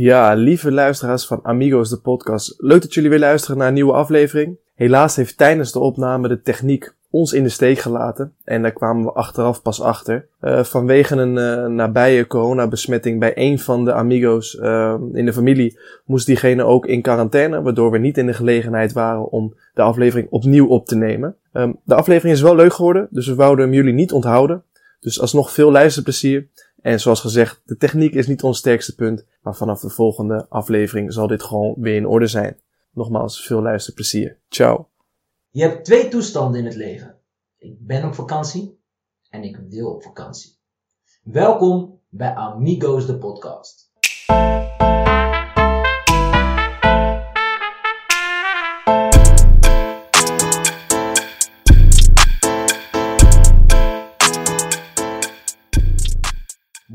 [0.00, 2.54] Ja, lieve luisteraars van Amigos de podcast.
[2.58, 4.58] Leuk dat jullie weer luisteren naar een nieuwe aflevering.
[4.74, 8.34] Helaas heeft tijdens de opname de techniek ons in de steek gelaten.
[8.44, 10.28] En daar kwamen we achteraf pas achter.
[10.40, 15.78] Uh, vanwege een uh, nabije coronabesmetting bij een van de Amigos uh, in de familie
[16.04, 17.62] moest diegene ook in quarantaine.
[17.62, 21.36] Waardoor we niet in de gelegenheid waren om de aflevering opnieuw op te nemen.
[21.52, 24.62] Um, de aflevering is wel leuk geworden, dus we wouden hem jullie niet onthouden.
[25.00, 26.48] Dus alsnog veel luisterplezier.
[26.80, 29.26] En zoals gezegd, de techniek is niet ons sterkste punt.
[29.42, 32.60] Maar vanaf de volgende aflevering zal dit gewoon weer in orde zijn.
[32.92, 34.38] Nogmaals, veel luisterplezier.
[34.48, 34.88] Ciao.
[35.50, 37.16] Je hebt twee toestanden in het leven.
[37.58, 38.80] Ik ben op vakantie
[39.30, 40.56] en ik wil op vakantie.
[41.22, 43.90] Welkom bij Amigos de podcast.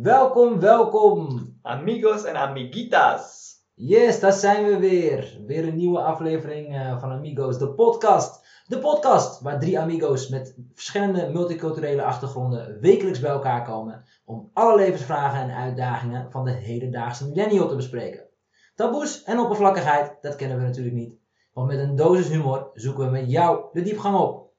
[0.03, 1.49] Welkom, welkom.
[1.61, 3.53] Amigos en amiguitas.
[3.73, 5.37] Yes, daar zijn we weer.
[5.45, 8.63] Weer een nieuwe aflevering uh, van Amigos, de podcast.
[8.67, 14.75] De podcast waar drie amigos met verschillende multiculturele achtergronden wekelijks bij elkaar komen om alle
[14.75, 18.27] levensvragen en uitdagingen van de hedendaagse millennial te bespreken.
[18.75, 21.17] Taboes en oppervlakkigheid, dat kennen we natuurlijk niet.
[21.53, 24.51] Want met een dosis humor zoeken we met jou de diepgang op.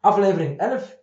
[0.00, 0.98] Aflevering 11.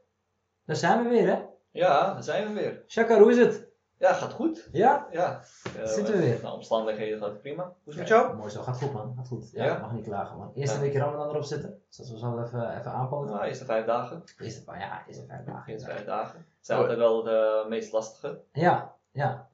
[0.66, 1.40] Daar zijn we weer, hè?
[1.72, 2.84] Ja, daar zijn we weer.
[2.88, 3.65] Shakar, hoe is het?
[3.98, 4.70] Ja, gaat goed.
[4.72, 5.08] Ja?
[5.12, 5.42] Ja.
[5.78, 6.42] Uh, Zitten we weer.
[6.42, 7.64] De omstandigheden gaat prima.
[7.64, 8.36] Hoe is het met jou?
[8.36, 9.14] Mooi zo, gaat goed man.
[9.18, 9.52] Gaat goed.
[9.52, 9.78] Ja, Ja?
[9.78, 10.52] mag niet klagen man.
[10.54, 10.82] Eerste Ja.
[10.82, 11.82] week Ramadan erop zitten.
[11.88, 13.34] Dus dat we zo even, even aanpoten.
[13.36, 14.24] Nou, eerste vijf dagen.
[14.38, 15.72] Eerste, ja, eerste vijf dagen.
[15.74, 16.46] Eerste vijf dagen.
[16.60, 18.42] zijn altijd wel de meest lastige.
[18.52, 19.48] Ja, ja.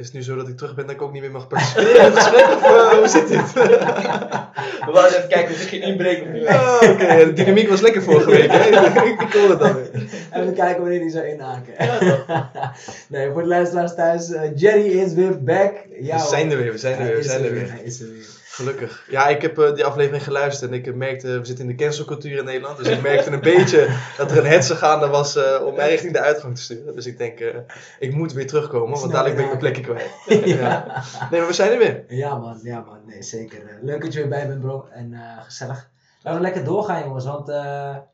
[0.00, 1.96] Is het nu zo dat ik terug ben dat ik ook niet meer mag participeren
[1.96, 2.44] in het gesprek?
[2.46, 3.52] Of eh, hoe zit dit?
[4.86, 5.82] We wilden even kijken of er geen
[6.22, 6.46] of niet.
[6.46, 8.50] Ah, Oké, de dynamiek was lekker vorige week.
[8.50, 8.68] Hè?
[9.10, 9.90] ik ik hoor het dan weer.
[10.30, 11.72] En we kijken wanneer die zou inhaken.
[13.08, 14.32] Nee, voor de luisteraars thuis.
[14.32, 15.72] eh, Jerry is weer back.
[16.00, 17.70] Ja, We zijn er weer, we zijn er weer, we zijn er weer.
[17.72, 18.26] Hij is er weer.
[18.52, 19.04] Gelukkig.
[19.08, 22.38] Ja, ik heb eh, die aflevering geluisterd en ik merkte, we zitten in de cancelcultuur
[22.38, 22.76] in Nederland.
[22.76, 26.12] Dus ik merkte een beetje dat er een hetze gaande was eh, om mij richting
[26.12, 26.94] de uitgang te sturen.
[26.94, 27.58] Dus ik denk, eh,
[27.98, 30.10] ik moet weer terugkomen, want dadelijk ben ik mijn plekje kwijt.
[30.56, 31.02] Ja.
[31.30, 32.04] Nee, maar we zijn er weer.
[32.08, 33.66] Ja man, ja man, nee zeker.
[33.68, 35.90] Eh, Leuk dat je weer bij bent bro en eh, gezellig.
[36.22, 37.56] Laten we lekker doorgaan jongens, want eh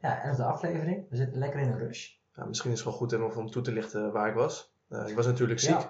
[0.01, 1.07] ja, elfde aflevering.
[1.11, 2.09] We zitten lekker in een rush.
[2.37, 4.73] Ja, misschien is het wel goed om toe te lichten waar ik was.
[4.89, 5.89] Eh, ik was natuurlijk ziek.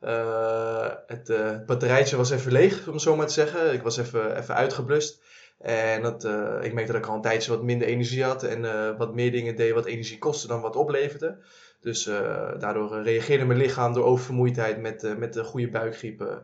[0.00, 0.08] Ja.
[0.08, 3.72] Eh, het eh, batterijtje was even leeg, om het zo maar te zeggen.
[3.72, 5.20] Ik was even, even uitgeblust.
[5.58, 8.42] En dat, eh, ik merkte dat ik al een tijdje wat minder energie had.
[8.42, 11.38] En eh, wat meer dingen deed wat energie kostte dan wat opleverde.
[11.80, 16.20] Dus eh, daardoor eh, reageerde mijn lichaam door oververmoeidheid met, eh, met de goede buikgriep.
[16.20, 16.36] eh,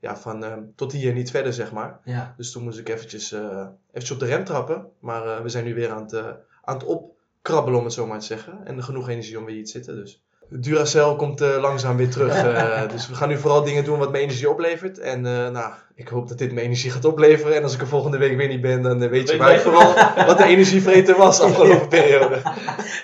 [0.00, 2.00] ja, van eh, tot hier en niet verder, zeg maar.
[2.04, 4.88] Ja, Dus toen moest ik eventjes, eh, eventjes op de rem trappen.
[5.00, 6.26] Maar eh, we zijn nu weer aan het, eh,
[6.62, 8.60] aan het opkrabbelen, om het zo maar te zeggen.
[8.66, 9.96] En genoeg energie om weer hier te zitten.
[9.96, 12.34] Dus Duracell komt eh, langzaam weer terug.
[12.42, 14.98] eh, dus we gaan nu vooral dingen doen wat me energie oplevert.
[14.98, 17.56] En eh, nou, ik hoop dat dit me energie gaat opleveren.
[17.56, 19.60] En als ik er volgende week weer niet ben, dan weet je Weet waar ik
[19.60, 19.94] vooral
[20.26, 22.40] wat de energievreter was afgelopen periode.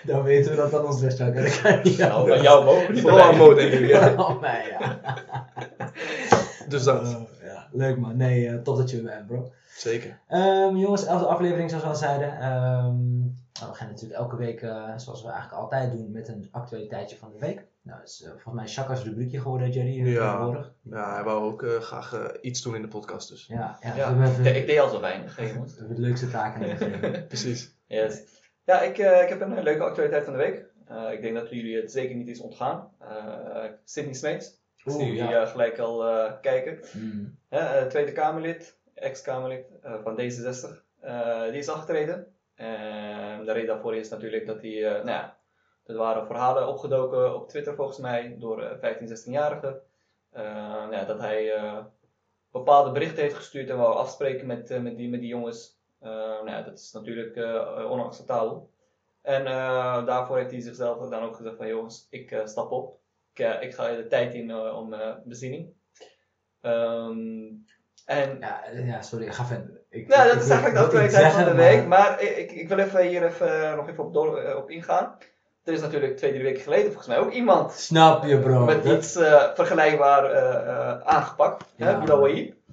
[0.02, 1.18] dan weten we dat dat ons best
[1.82, 3.38] niet Nou, bij jou mogen Vooral aan bij.
[3.38, 3.88] Mo, denk ik.
[3.88, 4.14] Ja.
[4.16, 5.00] Oh, mij, ja.
[6.68, 7.66] Dus dat, Oh, ja.
[7.72, 9.52] Leuk man, nee, eh, tof dat je er bent bro.
[9.76, 10.18] zeker.
[10.28, 12.40] Ehm, jongens, elfde aflevering zoals we al zeiden.
[12.40, 12.94] Ehm,
[13.60, 17.32] we gaan natuurlijk elke week, eh, zoals we eigenlijk altijd doen, met een actualiteitje van
[17.32, 17.66] de week.
[17.82, 20.30] Nou, dat is eh, volgens mij Shaka's rubriekje geworden, Jerry, eh, Ja.
[20.32, 20.72] tegenwoordig.
[20.82, 23.28] Ja, hij wou ook eh, graag iets doen in de podcast.
[23.28, 23.46] Dus.
[23.46, 25.36] Ja, ja, Ja, we hebben ik, ik deed al zo weinig.
[25.36, 27.26] we hebben de leukste taken gegeven.
[27.28, 27.74] Precies.
[27.86, 28.22] Yes.
[28.64, 30.66] Ja, ik, eh, ik heb een leuke actualiteit van de week.
[30.86, 32.90] Eh, ik denk dat jullie het zeker niet is ontgaan.
[32.98, 34.62] Eh Sydney Smeets.
[34.84, 35.46] Ik zie jullie ja.
[35.46, 36.78] gelijk al eh, kijken.
[36.92, 37.38] Mm.
[37.48, 40.82] Hè, eh, Tweede Kamerlid, ex-Kamerlid eh, van D66.
[41.00, 42.26] Eh, die is afgetreden.
[42.54, 45.30] En de reden daarvoor is natuurlijk dat hij, eh, nou
[45.84, 49.80] er waren verhalen opgedoken op Twitter volgens mij door eh, 15, 16-jarigen.
[50.30, 51.84] Eh, nou dat hij eh,
[52.50, 55.78] bepaalde berichten heeft gestuurd en wou afspreken met, eh, met, die, met die jongens.
[55.98, 56.10] Eh,
[56.42, 58.70] nou dat is natuurlijk eh, onacceptabel.
[59.22, 62.98] En eh, daarvoor heeft hij zichzelf dan ook gezegd van jongens, ik eh, stap op.
[63.32, 65.72] Ik, eh, ik ga de tijd in eh, om eh, bezinning.
[66.60, 67.52] Ehm,
[68.04, 69.83] en Ja, eh, ja, sorry, ga verder.
[69.94, 71.86] Ik, nou, ik- dat is eigenlijk de actualiteit van de week.
[71.86, 74.70] Maar ik, ik- ik wil even hier even, eh, nog even op, door, eh, op
[74.70, 75.16] ingaan.
[75.64, 78.64] Er is natuurlijk twee, drie weken geleden volgens mij ook iemand Snap je, bro.
[78.64, 80.24] met Dat- iets eh, vergelijkbaar
[81.04, 81.72] aangepakt.
[81.76, 82.06] Ja, hè.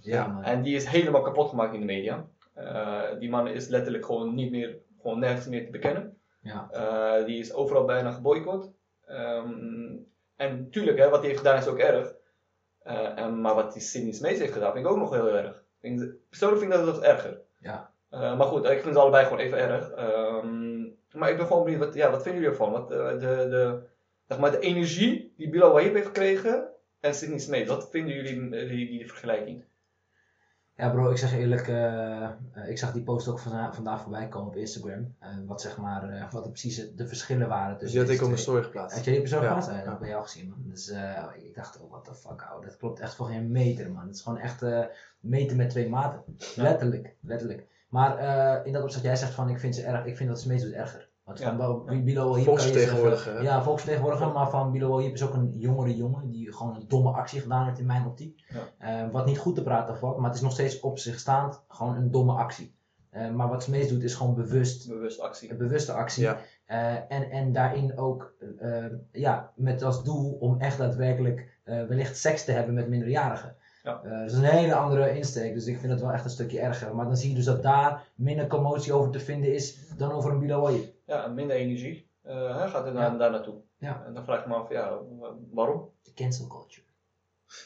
[0.01, 0.43] Ja, man.
[0.43, 2.25] En die is helemaal kapot gemaakt in de media.
[3.19, 6.17] Die man is letterlijk gewoon niet meer, gewoon nergens meer te bekennen.
[6.41, 6.67] Ja.
[7.25, 8.71] Die is overal bijna geboycott.
[9.05, 9.49] Ehm,
[10.35, 12.13] en tuurlijk, hè, wat hij heeft gedaan is ook erg.
[13.15, 15.63] En, maar wat die Sydney Smeets heeft gedaan vind ik ook nog heel erg.
[16.29, 17.41] Persoonlijk vind ik dat nog erger.
[17.59, 17.91] Ja.
[18.09, 19.91] Eh, maar goed, ik vind ze allebei gewoon even erg.
[19.91, 20.81] Ehm,
[21.11, 22.71] maar ik ben gewoon benieuwd, wat, ja, wat vinden jullie ervan?
[22.71, 23.79] Wat, eh, de, de,
[24.27, 27.67] zeg maar, de energie die Bilal Wahib heeft gekregen, en Sydney Smeet.
[27.67, 29.63] Wat vinden jullie eh, die, die vergelijking?
[30.81, 32.31] Ja bro, ik zeg eerlijk, eh, eh,
[32.67, 35.15] ik zag die post ook vanda- vandaag voorbij komen op Instagram.
[35.19, 38.27] Eh, wat zeg maar, wat er precies de verschillen waren Dus die had ik op
[38.27, 38.95] mijn story geplaatst.
[38.95, 39.69] Had jij die persoon geplaatst?
[39.69, 39.91] Ja, dat ja.
[39.91, 40.63] heb ik jou gezien man.
[40.63, 40.89] Dus
[41.41, 44.05] ik dacht, oh what the fuck ouwe, dat klopt echt voor geen meter man.
[44.05, 44.65] Het is gewoon echt
[45.19, 46.23] meten met twee maten.
[46.55, 46.63] Ja.
[46.63, 47.65] Letterlijk, letterlijk.
[47.89, 50.63] Maar in dat opzicht, jij zegt van ik vind ze erg, ik vind dat Smeets
[50.63, 51.09] doet erger.
[51.31, 51.55] Want Ja.
[51.55, 53.43] van Bo- Bilo Hiep kan je Volksvertegenwoordiger?
[53.43, 57.09] Ja, volksvertegenwoordiger, maar van Bilo Hiep is ook een jongere jongen die gewoon een domme
[57.11, 58.43] actie gedaan heeft in mijn optiek.
[58.77, 59.03] Ja.
[59.03, 61.61] Eh, wat niet goed te praten valt, maar het is nog steeds op zich staand
[61.67, 62.73] gewoon een domme actie.
[63.09, 65.51] Eh, maar wat Smeets doet is gewoon bewust Bewust actie.
[65.51, 66.23] een bewuste actie.
[66.23, 66.37] Ja.
[66.65, 72.17] Eh, en, en daarin ook eh, ja, met als doel om echt daadwerkelijk eh, wellicht
[72.17, 73.55] seks te hebben met minderjarigen.
[73.83, 74.01] Ja.
[74.03, 76.59] Eh, dat is een hele andere insteek, dus ik vind het wel echt een stukje
[76.59, 76.95] erger.
[76.95, 80.31] Maar dan zie je dus dat daar minder commotie over te vinden is dan over
[80.31, 80.93] een Bilawai.
[81.11, 83.09] Ja, minder energie eh, gaat er Ja.
[83.09, 83.55] daar, naartoe.
[83.77, 84.03] Ja.
[84.05, 85.89] En dan vraag ik me af, ja, wa- waarom?
[86.01, 86.85] De cancel culture.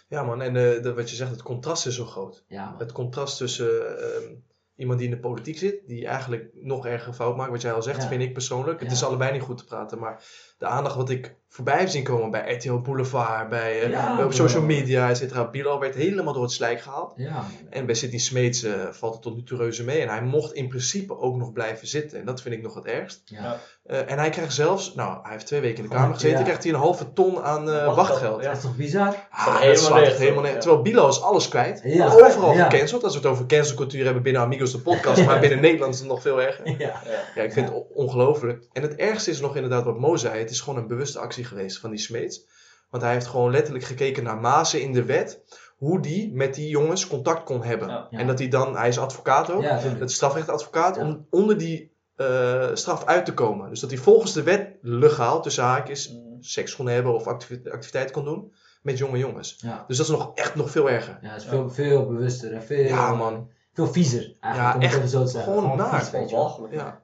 [0.07, 2.43] Ja man, en eh, de- wat je zegt, het contrast is zo groot.
[2.47, 2.75] Ja.
[2.77, 4.33] Het contrast tussen ehm,
[4.75, 7.81] iemand die in de politiek zit, die eigenlijk nog erger fout maakt, wat jij al
[7.81, 8.07] zegt, Ja.
[8.07, 8.79] vind ik persoonlijk.
[8.79, 10.23] Het is allebei niet goed te praten, maar
[10.57, 14.33] de aandacht wat ik voorbij heb zien komen bij RTL Boulevard, bij, eh, Ja, op
[14.33, 15.49] social media, et cetera.
[15.49, 17.13] Bilal werd helemaal door het slijk gehaald.
[17.15, 17.43] Ja.
[17.69, 20.01] En bij Sidney Smeets eh, valt het tot nu toe reuze mee.
[20.01, 22.19] En hij mocht in principe ook nog blijven zitten.
[22.19, 23.21] En dat vind ik nog het ergst.
[23.25, 23.59] ja.
[23.85, 26.37] Eh, en hij krijgt zelfs, nou, hij heeft twee weken in de Gewoon, kamer gezeten.
[26.39, 26.43] ja.
[26.45, 28.43] krijgt hij een halve ton aan eh, Wachtgeld.
[28.43, 29.27] Dat is toch bizar?
[29.29, 30.57] Ah, Dat helemaal slaat echt helemaal ja.
[30.57, 31.81] Terwijl Bilo is alles kwijt.
[31.99, 32.69] Overal Ja.
[32.69, 33.03] gecanceld.
[33.03, 35.25] Als we het over cancelcultuur hebben binnen Amigos de podcast.
[35.25, 36.67] maar binnen Nederland is het nog veel erger.
[36.69, 36.75] Ja.
[36.77, 37.01] Ja.
[37.35, 38.67] Ja, ik vind het on- ongelooflijk.
[38.73, 40.39] En het ergste is nog inderdaad wat Mo zei.
[40.39, 42.45] Het is gewoon een bewuste actie geweest van die Smeets.
[42.89, 45.41] Want hij heeft gewoon letterlijk gekeken naar mazen in de wet.
[45.75, 47.87] Hoe die met die jongens contact kon hebben.
[47.87, 48.07] Ja.
[48.09, 48.19] Ja.
[48.19, 49.61] En dat hij dan, hij is advocaat ook.
[49.61, 50.95] Ja, strafrechtadvocaat.
[50.95, 51.01] Ja.
[51.01, 53.69] Om onder die eh, straf uit te komen.
[53.69, 56.37] Dus dat hij volgens de wet legaal, tussen haakjes, Mm.
[56.43, 58.53] seks kon hebben of activi- activiteit kon doen.
[58.81, 59.55] Met jonge jongens.
[59.61, 59.83] Ja.
[59.87, 61.19] Dus dat is nog echt nog veel erger.
[61.21, 63.49] Ja, het is veel, veel bewuster en veel, Ja, man.
[63.75, 65.53] Veel viezer eigenlijk, Ja, om het zo te zeggen.
[65.53, 65.99] gewoon naar.
[65.99, 66.43] vies, weet je wel.
[66.45, 66.73] Walgelijk.
[66.73, 67.01] Ja.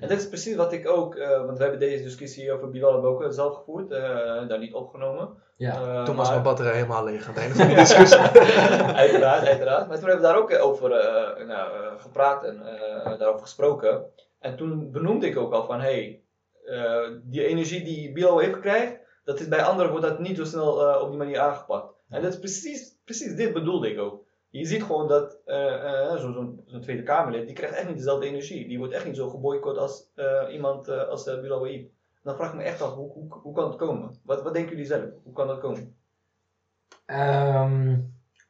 [0.00, 2.92] En dit is precies wat ik ook, eh, want we hebben deze discussie over Bilal
[2.92, 3.98] hebben we ook zelf gevoerd, eh,
[4.48, 5.28] daar niet opgenomen.
[5.56, 5.72] Ja.
[5.72, 8.18] Eh, Toen was maar- mijn batterij helemaal leeg aan het einde van die discussie.
[9.04, 9.88] uiteraard, uiteraard.
[9.88, 14.04] Maar toen hebben we daar ook over eh, nou, eh, gepraat en eh, daarover gesproken.
[14.38, 16.20] En toen benoemde ik ook al van, hey,
[16.64, 20.44] eh, die energie die Bilal heeft gekregen, dat is bij anderen wordt dat niet zo
[20.44, 21.92] snel eh, op die manier aangepakt.
[22.08, 24.24] En dat is precies, precies dit bedoelde ik ook.
[24.50, 27.96] Je ziet gewoon dat eh, eh, zo- zo'n zo'n Tweede Kamerlid, die krijgt echt niet
[27.96, 28.68] dezelfde energie.
[28.68, 31.68] Die wordt echt niet zo geboycott als eh, iemand eh, als uh, Bilal.
[32.22, 34.14] Dan vraag ik me echt af, hoe, hoe, hoe kan het komen?
[34.24, 35.04] Wat, wat denken jullie zelf?
[35.24, 35.94] Hoe kan dat komen?
[37.06, 37.92] Ehm,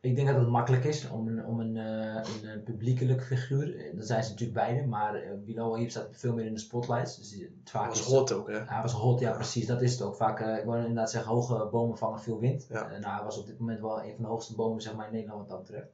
[0.00, 4.06] ik denk dat het makkelijk is om een, om een, eh, een, publiekelijk figuur, dat
[4.06, 7.16] zijn ze natuurlijk beide, maar uh, Bilal Wahib staat veel meer in de spotlights.
[7.16, 8.58] Dus het vaak Dat was is- hot ook, hè?
[8.64, 10.16] Hij was hot, ja precies, dat is het ook.
[10.16, 12.66] Vaak, ik wil inderdaad zeggen, hoge bomen vangen veel wind.
[12.70, 12.86] Ja.
[12.88, 15.12] Nou, hij was op dit moment wel een van de hoogste bomen zeg maar, in
[15.12, 15.90] Nederland wat dat betreft.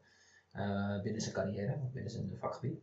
[0.52, 2.80] Eh, binnen zijn carrière, binnen zijn vakgebied.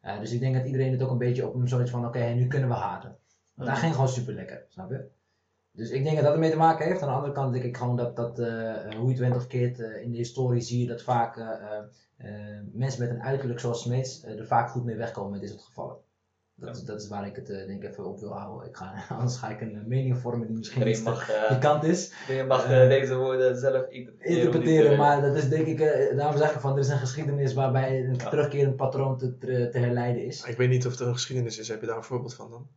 [0.00, 2.24] Eh, dus ik denk dat iedereen het ook een beetje op hem zoiets van, oké,
[2.24, 3.16] nu kunnen we haten.
[3.54, 5.08] Want hij ging gewoon super lekker, snap je?
[5.72, 7.02] Dus ik denk dat dat ermee te maken heeft.
[7.02, 9.46] Aan de andere kant denk ik gewoon dat, dat eh, hoe je het went of
[9.46, 11.36] keert, in de historie zie je dat vaak
[12.72, 15.96] mensen met een uiterlijk zoals Smeets er vaak goed mee wegkomen met dit soort gevallen.
[16.54, 18.68] Dat, is, dat is waar ik het eh, denk ik even op wil houden.
[18.68, 21.84] Ik ga, anders ga ik een eh, mening vormen die misschien niet mag, eh, pikant
[21.84, 22.12] is.
[22.20, 24.36] iedereen mag deze woorden zelf interpreteren.
[24.36, 27.54] Interpreteren, maar dat is denk ik, eh, daarom zeg ik van er is een geschiedenis
[27.54, 28.28] waarbij een Ja.
[28.28, 30.44] terugkerend patroon te, te, te herleiden is.
[30.44, 31.68] Ik weet niet of er een geschiedenis is.
[31.68, 32.68] Heb je daar een voorbeeld van dan?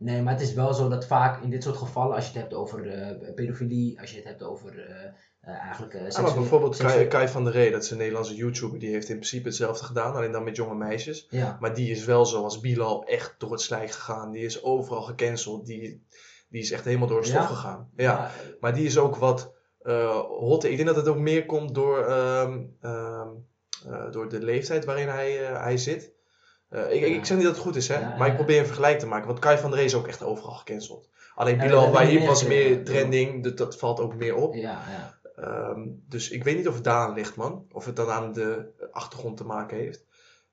[0.00, 2.40] Nee, maar het is wel zo dat vaak in dit soort gevallen, als je het
[2.40, 5.04] hebt over eh, pedofilie, als je het hebt over eh,
[5.40, 8.34] eh, eigenlijk Ja, maar seksueel- bijvoorbeeld Kai, Kai van der Ree, dat is een Nederlandse
[8.34, 11.26] YouTuber, die heeft in principe hetzelfde gedaan, alleen dan met jonge meisjes.
[11.30, 14.30] Ja, Maar die is wel zoals Bilal echt door het slijk gegaan.
[14.30, 15.66] Die is overal gecanceld.
[15.66, 16.04] Die,
[16.48, 17.46] die is echt helemaal door het stof Ja?
[17.46, 17.90] gegaan.
[17.96, 18.30] Ja.
[18.60, 19.52] Maar die is ook wat
[19.82, 20.64] eh hot.
[20.64, 23.28] Ik denk dat het ook meer komt door, ehm, ehm,
[23.88, 26.12] eh, door de leeftijd waarin hij, hij zit.
[26.70, 28.00] Eh, ik, ik, ik zeg niet dat het goed is, hè?
[28.00, 28.38] Ja, maar ik ja.
[28.38, 29.26] probeer een vergelijk te maken.
[29.26, 31.08] Want Kai van der is ook echt overal gecanceld.
[31.34, 33.42] Alleen Ja, Bilal Wahib was meer trending.
[33.44, 34.54] Dat, dat valt ook meer op.
[34.54, 34.60] ja,
[34.90, 35.18] ja.
[35.36, 37.66] Ehm, dus ik weet niet of het daaraan ligt, man.
[37.72, 40.04] Of het dan aan de achtergrond te maken heeft.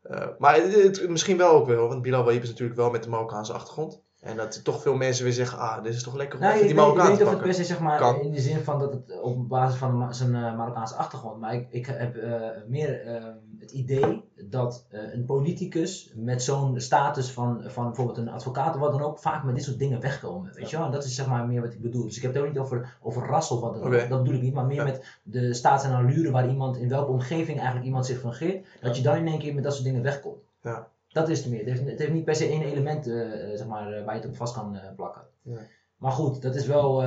[0.01, 3.03] Eh, maar het, het- misschien wel ook wel, want Bilal Wahib is natuurlijk wel met
[3.03, 4.01] de Marokkaanse achtergrond.
[4.21, 6.67] En dat toch veel mensen weer zeggen, ah, dit is toch lekker om Nou, even
[6.69, 8.21] ik die weet, ik Marokkaan weet te niet of het per se zeg maar Kan.
[8.21, 11.67] in de zin van dat het op basis van zijn eh, Marokkaanse achtergrond, maar ik,
[11.69, 13.23] ik heb eh, meer eh,
[13.59, 18.81] het idee dat eh, een politicus met zo'n status van, van bijvoorbeeld een advocaat of
[18.81, 20.51] wat dan ook, vaak met dit soort dingen wegkomen.
[20.53, 20.85] Weet je wel?
[20.85, 22.03] En dat is zeg maar meer wat ik bedoel.
[22.03, 24.09] Dus ik heb het ook niet over, over ras of wat dan ook.
[24.09, 24.83] Dat bedoel ik niet, maar meer Ja.
[24.83, 28.97] met de staats en allure waar iemand, in welke omgeving eigenlijk iemand zich fungeert, dat
[28.97, 30.41] je dan in één keer met dat soort dingen wegkomt.
[30.61, 30.87] Ja.
[31.19, 31.59] Dat is het meer.
[31.59, 34.15] Het heeft, het heeft niet per se één element eh, eh, zeg maar, eh, waar
[34.15, 35.21] je het op vast kan plakken.
[35.41, 35.57] Nee.
[35.97, 37.03] Maar goed, dat is wel,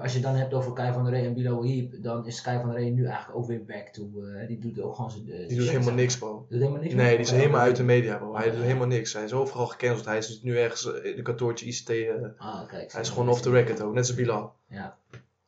[0.00, 2.40] als je het dan hebt over Kai van der Rey en Bilo Heap, dan is
[2.40, 4.10] Kai van der Rey nu eigenlijk ook weer back to,
[4.46, 5.24] die doet ook gewoon zijn...
[5.24, 6.46] Die shit, doet helemaal niks, bro.
[6.48, 8.34] Doet helemaal niks Nee, die is helemaal ja, uit de media, bro.
[8.36, 8.52] Hij Ja.
[8.52, 9.12] doet helemaal niks.
[9.12, 10.04] Hij is overal gecanceld.
[10.04, 11.90] Hij is nu ergens in een kantoortje ICT.
[12.38, 12.92] Ah, kijk.
[12.92, 14.52] hij is gewoon off the record ook, net als Bilal.
[14.68, 14.98] Ja.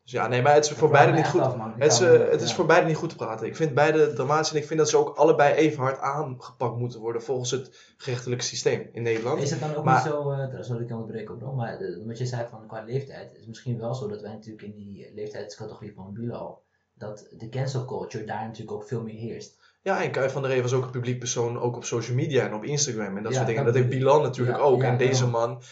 [0.02, 1.40] Dus ja, nee, maar het is voor beide niet goed.
[1.40, 3.46] af, Het is, eh, het is voor beide niet goed te praten.
[3.46, 7.00] Ik vind beide dramatisch en ik vind dat ze ook allebei even hard aangepakt moeten
[7.00, 9.42] worden volgens het gerechtelijke systeem in Nederland.
[9.42, 12.18] Is het dan ook Maar- niet zo, eh sorry ik onderbreken bro, maar eh, wat
[12.18, 15.94] je zei van qua leeftijd, is misschien wel zo dat wij natuurlijk in die leeftijdscategorie
[15.94, 16.62] van Bilal,
[16.94, 19.61] dat de cancel culture daar natuurlijk ook veel meer heerst.
[19.82, 22.44] Ja, en Kai van der Rey was ook een publiek persoon, ook op social media
[22.46, 23.64] en op Instagram en dat Ja, soort dingen.
[23.64, 23.96] dat Dat heeft.
[23.96, 24.82] Bilal natuurlijk Ja, ook.
[24.82, 25.62] ja, en deze man,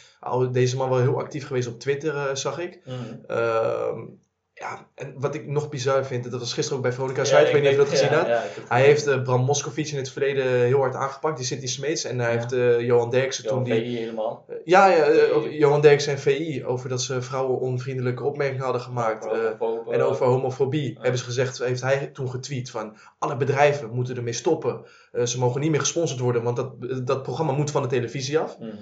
[0.53, 2.81] deze man wel heel actief geweest op Twitter, eh, zag ik.
[2.85, 2.97] Mhm.
[3.27, 3.99] Ehm,
[4.61, 7.47] ja, en wat ik nog bizar vind, dat was gisteren ook bij Veronica Ja, Zuid,
[7.47, 8.27] ik weet niet of je dat gezien ja, had.
[8.27, 12.05] ja, Hij heeft eh, Bram Moskovic in het verleden heel hard aangepakt, die City Smeets.
[12.05, 13.75] En hij heeft eh, Johan Derksen toen die...
[13.75, 14.47] VI helemaal.
[14.65, 19.27] Ja, ja eh, Johan Derksen en VI, over dat ze vrouwen onvriendelijke opmerkingen hadden gemaakt.
[19.91, 24.33] en over homofobie hebben ze gezegd, heeft hij toen getweet van alle bedrijven moeten ermee
[24.33, 24.85] stoppen.
[25.25, 26.73] Ze mogen niet meer gesponsord worden, want dat,
[27.07, 28.59] dat programma moet van de televisie af.
[28.59, 28.75] Mhm.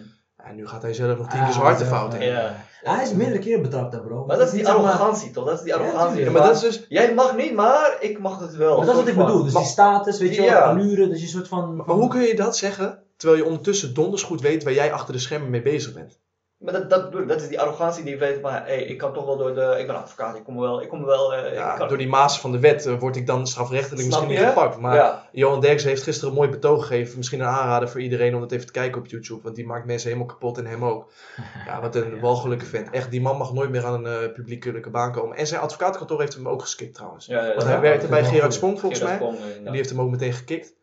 [0.49, 2.27] En nu gaat hij zelf nog tien Ah, keer zijn harte zelf, fout eh, in.
[2.33, 2.55] Ja.
[2.83, 4.25] Hij is meerdere keren betrapt daar bro.
[4.27, 5.45] Maar dat is die arrogantie toch?
[5.45, 6.25] Dat is die arrogantie.
[6.25, 6.87] Ja, maar dat is dus...
[6.89, 8.77] Jij mag niet, maar ik mag het wel.
[8.77, 11.17] Maar dat is wat ik bedoel, dus Maar- die status, weet je wel, allure, dat
[11.19, 11.77] je een soort van...
[11.77, 15.13] Maar hoe kun je dat zeggen, terwijl je ondertussen donders goed weet waar jij achter
[15.13, 16.19] de schermen mee bezig bent?
[16.59, 19.37] Maar dat, dat dat is die arrogantie die weet van, hey, ik kan toch wel
[19.37, 21.89] door de, ik ben advocaat, ik kom wel, ik kom wel, eh, Ja, ik kan,
[21.89, 24.79] door die maas van de wet eh, word ik dan strafrechtelijk Snap misschien niet gepakt.
[24.79, 27.17] Maar ja, Johan Derksen heeft gisteren een mooi betoog gegeven.
[27.17, 29.43] Misschien een aanrader voor iedereen om dat even te kijken op YouTube.
[29.43, 31.11] Want die maakt mensen helemaal kapot en hem ook.
[31.67, 32.91] Ja, wat een walgelijke vent.
[32.91, 35.37] Echt, die man mag nooit meer aan een eh, publiekelijke baan komen.
[35.37, 37.27] En zijn advocatenkantoor heeft hem ook geskikt trouwens.
[37.27, 37.69] ja, ja, Want ja.
[37.69, 38.55] hij werkte bij Gerard.
[38.55, 39.15] Spong volgens mij.
[39.15, 40.75] Spong, En die heeft hem ook meteen gekikt.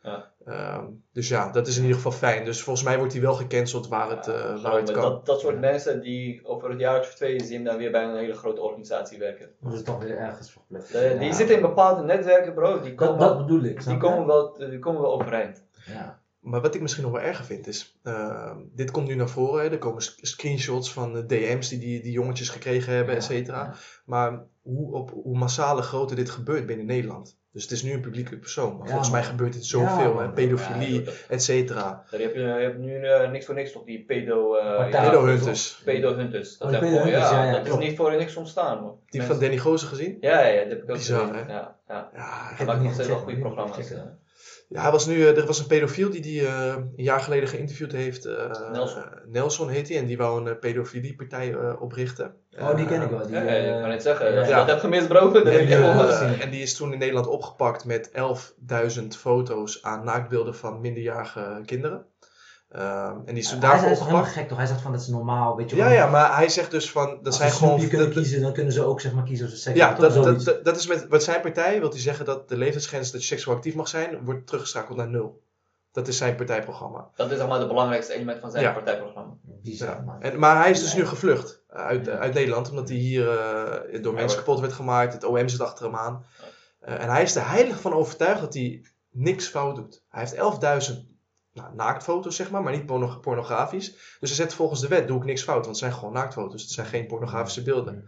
[0.45, 0.83] Ehm,
[1.13, 2.45] dus ja, dat is in ieder geval fijn.
[2.45, 5.01] Dus volgens mij wordt hij wel gecanceld waar het, eh, Ja, waar het kan.
[5.01, 8.15] dat, dat soort mensen die over het jaar of twee zien dan weer bij een
[8.17, 9.49] hele grote organisatie werken.
[9.61, 10.91] Dat is toch weer ergens verplicht.
[10.91, 11.33] De- die Ja.
[11.33, 14.79] zitten in bepaalde netwerken bro, die Dat, komen, dat bedoel ik, die komen, wel, die
[14.79, 15.63] komen wel overeind.
[15.85, 16.23] Ja.
[16.39, 19.63] Maar wat ik misschien nog wel erger vind is, ehm, dit komt nu naar voren,
[19.63, 23.23] hè, er komen sc- screenshots van de DM's die, die die jongetjes gekregen hebben, et
[23.23, 23.63] cetera.
[23.63, 23.73] Ja.
[24.05, 27.37] Maar hoe, op hoe massale grootte dit gebeurt binnen Nederland.
[27.55, 29.29] Dus het is nu een publieke persoon, maar Ja, volgens mij man.
[29.29, 32.03] gebeurt dit Ja, zoveel, hè, pedofilie, Ja, et cetera.
[32.11, 34.55] Daar heb je, je hebt nu eh, niks voor niks toch, die pedo...
[34.55, 35.81] eh, ja, Pedo-hunters.
[35.85, 36.57] Pedo-hunters.
[36.57, 38.99] Dat, Oh, ja, ja, ja, dat is niet voor niks ontstaan man.
[39.09, 40.17] Die Mensen- van Danny Gozer gezien?
[40.19, 41.33] Ja, ja, dat heb ik ook Bizar, gezien.
[41.45, 41.53] hè?
[41.53, 42.09] Ja, ja.
[42.15, 43.91] Ja, Ik Hij heb nog niet steeds wel goede programma's.
[44.69, 47.49] Ja, hij was nu, eh, er was een pedofiel die die eh, een jaar geleden
[47.49, 48.25] geïnterviewd heeft.
[48.25, 49.03] eh, Nelson.
[49.25, 52.33] Nelson heet hij en die wou een uh, pedofiliepartij eh, oprichten.
[52.59, 53.25] Oh, die ken ik wel.
[53.27, 54.31] Die, Ja, ja, ik kan het zeggen.
[54.33, 54.39] ja.
[54.39, 56.93] Als je dat hebt gemist, bro, dan En heb je die, en die is toen
[56.93, 58.11] in Nederland opgepakt met
[58.99, 62.05] 11.000 foto's aan naaktbeelden van minderjarige kinderen.
[62.75, 64.57] Ehm, en die is toen Hij daarvoor is toch helemaal gek toch?
[64.57, 65.93] Hij zegt van dat is normaal, weet je Ja, wel.
[65.93, 67.77] ja, maar hij zegt dus van, dat Als gewoon...
[67.79, 70.13] Kunnen dat- kiezen, dan kunnen ze ook zeg maar kiezen of ze seks ja, dat,
[70.13, 70.43] dat, Zoiets.
[70.43, 73.27] dat, dat is met wat zijn partij, wil hij zeggen dat de leeftijdsgrens dat je
[73.27, 75.43] seksueel actief mag zijn, wordt teruggeschakeld naar nul.
[75.91, 77.09] Dat is zijn partijprogramma.
[77.15, 78.71] Dat is maar het belangrijkste element van zijn Ja.
[78.71, 79.33] partijprogramma.
[79.43, 80.17] Bizar, Ja.
[80.19, 84.13] En, maar hij is dus nu gevlucht uit, uit Nederland, omdat hij hier eh, door
[84.13, 85.13] mensen kapot werd gemaakt.
[85.13, 86.25] Het OM zit achter hem aan.
[86.79, 90.03] Eh, en hij is er heilig van overtuigd dat hij niks fout doet.
[90.09, 91.13] Hij heeft 11.000
[91.55, 93.91] nou, naaktfoto's, zeg maar, maar niet porno- pornografisch.
[94.19, 96.61] Dus hij zegt volgens de wet doe ik niks fout, want het zijn gewoon naaktfoto's.
[96.61, 98.05] Het zijn geen pornografische beelden.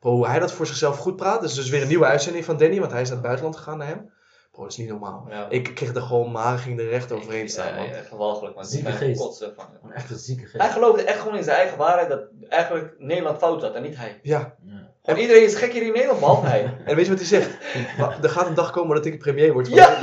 [0.00, 2.44] Bro, hoe hij dat voor zichzelf goed praat, dat is dus weer een nieuwe uitzending
[2.44, 4.10] van Danny, want hij is naar het buitenland gegaan naar hem.
[4.50, 5.26] Bro, dat is niet normaal.
[5.28, 5.48] Ja.
[5.48, 7.88] Ik kreeg er gewoon, haren gingen er recht overheen staan, Ja, man.
[7.88, 8.64] ja, gewalgelijk, man.
[8.66, 9.20] Zieke geest.
[9.20, 9.92] kotsen van.
[9.92, 10.72] Echt een zieke Hij geest.
[10.72, 14.18] geloofde echt gewoon in zijn eigen waarheid dat eigenlijk Nederland fout zat en niet hij.
[14.22, 14.87] Ja, Ja.
[15.08, 16.74] Gewoon iedereen is gek hier in Nederland, behalve hij.
[16.84, 17.48] en weet je wat hij zegt?
[17.98, 19.88] Maar er gaat een dag komen dat ik premier word Ja!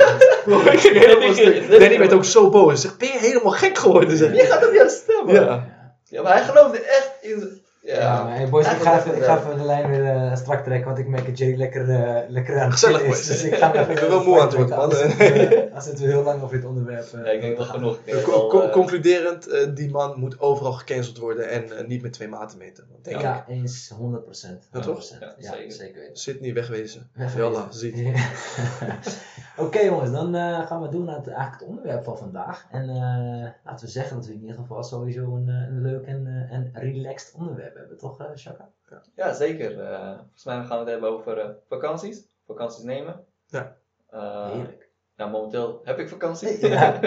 [0.72, 1.78] Ik helemaal.
[1.78, 2.66] Danny werd ook zo boos.
[2.66, 4.16] Hij zegt, ben je helemaal gek geworden?
[4.16, 4.30] Zeg.
[4.30, 5.34] Wie gaat op jou stemmen?
[5.34, 5.74] Ja.
[6.04, 7.64] Ja, maar hij geloofde echt in.
[7.86, 10.86] Ja, hey boys, ik ga, even, ik ga even de lijn weer eh, strak trekken,
[10.86, 13.06] want ik merk dat Jerry lekker, eh, lekker aan het Gezellig, is.
[13.06, 13.26] boys.
[13.26, 14.90] Dus ik ga even Ik ben wel moe aan het worden, man.
[14.92, 17.12] zitten we- Anders zitten we heel lang over dit onderwerp.
[17.12, 17.66] eh, Ja, ik denk gaan.
[17.74, 17.98] genoeg.
[18.24, 22.58] Co- concluderend, eh, die man moet overal gecanceld worden en eh, niet met twee maten
[22.58, 22.84] meten.
[23.02, 23.22] Denk ik.
[23.22, 24.68] Ja, eens 100%.
[24.72, 24.84] Ja, toch?
[24.84, 25.20] 100%.
[25.20, 25.72] Ja, Ja, zeker.
[25.72, 26.16] zeker weten.
[26.16, 27.10] Zit niet wegwezen.
[27.36, 27.96] Jalla, ziet.
[29.58, 32.66] Oké jongens, dan eh, gaan we doen naar het, eigenlijk het onderwerp van vandaag.
[32.70, 36.26] En eh, laten we zeggen dat we in ieder geval sowieso een, een leuk en,
[36.50, 38.70] eh, en relaxed onderwerp hebben, toch eh Shaka?
[39.14, 39.80] Ja, zeker.
[39.80, 42.26] Eh, volgens mij gaan we het hebben over eh, vakanties.
[42.46, 43.24] Vakanties nemen.
[43.46, 43.76] Ja.
[44.10, 44.88] Eh, Heerlijk.
[45.16, 46.68] nou, momenteel heb ik vakantie.
[46.68, 46.98] Ja.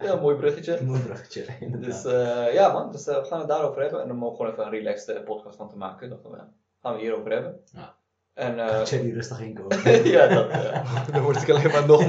[0.00, 0.82] ja, mooi bruggetje.
[0.82, 2.02] Mooi bruggetje, inderdaad.
[2.02, 4.00] Dus eh, ja man, dus, we gaan het daarover hebben.
[4.02, 6.10] En dan mogen we gewoon even een relaxed podcast van te maken.
[6.10, 6.38] Dat we,
[6.80, 7.60] gaan we hierover hebben.
[7.72, 7.94] Ja.
[8.34, 10.04] En eh, Jerry rustig inkomen.
[10.16, 10.48] ja, dat...
[10.48, 12.04] eh, Dan word ik alleen maar nog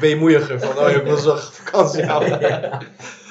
[0.00, 2.40] weemoeiiger van, oh, ik wil zo vakantie houden.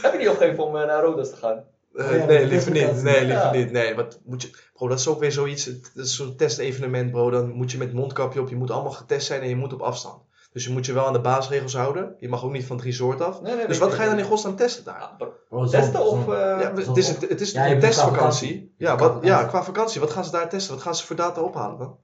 [0.01, 1.63] Heb je niet opgegeven om naar Rodos te gaan?
[1.95, 3.03] Eh, ja, nee, liever niet.
[3.03, 3.51] Nee, liever Ja.
[3.51, 3.71] niet.
[3.71, 4.49] Nee, wat moet je...
[4.73, 5.65] Bro, dat is ook weer zoiets.
[5.65, 7.29] Het is zo'n testevenement, bro.
[7.29, 8.49] Dan moet je met mondkapje op.
[8.49, 10.21] Je moet allemaal getest zijn en je moet op afstand.
[10.53, 12.15] Dus je moet je wel aan de basisregels houden.
[12.19, 13.41] Je mag ook niet van het resort af.
[13.41, 14.99] Nee, nee, Dus wat ga je dan in godsnaam testen daar?
[14.99, 15.33] Ja, bro.
[15.49, 16.23] Bro, zon- Testen of...
[16.23, 18.17] zon- eh, Ja, het is, het, het is Ja, een testvakantie.
[18.49, 18.73] vakantie.
[18.77, 19.47] Ja, Qua wat, ja, vakantie.
[19.49, 19.99] qua vakantie.
[20.01, 20.73] Wat gaan ze daar testen?
[20.73, 21.97] Wat gaan ze voor data ophalen dan?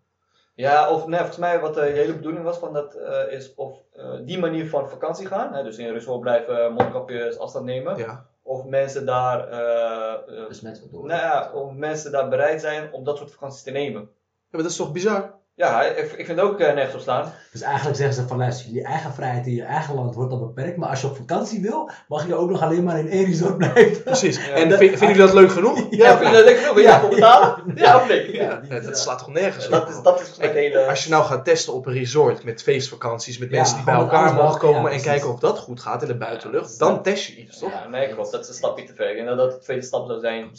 [0.58, 3.78] Ja, of nee, volgens mij wat de hele bedoeling was van dat eh, is of
[3.94, 7.98] eh, die manier van vakantie gaan, hè, dus in een resort blijven, mondkapjes, afstand nemen,
[7.98, 8.26] Ja.
[8.42, 11.06] of mensen daar, eh, eh, wordt door.
[11.06, 14.02] nou ja, of mensen daar bereid zijn om dat soort vakanties te nemen.
[14.02, 14.10] ja
[14.50, 15.36] maar dat is toch bizar?
[15.58, 17.34] Ja, ik, ik vind het ook eh, nergens op staan.
[17.52, 20.40] Dus eigenlijk zeggen ze van luister, jullie eigen vrijheid in je eigen land wordt dan
[20.40, 20.78] beperkt.
[20.78, 23.58] Maar als je op vakantie wil, mag je ook nog alleen maar in één resort
[23.58, 24.04] blijven.
[24.04, 24.46] Precies.
[24.46, 25.88] Ja, en dat- vind- vinden jullie dat leuk genoeg?
[25.90, 26.74] Ja, vind je dat lekker?
[26.74, 27.72] Wil je daarvoor betalen?
[27.76, 28.34] Ja, of nee?
[28.34, 29.72] Ja, ja, dat slaat toch nergens op?
[29.72, 30.86] Dat is, dat is het hele...
[30.86, 33.94] Als je nou gaat testen op een resort met feestvakanties, met Ja, mensen die bij
[33.96, 37.26] elkaar mogen komen ja, en kijken of dat goed gaat in de buitenlucht, dan test
[37.28, 37.72] je iets, toch?
[37.72, 38.32] Ja, nee, klopt.
[38.32, 39.10] Dat is een stapje te ver.
[39.10, 40.50] Ik denk dat dat de tweede stap zou zijn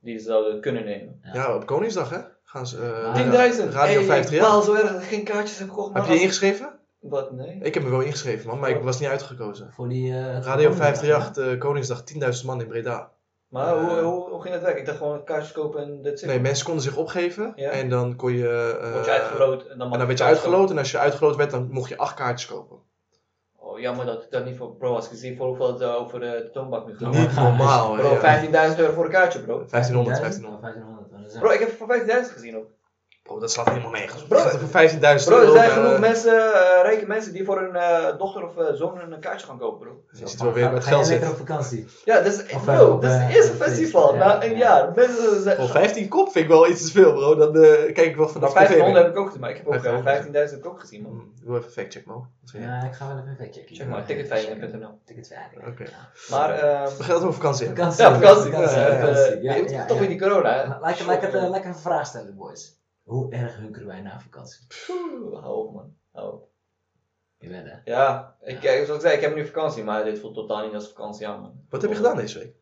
[0.00, 1.20] die ze zouden kunnen nemen.
[1.22, 1.34] Ja.
[1.34, 2.18] Ja, op Koningsdag hè?
[2.52, 2.76] Gaan ze.
[2.76, 3.72] eh, 10.000!
[3.72, 4.32] Radio Hey, 538.
[4.32, 5.94] Ik baal zo erg dat ik geen kaartjes heb gekocht.
[5.94, 6.78] Heb je je ingeschreven?
[7.00, 7.32] Wat?
[7.32, 7.58] Nee.
[7.62, 9.70] Ik heb me wel ingeschreven, man, maar ik was niet uitgekozen.
[9.74, 10.12] Voor die...
[10.12, 12.02] eh, Radio het 538, eh, Koningsdag,
[12.40, 13.10] 10.000 man in Breda.
[13.48, 14.80] Maar hoe, hoe, hoe ging het werken?
[14.80, 16.28] Ik dacht gewoon kaartjes kopen en dit zit.
[16.28, 17.70] Nee, mensen konden zich opgeven Ja.
[17.70, 18.78] en dan kon je.
[18.82, 20.98] eh, Word je uitgeloot en dan mag En dan werd je uitgeloot en als je
[20.98, 22.76] uitgeloot werd, dan mocht je acht kaartjes kopen.
[23.56, 24.74] Oh, jammer dat ik dat niet voor.
[24.76, 27.12] Bro, als ik zie voor hoeveel het over de toonbank nu gaat.
[27.12, 28.00] Niet normaal, hè?
[28.00, 28.70] Bro, ja.
[28.72, 29.64] 15.000 euro voor een kaartje, bro.
[29.70, 30.62] 1500, 1500.
[30.62, 31.01] 1500.
[31.32, 31.40] 1500.
[31.40, 32.70] Bro, ik heb voor 15.000 gezien ook.
[33.22, 34.22] Bro, dat slaat helemaal nergens.
[34.22, 35.52] Bro, Bro, voor 15.000 Bro, er euro.
[35.52, 39.00] zijn eh, genoeg mensen, eh, rijke mensen, die voor hun eh, dochter of eh, zoon
[39.12, 40.00] een kaartje gaan kopen, bro.
[40.12, 41.30] Je ziet wel weer met geld lekker zitten.
[41.30, 41.86] op vakantie?
[42.04, 44.56] Ja, dat is, Of, bro, op, dat is het eerste festival na Ja, een ja.
[44.56, 44.92] jaar.
[44.94, 45.56] Mensen zijn.
[45.56, 47.34] Voor 15 kop vind ik wel iets te veel, bro.
[47.34, 49.66] Dan eh, kijk ik wel Maar vanaf 1500 heb ik ook gezien, maar ik heb
[49.66, 50.48] ook eh, 1500.
[50.50, 51.10] 15.000 heb ik ook gezien, man.
[51.12, 52.26] Hmm, Doe even factcheck, man.
[52.52, 53.76] Ja, ik ga wel even checken.
[53.76, 54.98] Check maar, ticketveiling.nl.
[55.04, 55.66] Ticketveiliger.
[55.68, 55.84] Oké.
[56.30, 58.04] Maar, ehm We gaan het over vakantie ja, vakantie.
[58.04, 59.42] vakantie, vakantie.
[59.42, 60.66] Ja, je- ja, Toch weer die corona, hè?
[60.80, 62.80] Laat ik het, lekker een vraag stellen, boys.
[63.02, 64.66] Hoe erg hunkeren wij na vakantie?
[65.32, 65.94] Hou op, man.
[66.12, 66.48] Hou op.
[67.38, 67.76] Je bent hè?
[67.84, 70.74] Ja, ik, eh, zoals ik zei, ik heb nu vakantie, maar dit voelt totaal niet
[70.74, 71.64] als vakantie aan, man.
[71.68, 72.54] Wat heb je gedaan deze week?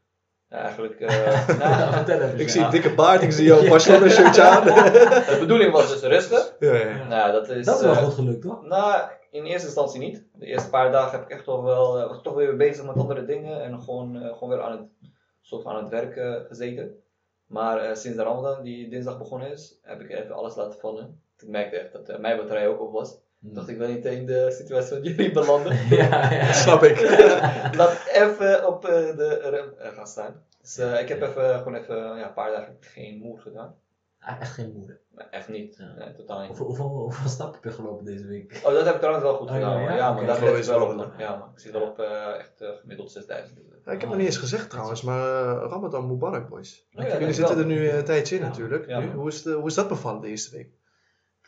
[0.50, 1.00] Ja, eigenlijk,
[1.58, 2.38] nou, vertel even.
[2.38, 2.48] Ik ja.
[2.48, 4.64] zie een dikke baard, ik zie jouw Barcelona shirtje aan.
[4.64, 6.42] de bedoeling was dus rusten.
[6.58, 6.88] ja, ja.
[6.88, 7.06] Ja.
[7.06, 7.66] Nou, dat is...
[7.66, 8.62] Dat is wel eh, goed gelukt, toch?
[8.62, 10.24] Nou, in eerste instantie niet.
[10.32, 12.96] De eerste paar dagen heb ik echt toch wel, eh, was toch weer bezig met
[12.96, 17.02] andere dingen en gewoon, eh, gewoon weer aan het, soort van aan het werk gezeten.
[17.50, 21.22] Maar eh, sinds de Ramadan, die dinsdag begonnen is, heb ik even alles laten vallen.
[21.38, 23.14] Ik merkte echt dat eh, mijn batterij ook op was.
[23.42, 25.76] Ik dacht, ik wil niet in de situatie van jullie belanden.
[25.96, 26.52] Ja, ja.
[26.62, 27.00] Snap ik.
[27.78, 30.42] Laat ik even op eh, de rem gaan staan.
[30.60, 33.74] Dus ik heb even, gewoon even ja, een paar dagen geen moer gedaan.
[34.20, 35.00] Ah, Echt geen moeder.
[35.10, 35.76] Nee, echt niet.
[35.76, 35.94] Ja.
[36.04, 36.46] Nee, totaal niet.
[36.48, 38.60] Hoeveel, hoeveel, hoeveel stappen heb je gelopen deze week?
[38.64, 39.70] Oh, dat heb ik trouwens wel goed Oh, gedaan.
[39.70, 39.96] ja, maar ja?
[39.96, 41.12] ja, maar daar is wel op.
[41.18, 41.48] Ja, man.
[41.52, 43.58] Ik zit wel op eh, echt eh, gemiddeld 6000.
[43.84, 46.86] Ja, ik heb nog niet eens gezegd trouwens, maar eh, Ramadan Mubarak, boys.
[46.94, 48.48] Oh, ja, Jullie zitten er nu eh, een tijdje in Ja.
[48.48, 48.86] natuurlijk.
[48.86, 49.14] Ja, Nu, man.
[49.16, 50.70] hoe, is de, hoe is dat bevallen de eerste week?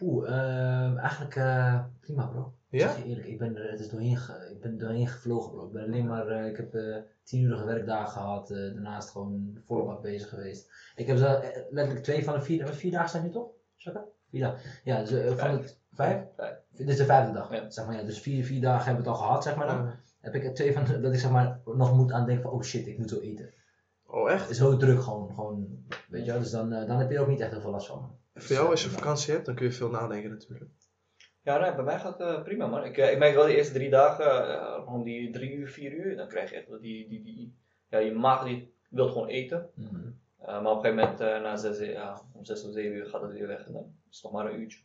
[0.00, 2.52] Oeh, ehm, eigenlijk eh, prima bro.
[2.72, 2.96] Ik Ja?
[2.96, 5.66] je eerlijk, ik ben er het is doorheen, ge, ik ben doorheen gevlogen bro.
[5.66, 9.62] Ik ben alleen maar, eh, ik heb eh tien uurige werkdagen gehad, eh, daarnaast gewoon
[9.66, 10.70] bak bezig geweest.
[10.96, 13.48] Ik heb zo, letterlijk twee van de vier, wat, vier dagen zijn nu toch?
[13.76, 14.04] Shaka?
[14.30, 14.61] Vier dagen.
[14.85, 15.61] Ja, dus, van Vijf.
[15.61, 16.24] het, vijf?
[16.37, 16.56] Vijf.
[16.70, 17.52] Dit is de vijfde dag.
[17.52, 17.70] Ja.
[17.70, 19.90] Zeg maar, ja, dus vier, vier dagen hebben we het al gehad, zeg maar dan.
[20.20, 22.62] Heb ik er twee van, dat ik zeg maar nog moet aan denken van, oh
[22.62, 23.52] shit, ik moet zo eten.
[24.06, 24.40] oh, echt?
[24.40, 26.40] Het is zo druk gewoon, gewoon weet je wel.
[26.40, 28.16] Dus dan, dan heb je er ook niet echt heel veel last van.
[28.35, 30.70] Voor jou, als je Dus, vakantie hebt, dan kun je veel nadenken natuurlijk.
[31.42, 32.85] Ja, nee, bij mij gaat het eh, prima man.
[32.85, 35.92] Ik, eh, ik merk wel de eerste drie dagen, eh, rond die drie uur, vier
[35.92, 37.57] uur, dan krijg je echt wel die, die, die,
[37.88, 39.70] ja, je maag die wil gewoon eten.
[39.74, 39.96] mhm.
[40.38, 43.07] Eh, maar op een gegeven moment, eh, na zes, ja, om zes of zeven uur
[43.07, 44.78] gaat het weer weg en dan is het nog maar een uurtje.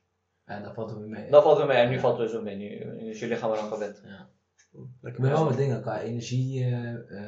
[0.46, 1.30] Ja, dat valt er weer mee.
[1.32, 2.56] Dat valt weer mee en nu valt het dus weer mee.
[2.56, 4.02] Nu, nu is je lichaam eraan gewend.
[5.02, 6.76] Lekker Ik ben wel met dingen, qua energie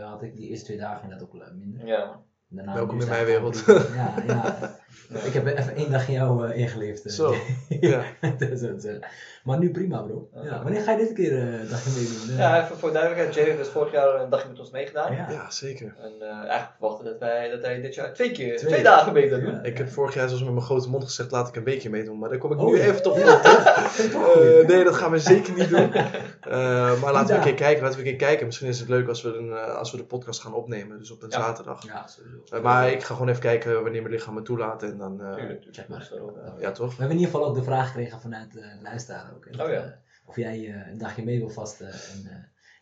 [0.02, 1.86] had ik die eerste twee dagen inderdaad ook wel minder.
[1.88, 2.24] Ja man.
[2.48, 3.58] Daarna Welkom in is mijn wereld.
[3.58, 3.94] gewoon-
[4.28, 4.79] Ja,
[5.10, 5.20] ja.
[5.20, 7.06] Ik heb even één dag in jou eh, ingeleefd.
[7.06, 7.12] eh.
[7.12, 7.36] Zo,
[7.70, 8.04] ja.
[8.40, 8.96] Dat is het, eh.
[9.44, 10.30] maar nu prima bro.
[10.34, 10.64] Ja, Ja.
[10.64, 12.38] wanneer ga je dit keer eh, een dagje meedoen?
[12.38, 15.16] Ja, even voor duidelijkheid, Jay heeft dus vorig jaar een dagje met ons meegedaan.
[15.16, 15.30] ja.
[15.30, 15.96] Ja, zeker.
[16.02, 18.70] En eh, eigenlijk verwachten dat, wij, dat hij dit jaar twee keer, Twee.
[18.72, 19.54] twee, dagen mee zou doen.
[19.54, 19.64] Ja.
[19.64, 22.20] Ik heb vorig jaar zelfs met mijn grote mond gezegd, laat ik een beetje meedoen.
[22.20, 22.84] Maar daar kom ik Oh, nu ja.
[22.84, 23.98] even toch op terug.
[24.14, 25.92] Eh, nee, dat gaan we zeker niet doen.
[26.40, 27.84] Eh, maar laten we een keer kijken.
[27.84, 28.46] Laten we een keer kijken.
[28.46, 30.98] Misschien is het leuk als we, een, als we de podcast gaan opnemen.
[30.98, 31.40] Dus op een Ja.
[31.40, 31.86] zaterdag.
[31.86, 32.62] Ja, sowieso.
[32.62, 34.82] Maar ik ga gewoon even kijken wanneer mijn lichaam me toelaat.
[34.92, 35.88] En dan, eh, Tuurlijk, Check tuurlijk.
[35.88, 36.00] maar.
[36.00, 36.72] Dus daarop, ja.
[36.72, 36.90] toch?
[36.92, 39.48] We hebben in ieder geval ook de vraag gekregen vanuit de luisteraar ook.
[39.52, 39.84] hè, Oh ja.
[39.84, 39.92] eh,
[40.26, 41.88] of jij eh, een dagje mee wil vasten.
[41.88, 42.36] En, eh,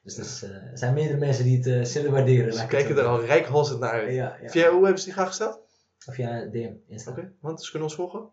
[0.03, 2.53] dus dus, eh, er zijn meerdere mensen die het eh, zullen waarderen.
[2.53, 4.01] Ze kijken zo er al rijkhalsend naar uit.
[4.13, 4.15] zeggen.
[4.23, 4.49] Ja, ja.
[4.49, 5.59] Via hoe hebben ze die graag gesteld?
[6.07, 7.11] Of jij DM, Insta.
[7.11, 8.29] Oké, want ze kunnen ons volgen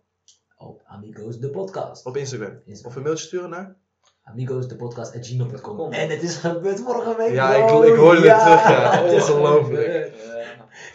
[0.57, 2.07] Op Amigos de podcast.
[2.07, 2.61] op Instagram.
[2.65, 2.91] Instagram.
[2.91, 3.77] Of een mailtje sturen naar?
[4.23, 5.77] Amigos de podcast at gmail.com.
[5.77, 5.93] Kom.
[5.93, 7.33] En het is gebeurd vorige week.
[7.33, 7.83] Ja, ik- bro.
[7.83, 8.91] ik hoorde het terug, ja.
[9.03, 10.13] het is Ongelooflijk.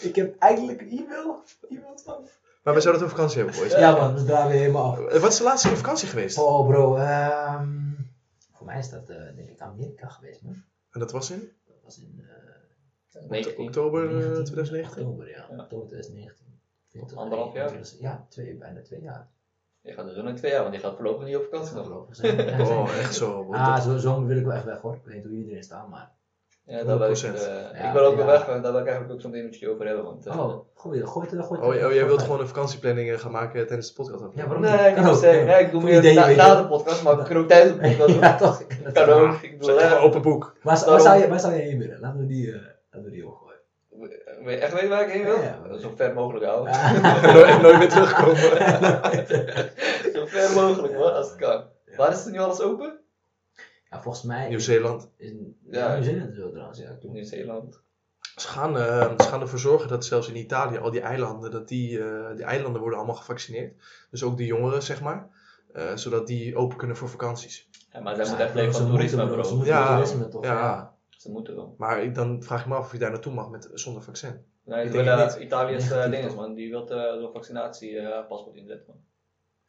[0.01, 1.43] ik heb eigenlijk een e-mail.
[1.69, 2.27] Iemand van.
[2.69, 3.79] Maar we zouden het over vakantie hebben, boys.
[3.81, 4.99] Ja man, we draaien weer helemaal af.
[4.99, 6.37] Eh, Wat is de laatste keer op vakantie geweest?
[6.37, 7.69] Oh bro, ehm,
[8.53, 10.63] voor mij is dat eh, denk ik Amerika geweest man.
[10.91, 12.25] En dat was in Dat was in
[13.13, 13.63] eh, 19.
[13.63, 15.01] oktober eh, 19 2019?
[15.03, 15.45] Oktober, ja.
[15.49, 15.57] Ja.
[15.63, 16.45] Oktober 2019.
[16.89, 17.71] Vindt- Anderhalf jaar?
[17.99, 19.27] Ja, twee, bijna twee jaar.
[19.81, 22.07] Je gaat dus nog in twee jaar, want die gaat voorlopig niet op vakantie nog.
[22.11, 23.43] Zijn Oh, echt zo.
[23.43, 23.53] bro.
[23.53, 24.95] Ah, zo, zomer wil ik wel echt weg hoor.
[24.95, 26.11] Ik weet niet hoe iedereen staat, maar.
[26.69, 27.21] Ja, daar wil ik, 100%.
[27.33, 28.31] eh, Ja, ik wil ook wel ja.
[28.31, 30.03] weg, daar wil ik eigenlijk ook zo'n minuutje over hebben.
[30.03, 32.47] Want, eh, Oh, gooi, gooi het er, gooi Oh, het oh, jij wilt gewoon een
[32.47, 34.23] vakantieplanning eh, gaan maken tijdens de podcast?
[34.35, 34.97] Ja, waarom Nee, niet?
[34.97, 37.73] ik ook, zeggen, nee, ik doe meer na, de podcast, maar ik kan ook tijdens
[37.75, 38.19] de podcast.
[38.19, 38.61] Ja, toch?
[38.83, 39.41] Dat kan ook.
[39.41, 40.55] Ik bedoel, Zeg hè, maar open boek.
[40.63, 41.99] Waar, zou je, waar zou je heen willen?
[41.99, 42.59] Laten we die, eh
[42.91, 43.59] laten we die opgooien.
[44.43, 45.35] wil je echt weten waar ik heen wil?
[45.41, 45.77] Ja, ja.
[45.77, 46.73] Zo ver mogelijk houden.
[47.53, 48.35] en nooit meer terugkomen.
[50.13, 51.63] Zo ver mogelijk hoor, als het kan.
[51.97, 52.99] Waar is het nu alles open?
[53.91, 54.47] Ja, volgens mij.
[54.49, 55.09] Nieuw-Zeeland.
[55.17, 55.31] Is,
[55.69, 55.93] Ja.
[55.93, 56.97] Nieuw-Zeeland is wel trouwens, ja.
[57.01, 57.81] Nieuw-Zeeland.
[58.35, 61.67] Ze gaan, eh, ze gaan ervoor zorgen dat zelfs in Italië al die eilanden, dat
[61.67, 63.73] die, eh, die eilanden worden allemaal gevaccineerd.
[64.11, 65.27] Dus ook de jongeren, zeg maar.
[65.73, 67.69] Eh, zodat die open kunnen voor vakanties.
[67.93, 69.43] Ja, maar zij moeten echt leven van toerisme, bro.
[69.43, 70.43] Ze moeten Ja, toerisme toch?
[70.43, 70.53] ja.
[70.53, 70.97] Ja.
[71.09, 71.75] Ze moeten wel.
[71.77, 74.45] Maar ik, dan vraag ik me af of je daar naartoe mag met, zonder vaccin.
[74.63, 75.41] Nee, Ik ik denk wil.
[75.41, 76.53] Italië is uh, dinges, man.
[76.53, 78.97] Die wil uh, zo'n vaccinatiepaspoort inzetten, man.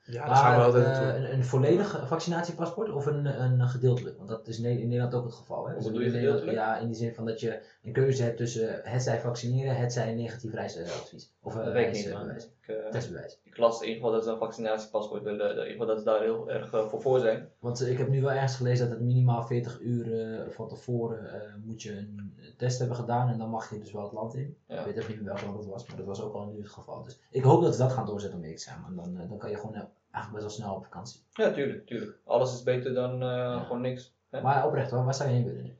[0.04, 4.16] Ja, daar gaan we Maar altijd eh, een, een volledig vaccinatiepaspoort of een, een gedeeltelijk?
[4.16, 5.66] Want dat is in Ne- in Nederland ook het geval.
[5.66, 5.72] Hè?
[5.72, 6.56] Hoe Dus bedoel je gedeeltelijk?
[6.56, 9.92] Ja, in die zin van dat je een keuze hebt tussen het zij vaccineren, het
[9.92, 11.32] zij een negatief reisadvies.
[11.42, 12.44] Of een reisbewijs.
[12.44, 13.38] Ik, uh, Testbewijs.
[13.42, 15.50] ik las in ieder geval dat ze een vaccinatiepaspoort willen.
[15.50, 17.48] In ieder geval dat ze daar heel erg uh, voor voor zijn.
[17.58, 21.62] Want ik heb nu wel ergens gelezen dat het minimaal 40 uur uh, van tevoren
[21.64, 24.56] moet je een test hebben gedaan en dan mag je dus wel het land in.
[24.66, 24.78] Ja.
[24.78, 26.70] Ik weet even niet welk land het was, maar dat was ook al nu het
[26.70, 27.02] geval.
[27.02, 29.38] Dus ik hoop dat ze dat gaan doorzetten om eerlijk te zijn, want dan, dan
[29.38, 31.20] kan je gewoon eigenlijk best wel snel op vakantie.
[31.32, 32.18] Ja, tuurlijk, tuurlijk.
[32.24, 33.58] Alles is beter dan Ja.
[33.60, 34.14] gewoon niks.
[34.30, 34.40] Hè?
[34.42, 35.74] Maar oprecht hoor, waar zou je heen willen nu?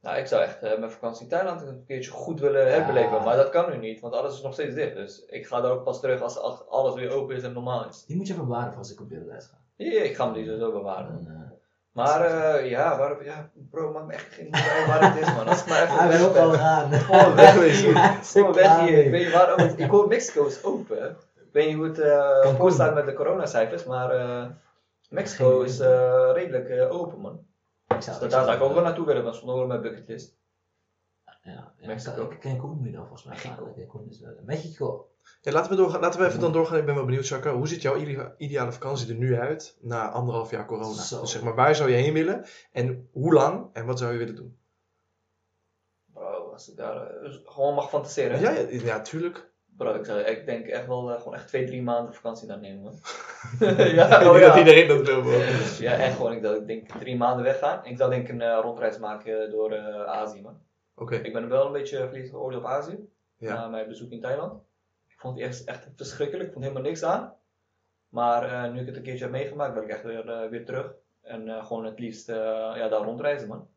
[0.00, 3.36] Nou, ik zou echt uh, mijn vakantie in Thailand een keertje goed willen herbeleven, maar
[3.36, 4.94] dat kan nu niet, want alles is nog steeds dicht.
[4.94, 8.04] Dus ik ga daar ook pas terug als alles weer open is en normaal is.
[8.06, 9.58] Die moet je even bewaren als ik op wereldreis ga.
[9.76, 11.24] Ja, ik ga me die sowieso bewaren.
[11.24, 11.50] Dan, uh,
[11.92, 15.46] Maar uh, ja, waar, ja, bro, maakt me echt geen idee waar het is, man.
[15.46, 16.92] Als ik maar even Hij wil ook al gaan.
[16.92, 17.94] Gewoon weg hier.
[18.22, 18.88] Gewoon weg.
[18.88, 19.68] Ik weet niet waarom.
[19.76, 21.16] Ik hoor Mexico is open.
[21.34, 24.10] Ik weet niet hoe het voor staat met de coronacijfers, maar
[25.08, 25.78] Mexico is
[26.32, 27.48] redelijk open, man.
[27.96, 30.38] Ik zou, Dus daar zou ik ook wel naartoe willen, dat stond ook mijn bucketlist.
[31.24, 32.30] Ja, ja, Mexico.
[32.30, 33.56] Ik Cancun moet je dan volgens mij gaan.
[33.56, 35.04] Cancun is wel- Mexico.
[35.40, 36.78] Ja, laten, we doorgaan, laten we even dan doorgaan.
[36.78, 37.52] Ik ben wel benieuwd, Chaka.
[37.52, 40.92] Hoe ziet jouw ide- ideale vakantie er nu uit na anderhalf jaar corona?
[41.02, 41.20] Zo.
[41.20, 42.44] Dus zeg maar, waar zou je heen willen?
[42.72, 43.70] En hoe lang?
[43.72, 44.58] En wat zou je willen doen?
[46.12, 48.40] Bro, als ik daar uh, gewoon mag fantaseren.
[48.40, 49.49] Ja, ja, ja, tuurlijk.
[49.80, 52.58] Bro, ik, zou, ik denk echt wel uh, gewoon echt twee, drie maanden vakantie daar
[52.58, 52.92] nemen, man.
[53.78, 54.58] Ik ja, denk oh, dat ja.
[54.58, 55.38] iedereen dat wil, bro.
[55.86, 56.32] ja, echt gewoon.
[56.32, 57.84] Ik, dat, ik denk drie maanden weggaan.
[57.84, 60.60] Ik zou denk een uh, rondreis maken door uh, Azië, man.
[60.94, 63.08] Oké, Ik ben wel een beetje verliefd geworden op Azië.
[63.36, 63.54] Ja.
[63.54, 64.62] Na mijn bezoek in Thailand.
[65.08, 66.46] Ik vond die echt, echt verschrikkelijk.
[66.46, 67.32] Ik vond helemaal niks aan.
[68.08, 70.92] Maar nu ik het een keertje heb meegemaakt, wil ik echt weer, weer terug.
[71.22, 73.68] En gewoon het liefst ja, daar rondreizen, man.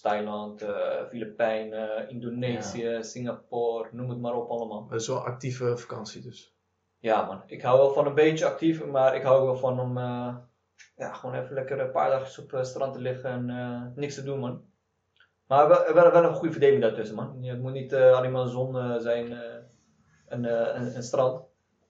[0.00, 4.86] Thailand, uh, Filipijnen, Indonesië, Singapore, noem het maar op allemaal.
[4.88, 6.54] dat is wel actieve vakantie dus.
[6.98, 7.42] Ja, man.
[7.46, 10.36] Ik hou wel van een beetje actief, maar ik hou ook wel van om uh,
[10.96, 14.14] ja, gewoon even lekker een paar dagjes op het strand te liggen en uh, niks
[14.14, 14.64] te doen, man.
[15.46, 17.44] Maar wel, wel, wel een goede verdeling daartussen, man.
[17.44, 19.32] Het moet niet uh, alleen maar zon uh, zijn
[20.26, 21.44] en een, een strand,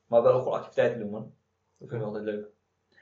[0.06, 1.34] maar wel ook gewoon activiteiten doen, man.
[1.78, 2.46] Dat vind ik altijd leuk.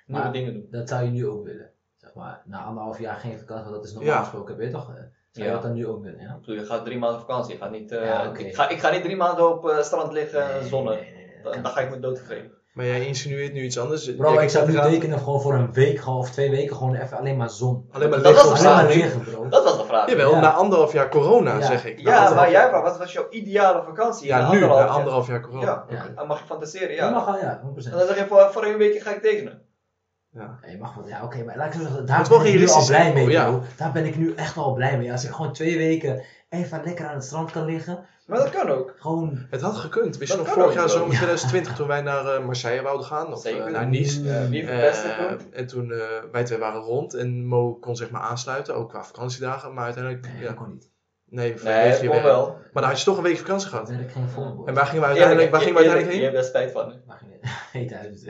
[0.06, 0.66] Nieuwe dingen doen.
[0.70, 1.71] Dat zou je nu ook willen.
[2.14, 4.20] Zeg maar, na anderhalf jaar geen vakantie, want dat is normaal Ja.
[4.20, 4.88] gesproken, weet je toch?
[4.88, 4.94] eh,
[5.30, 5.52] Zou je Ja.
[5.52, 6.10] dat dan nu ook ja?
[6.10, 7.52] Ik bedoel, je gaat drie maanden vakantie.
[7.52, 8.42] Je gaat niet, uh, Ja, oké.
[8.42, 10.92] ik, ga, ik ga niet drie maanden op het strand liggen en zonnen.
[10.94, 12.50] Nee, nee, nee, dat Dan, ga ik me doodvervelen.
[12.72, 14.14] Maar jij insinueert nu iets anders.
[14.14, 17.18] Bro, ik zou nu tekenen gewoon voor een week gewoon, of twee weken gewoon even
[17.18, 17.88] alleen maar zon.
[17.92, 19.22] Alleen maar Dat was de Alleen maar vraag.
[19.24, 19.48] bro.
[19.48, 20.08] Dat was de vraag.
[20.08, 20.40] Jawel, Ja.
[20.40, 21.66] na anderhalf jaar corona, Ja.
[21.66, 21.98] zeg ik.
[22.00, 24.26] Ja, maar jij vraagt, wat was jouw ideale vakantie?
[24.26, 25.40] Ja, Na nu, na anderhalf jaar?
[25.40, 25.84] corona.
[25.88, 27.92] Ja, dan mag je fantaseren, Ja, mag wel, ja, 100%.
[27.94, 29.62] En dan zeg je, voor, voor een week ga ik tekenen.
[30.34, 30.58] Ja.
[30.62, 32.68] Ja, je mag wel, ja oké, maar laat ik zo zeggen, daar ben ik nu
[32.68, 33.32] al blij mee, bro.
[33.32, 33.60] ja.
[33.76, 35.12] Daar ben ik nu echt wel blij mee.
[35.12, 38.68] Als ik gewoon twee weken even lekker aan het strand kan liggen, Maar dat kan
[38.68, 38.94] ook.
[38.98, 39.46] gewoon...
[39.50, 40.16] Het had gekund.
[40.18, 43.32] Wist je nog vorig jaar zomer 2020 toen wij naar eh, Marseille wouden gaan?
[43.32, 43.66] Of Zeker.
[43.66, 44.22] eh, naar Nice.
[44.22, 45.98] Ja, wie Eh, en toen eh,
[46.32, 49.74] wij twee waren rond en Mo kon zeg maar aansluiten, ook qua vakantiedagen.
[49.74, 50.90] Maar uiteindelijk, Nee, ja, dat kon niet.
[51.32, 52.46] Nee, voor Nee, weekje kon wel.
[52.72, 54.00] Maar dan had je toch een week vakantie Dat gehad.
[54.00, 54.68] ik geen voorbeeld.
[54.68, 56.34] En waar gingen we uiteindelijk, waar gingen we uiteindelijk Je heen?
[56.34, 56.88] hebt daar spijt van.
[56.90, 56.96] hè?
[57.06, 57.48] Waar ging je?
[57.78, 58.22] Heet huis.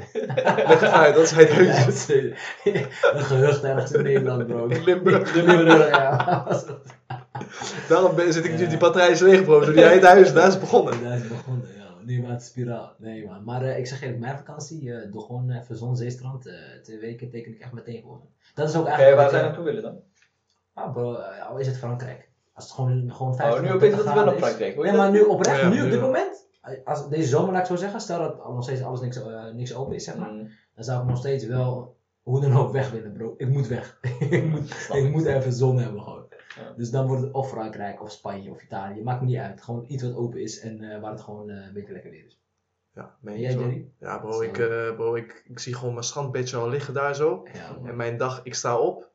[0.68, 2.08] Leg het uit, dat is het huis.
[2.08, 4.66] Een gehucht ergens in Nederland, bro.
[4.84, 5.34] Limburg.
[5.34, 6.46] Limburg, ja.
[7.88, 10.00] Daarom zit ik nu, die batterij is leeg bro, door die huis,
[10.32, 11.02] daar is het begonnen.
[11.02, 11.80] Daar is het begonnen, ja.
[12.04, 12.94] Nu maar het spiraal.
[12.98, 13.44] Nee man.
[13.44, 16.46] Maar eh, ik zeg eerlijk, mijn vakantie, eh doe gewoon even zon, zeestrand.
[16.46, 18.20] eh twee weken teken ik echt meteen voor.
[18.54, 19.20] Dat is ook Oké, eigenlijk...
[19.20, 19.96] waar zijn ik- naartoe willen dan?
[20.74, 21.14] Ah bro,
[21.48, 22.28] al is het Frankrijk.
[22.54, 24.48] Als het gewoon, gewoon 50 Oh, nu of opeens 30 dat het wel graden een
[24.48, 24.48] is.
[24.48, 24.74] praktijk.
[24.74, 26.46] Hoor Ja, je maar nu oprecht, Ja, nu op dit moment,
[26.84, 29.48] als deze zomer laat ik zo zeggen, stel dat al- nog steeds alles niks, eh,
[29.52, 30.48] niks open is, zeg maar, Mm.
[30.74, 33.34] dan zou ik nog steeds wel hoe dan ook weg willen, bro.
[33.36, 33.98] Ik moet weg.
[34.30, 36.24] ik, moet, ik moet even zon hebben gewoon.
[36.56, 36.72] Ja.
[36.76, 39.62] Dus dan wordt het of Frankrijk of Spanje of Italië, maakt me niet uit.
[39.62, 42.24] Gewoon iets wat open is en eh, waar het gewoon eh, een beetje lekker weer
[42.24, 42.40] is.
[42.94, 43.58] Ja, meen je jij, zo?
[43.60, 43.88] Jerry?
[44.00, 47.42] Ja, bro, ik, eh, bro ik, ik zie gewoon mijn strandbedje al liggen daar zo.
[47.52, 47.88] Ja.
[47.88, 49.10] En mijn dag, ik sta op,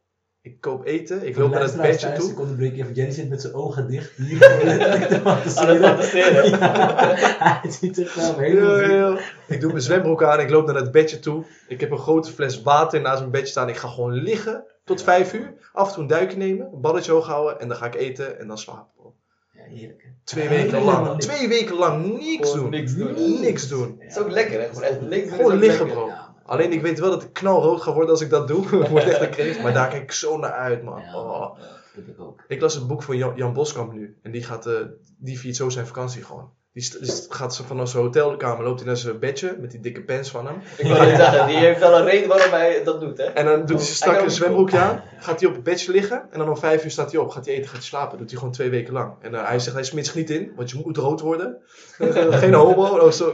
[0.48, 2.30] ik koop eten, ik loop naar het bedje toe.
[2.32, 2.94] Ik onderbreek even.
[2.94, 4.12] Jenny zit met zijn ogen dicht.
[4.18, 6.50] Hier gewoon letterlijk te Aan het fantaseren.
[6.60, 8.96] Ja, hij ziet zichzelf helemaal Ja, zien.
[8.98, 9.18] ja.
[9.48, 11.44] Ik doe mijn zwembroek aan, ik loop naar het bedje toe.
[11.68, 13.70] Ik heb een grote fles water naast mijn bedje staan.
[13.70, 15.54] Ik ga gewoon liggen tot vijf uur.
[15.74, 18.40] Af en toe een duikje nemen, een balletje hoog houden en dan ga ik eten
[18.40, 18.88] en dan slapen.
[18.96, 19.14] Bro.
[19.54, 20.02] Ja, heerlijk.
[20.04, 20.10] hè.
[20.24, 22.80] Twee weken helemaal lang, twee weken lang niks Gewoon doen.
[22.80, 23.40] niks doen.
[23.42, 23.96] Niks doen.
[24.00, 24.04] Ja.
[24.06, 24.68] Het is ook lekker, hè?
[24.68, 24.94] Gewoon echt
[25.36, 25.86] Gewoon liggen, lekker.
[25.88, 26.12] bro.
[26.48, 28.68] Alleen ik weet wel dat ik knalrood ga worden als ik dat doe.
[28.80, 31.02] Het wordt echt een kreeg, maar daar kijk ik zo naar uit, man.
[31.02, 31.20] Ja.
[31.20, 31.60] Oh.
[31.60, 31.66] Ja.
[31.96, 32.44] Dat ik ook.
[32.48, 34.18] Ik las het boek van Jan, Jan Boskamp nu.
[34.22, 34.74] En die, gaat, eh,
[35.18, 36.50] die viert zo zijn vakantie gewoon.
[36.74, 36.90] Die,
[37.30, 40.46] gaat zo vanaf zijn hotelkamer, loopt hij naar zijn bedje met die dikke pens van
[40.46, 40.62] hem.
[40.78, 43.24] Ik wil niet zeggen, die heeft wel een reden waarom hij dat doet, hè?
[43.24, 46.28] En dan doet hij strakke ook zwembroekje aan, gaat hij op het bedje liggen.
[46.32, 48.18] En dan om vijf uur staat hij op, gaat hij eten, gaat hij slapen.
[48.18, 49.14] Doet hij gewoon twee weken lang.
[49.22, 51.58] En eh, hij zegt, hij smits niet in, want je moet rood worden.
[52.42, 52.86] Geen homo.
[52.86, 53.32] Oh, zo.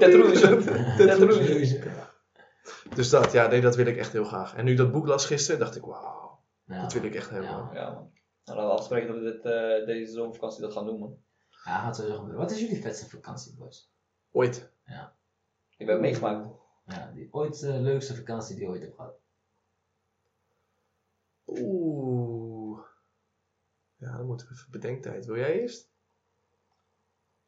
[2.96, 4.56] Dus dat, ja, nee, dat wil ik echt heel graag.
[4.56, 7.30] En nu ik dat boek las gisteren, dacht ik, wauw, Ja, dat wil ik echt
[7.30, 7.50] hebben.
[7.50, 7.70] Ja.
[7.74, 8.12] Ja, man.
[8.46, 11.18] Nou, laten we afspreken dat we dit, eh, deze zomervakantie dat gaan doen, man.
[11.64, 12.42] Ja, gaat sowieso gebeuren.
[12.42, 13.92] Wat is jullie vetste vakantie, boys?
[14.32, 14.72] Ooit.
[15.78, 16.48] Ik ben meegemaakt.
[16.86, 19.14] Ja, die ooit de leukste vakantie die je ooit hebt gehad.
[21.46, 22.80] Oeh.
[23.96, 25.26] Ja, dan moeten we even bedenktijd.
[25.26, 25.92] Wil jij eerst?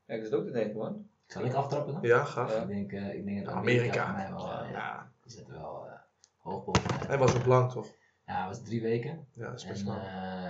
[0.06, 1.10] Ja, ik zit ook te denken, man.
[1.28, 2.02] Zal ik aftrappen dan?
[2.02, 2.54] Ja, graag.
[2.54, 2.62] Ja.
[2.62, 4.06] Ik denk, eh, ik denk dat Amerika.
[4.06, 5.12] voor mij wel, eh, ja, Ja.
[5.26, 5.94] Die zit wel eh,
[6.38, 7.08] hoog boven.
[7.08, 7.88] Hij was ook lang, toch?
[8.26, 9.28] Ja, het was drie weken.
[9.32, 10.00] Ja, dat is En best lang.
[10.00, 10.06] eh,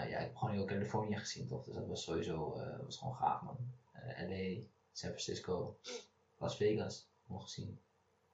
[0.10, 3.16] ja, ik heb gewoon heel Californië gezien toch, dus dat was sowieso eh, was gewoon
[3.16, 3.58] gaaf man.
[3.92, 4.62] Eh, LA,
[4.92, 5.78] San Francisco,
[6.38, 7.80] Las Vegas, nog gezien.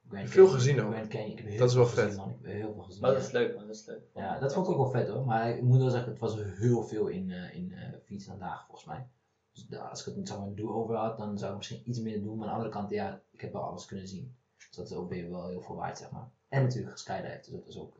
[0.10, 0.92] Grand Veel Canyon, gezien ook.
[0.94, 2.26] Grand Canyon, ik heb heel Dat is wel veel gezien, vet.
[2.26, 2.30] Man.
[2.40, 3.02] Ik heb heel veel gezien.
[3.02, 3.68] Maar dat is leuk, man.
[3.68, 4.02] Dat is leuk.
[4.16, 5.26] Ja, dat vond ik ook wel vet hoor.
[5.26, 7.74] Maar ik moet wel zeggen, het was heel veel in, eh in
[8.06, 9.08] fietsen en dagen volgens mij.
[9.52, 12.22] Dus als ik het zeg maar, een do-over had, dan zou ik misschien iets meer
[12.22, 12.38] doen.
[12.38, 14.36] Maar aan de andere kant, ja, ik heb wel alles kunnen zien.
[14.72, 16.28] Dus dat is ook weer wel heel veel waard, zeg maar.
[16.50, 17.94] En natuurlijk geskydive, dus dat is ook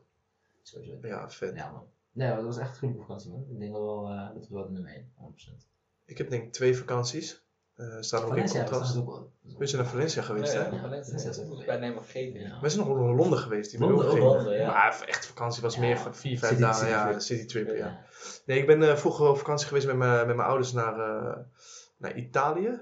[0.62, 0.98] sowieso.
[1.02, 1.56] Ja, vet.
[1.56, 1.84] Ja, man.
[2.12, 3.44] Nee, dat was echt een goede vakantie, man.
[3.50, 5.12] Ik denk wel, eh dat we wel de nummer 1,
[5.60, 5.66] 100%.
[6.04, 7.42] Ik heb denk ik twee vakanties.
[7.76, 8.96] Eh staan ook in contrast.
[8.96, 9.30] ook wel.
[9.58, 10.66] We zijn naar Valencia geweest, Ja, hè?
[10.68, 11.12] ja, Ja, Valencia.
[11.12, 12.40] Dat is bijna helemaal vergeten.
[12.40, 12.60] Ja.
[12.60, 13.70] We zijn nog in Londen geweest.
[13.70, 14.36] Die Londen, ook ook vergeten.
[14.36, 14.66] Londen, ja.
[14.72, 15.80] Maar echt vakantie was Ja.
[15.80, 16.88] meer van vier, vijf City- dagen.
[16.88, 17.14] Ja, citytrip.
[17.14, 17.86] een citytrip, ja.
[17.86, 18.04] Ja.
[18.46, 21.38] Nee, ik ben eh, vroeger op vakantie geweest met mijn met mijn ouders naar, eh,
[21.96, 22.80] naar Italië.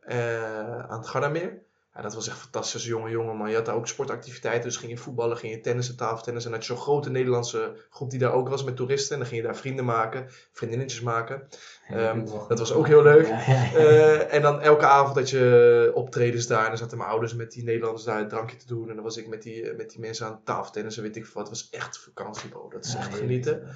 [0.00, 1.62] Eh, aan het Gardameer.
[1.94, 3.48] Ja, dat was echt fantastisch, jonge jongen man.
[3.48, 6.44] Je had daar ook sportactiviteiten, dus ging je voetballen, ging je tennissen, tafeltennis.
[6.44, 9.12] En had je zo'n grote Nederlandse groep die daar ook was met toeristen.
[9.12, 11.48] En dan ging je daar vrienden maken, vriendinnetjes maken.
[11.88, 13.26] Ehm, dat was ook heel leuk.
[13.26, 13.72] Ja, ja, ja.
[13.72, 16.62] Eh, en dan elke avond had je optredens daar.
[16.62, 18.88] En dan zaten mijn ouders met die Nederlanders daar het drankje te doen.
[18.88, 21.48] En dan was ik met die, met die mensen aan tafeltennis en weet ik wat.
[21.48, 22.68] Het was echt vakantie, bro.
[22.68, 23.68] Dat is echt genieten.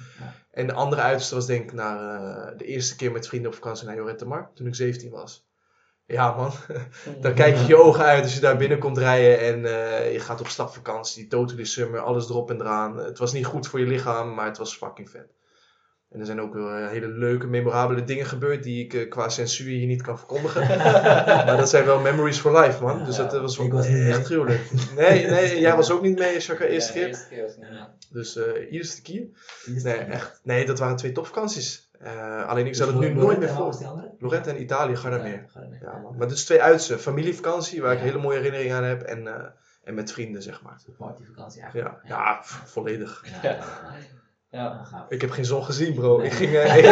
[0.51, 3.57] En de andere uiterste was denk ik naar, eh, de eerste keer met vrienden op
[3.57, 4.51] vakantie naar Jorette Mar.
[4.53, 5.46] Toen ik 17 was.
[6.07, 6.51] Ja man,
[7.21, 9.39] dan kijk je je ogen uit als je daar binnen komt rijden.
[9.39, 11.27] En eh, je gaat op stapvakantie.
[11.27, 12.97] Totally summer, alles erop en eraan.
[12.97, 15.35] Het was niet goed voor je lichaam, maar het was fucking vet.
[16.09, 19.67] En er zijn ook eh, hele leuke, memorabele dingen gebeurd die ik eh, qua censuur
[19.67, 20.67] hier niet kan verkondigen.
[21.45, 23.05] maar dat zijn wel memories for life, man.
[23.05, 24.61] Dus dat was ik was echt gruwelijk.
[24.95, 27.07] Nee, nee, jij was ook niet mee, Shaka, eerste Ja, keer.
[27.07, 27.67] Eerste keer was niet.
[28.09, 28.39] Dus
[28.69, 29.27] eerste keer.
[29.65, 30.39] Nee, echt.
[30.43, 31.86] Nee, dat waren twee topvakanties.
[31.99, 33.85] Eh, alleen ik Dus zou het nu Lorette nooit meer en wat was voor.
[33.85, 34.15] die andere?
[34.19, 35.45] Lorette en Italië, Gardameer.
[35.53, 35.61] Ja.
[35.91, 36.15] Ja, man.
[36.17, 36.97] Maar dus twee uitse.
[36.97, 38.05] Familievakantie, waar ik Ja.
[38.05, 39.01] hele mooie herinneringen aan heb.
[39.01, 39.43] En, eh,
[39.83, 40.81] en met vrienden, zeg maar.
[40.97, 41.95] Partyvakantie eigenlijk.
[42.03, 43.23] Ja, ja pff, volledig.
[43.25, 43.65] Ja, ja, ja.
[44.51, 44.63] Ja.
[44.63, 45.09] Ja, gaaf.
[45.09, 46.19] Ik heb geen zon gezien, bro.
[46.21, 46.85] Ik, ging, eh, ik,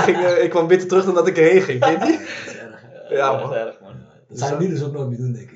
[0.00, 1.80] ging, ik kwam bitter terug dan dat ik erheen ging.
[1.80, 2.18] Ken je die?
[2.18, 2.82] Dat is erg.
[3.08, 3.54] Ja, dat is man.
[3.54, 3.94] erg, man.
[4.28, 5.55] Dat zou ik nu dus ook nooit meer doen, denk ik.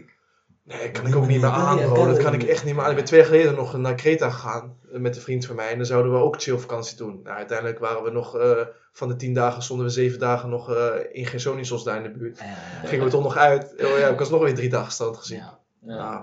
[0.78, 2.06] Nee, kan ik ook niet meer aan, bro.
[2.06, 2.90] Dat kan ik echt niet meer aan.
[2.90, 4.76] Ik ben twee jaar geleden nog naar Kreta gegaan.
[4.92, 5.70] eh, Met een vriend van mij.
[5.70, 7.20] En dan zouden we ook chill vakantie doen.
[7.22, 8.38] Nou, uiteindelijk waren we nog...
[8.38, 8.60] eh,
[8.92, 12.18] van de tien dagen stonden we zeven dagen nog eh, in Gersonisos daar in de
[12.18, 12.38] buurt.
[12.38, 12.50] Ja, ja,
[12.82, 12.88] ja.
[12.88, 13.72] Gingen we toch nog uit.
[13.84, 15.38] Oh ja, ik was nog weer drie dagen strand gezien.
[15.38, 15.58] Ja.
[15.82, 15.96] Ja.
[15.96, 16.18] Nou,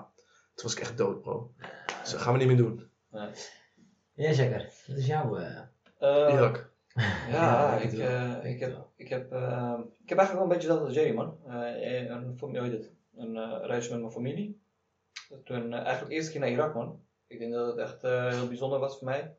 [0.55, 1.51] toen was ik echt dood, bro.
[2.01, 2.89] Dus dat gaan we niet meer doen.
[4.13, 4.69] Ja, zeker.
[4.87, 5.35] Wat is jouw...
[5.37, 5.57] eh,
[5.99, 6.69] Eh, Irak.
[7.31, 9.23] Ja, ik ik, eh, Ik heb, ik, heb,
[10.03, 11.37] ik heb eigenlijk wel een beetje dat als Jerry, man.
[11.47, 12.91] Eh, een, fam- hoe heet het?
[13.17, 14.61] Een eh, reisje met mijn familie.
[15.43, 17.01] Toen eh, eigenlijk eerste keer naar Irak, man.
[17.27, 19.35] Ik denk dat het echt eh, heel bijzonder was voor mij.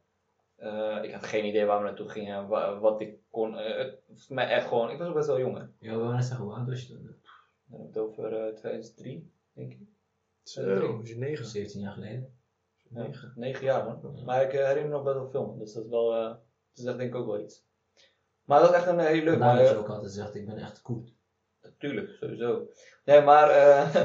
[0.56, 3.58] Eh, ik had geen idee waar we naartoe gingen, wa- wat ik kon.
[3.58, 5.62] eh, het was voor mij echt gewoon, ik was ook best wel jong, hè.
[5.78, 7.02] Ja, we waren zeggen, hoe oud was je toen?
[7.02, 9.78] Dan heb ik het over eh, 2003, denk ik.
[10.42, 11.44] Zo, was je negen.
[11.46, 12.36] 17 jaar geleden.
[12.90, 13.32] Ja, Negen.
[13.36, 14.14] negen jaar, man.
[14.16, 14.24] Ja.
[14.24, 16.38] Maar ik herinner me nog best wel veel, dus dat is wel, eh, dat
[16.74, 17.66] is echt denk ik ook wel iets.
[18.44, 19.30] Maar dat was echt een hele leuke.
[19.38, 21.14] Vandaar maar, dat je ook altijd zegt, ik ben echt goed.
[21.78, 22.66] Tuurlijk, sowieso.
[23.04, 23.94] Nee, maar eh,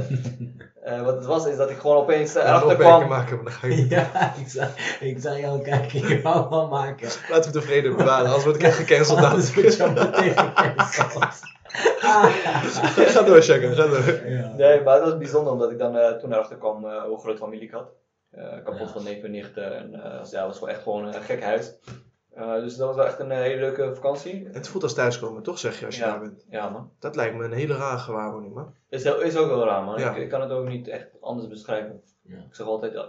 [0.84, 3.08] eh, wat het was is dat ik gewoon opeens Een erachter kwam.
[3.08, 3.90] maken, maar dan ga je...
[3.90, 7.10] ja, ik zei, ik zei kijken, ik wou wel maken.
[7.30, 9.18] Laten we de vrede bewaren, anders word ik echt gecanceld.
[9.24, 11.52] Anders word je meteen gecanceld.
[12.96, 14.30] Ga door, Shaka, ga door.
[14.30, 14.54] Ja.
[14.58, 17.38] Nee, maar het was bijzonder omdat ik dan eh, toen erachter kwam eh, hoe groot
[17.38, 17.92] familie ik had.
[18.32, 18.88] Eh, kapot Ja.
[18.88, 19.78] van neven en nichten.
[19.78, 21.74] En ja, het was gewoon echt gewoon een gek huis.
[22.34, 24.48] Eh, dus dat was wel echt een eh, hele leuke vakantie.
[24.52, 26.10] Het voelt als thuiskomen, toch zeg je als je Ja.
[26.10, 26.46] daar bent?
[26.50, 26.92] Ja man.
[27.00, 28.76] Dat lijkt me een hele rare gewaarwording, man.
[28.90, 30.00] Is, heel- is ook wel raar man.
[30.00, 30.12] Ja.
[30.16, 32.02] Ik, ik kan het ook niet echt anders beschrijven.
[32.22, 32.38] Ja.
[32.38, 33.02] Ik zeg altijd, eh,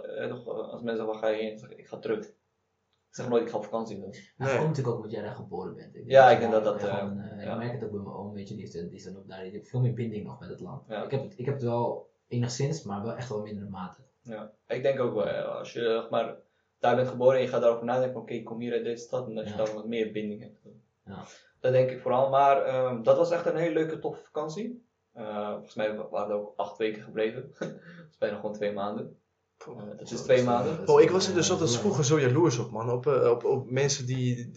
[0.45, 2.19] als mensen zeggen waar ga je heen, zeg ik, ik ga terug.
[2.25, 3.99] Ik zeg nooit ik ga op vakantie.
[4.05, 4.33] Dus.
[4.37, 4.55] Dat Nee.
[4.57, 5.95] komt natuurlijk ook omdat jij daar geboren bent.
[5.95, 7.51] Ik Ja, dat ik denk dat dat, eh, gewoon, ja.
[7.51, 9.27] Ik merk het ook bij mijn oom, weet je, die, heeft, die is dan ook
[9.27, 10.83] daar, die heeft veel meer binding nog met het land.
[10.87, 11.03] Ja.
[11.03, 13.97] Ik, heb het, ik heb het wel enigszins, maar wel echt wel mindere mate.
[14.21, 14.51] Ja.
[14.67, 16.35] Ik denk ook wel, als je zeg maar,
[16.79, 19.03] daar bent geboren en je gaat daarover nadenken, van, oké, ik kom hier uit deze
[19.03, 19.57] stad en dat je Ja.
[19.65, 20.57] dan wat meer binding hebt.
[21.05, 21.23] Ja.
[21.59, 24.83] Dat denk ik vooral, maar ehm, dat was echt een hele leuke, toffe vakantie.
[25.13, 27.53] Eh, volgens mij waren we ook acht weken gebleven.
[27.59, 27.69] dat
[28.11, 29.19] is bijna gewoon twee maanden.
[29.65, 30.87] Eh, dat is twee maanden.
[30.87, 32.91] Oh, ik was er dus altijd vroeger zo jaloers op, man.
[32.91, 34.51] Op, eh, op, op mensen die,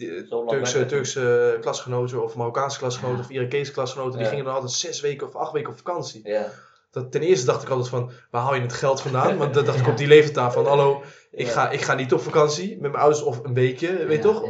[0.47, 0.85] Turkse.
[0.85, 3.23] Turkse klasgenoten of Marokkaanse klasgenoten Ja.
[3.23, 4.27] of Irakese klasgenoten, die Ja.
[4.29, 6.27] gingen dan altijd zes weken of acht weken op vakantie.
[6.27, 6.51] Ja.
[6.91, 9.37] Dat, ten eerste dacht ik altijd van, waar haal je het geld vandaan?
[9.37, 12.21] Want dan dacht ik op die leeftijd van, hallo, ik ga, ik ga niet op
[12.21, 14.43] vakantie met mijn ouders of een weekje, weet je toch?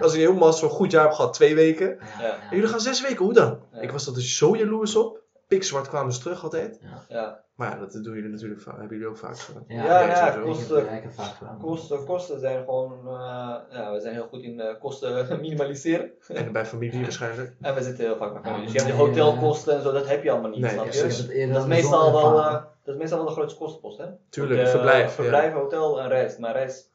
[0.00, 1.98] Als ik helemaal zo'n goed jaar heb gehad, twee weken.
[2.00, 3.58] En jullie gaan zes weken, hoe dan?
[3.80, 5.24] Ik was er dus zo jaloers op.
[5.48, 6.80] Pikzwart kwamen ze terug altijd.
[7.08, 7.44] Ja.
[7.54, 9.64] Maar ja, dat doen jullie natuurlijk vaak, hebben jullie ook vaak gedaan.
[9.68, 11.58] Ja, Ja, ja, ja, ik kost- heb- ja, ik heb vaak gedaan.
[11.58, 16.10] Kosten, kosten zijn gewoon, eh, ja, we zijn heel goed in eh, kosten minimaliseren.
[16.28, 17.56] En bij familie waarschijnlijk.
[17.60, 18.64] En we zitten heel vaak bij familie.
[18.64, 21.48] Dus je hebt de hotelkosten en zo, dat heb je allemaal niet, Nee, snap je?
[21.52, 22.52] Dat is, meestal wel, eh,
[22.84, 24.04] dat is meestal wel de grootste kostenpost, hè?
[24.30, 25.12] Tuurlijk, verblijf.
[25.12, 26.36] Verblijf, hotel en reis.
[26.38, 26.90] Maar reis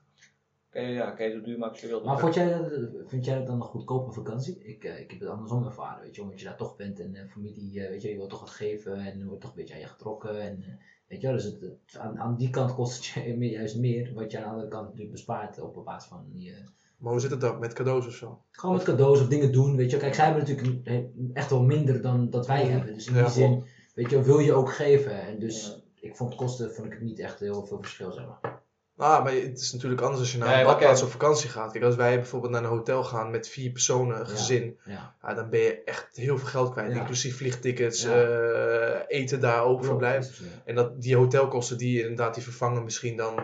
[0.71, 2.03] kan je, ja, kan je zo duur maken als je wilt.
[2.03, 4.63] Maar vond jij, dat- vind jij dat dan een goedkope vakantie?
[4.63, 7.15] Ik, eh, ik heb het andersom ervaren, weet je, omdat je daar toch bent en
[7.15, 9.55] eh, familie, eh, weet je, je wilt toch wat geven en er wordt toch een
[9.57, 10.41] beetje aan je getrokken.
[10.41, 10.73] En, eh,
[11.07, 14.13] weet je, dus het, het- aan, aan die kant kost het je meer- juist meer,
[14.13, 16.53] wat je aan de andere kant natuurlijk bespaart op basis van je,
[16.97, 18.41] Maar hoe zit het dan met cadeaus of zo?
[18.51, 19.97] gewoon met cadeaus of dingen doen, weet je.
[19.97, 23.31] Kijk, zij hebben natuurlijk echt wel minder dan dat wij hebben, dus in Ja, die
[23.31, 23.63] zin,
[23.95, 25.21] weet je, wil je ook geven.
[25.21, 26.07] En dus Ja.
[26.07, 28.60] ik vond kosten, vond ik het niet echt heel veel verschil, zeg maar.
[28.97, 31.71] Ah, maar het is natuurlijk anders als je naar Nee, een badplaats op vakantie gaat.
[31.71, 35.15] Kijk, als wij bijvoorbeeld naar een hotel gaan met vier personen, gezin, Ja.
[35.21, 36.93] ja, dan ben je echt heel veel geld kwijt.
[36.93, 36.99] Ja.
[36.99, 38.21] Inclusief vliegtickets, Ja.
[38.23, 40.39] eh, eten daar ook, verblijf.
[40.41, 43.35] Eh, En dat, die hotelkosten, die inderdaad, die vervangen misschien dan...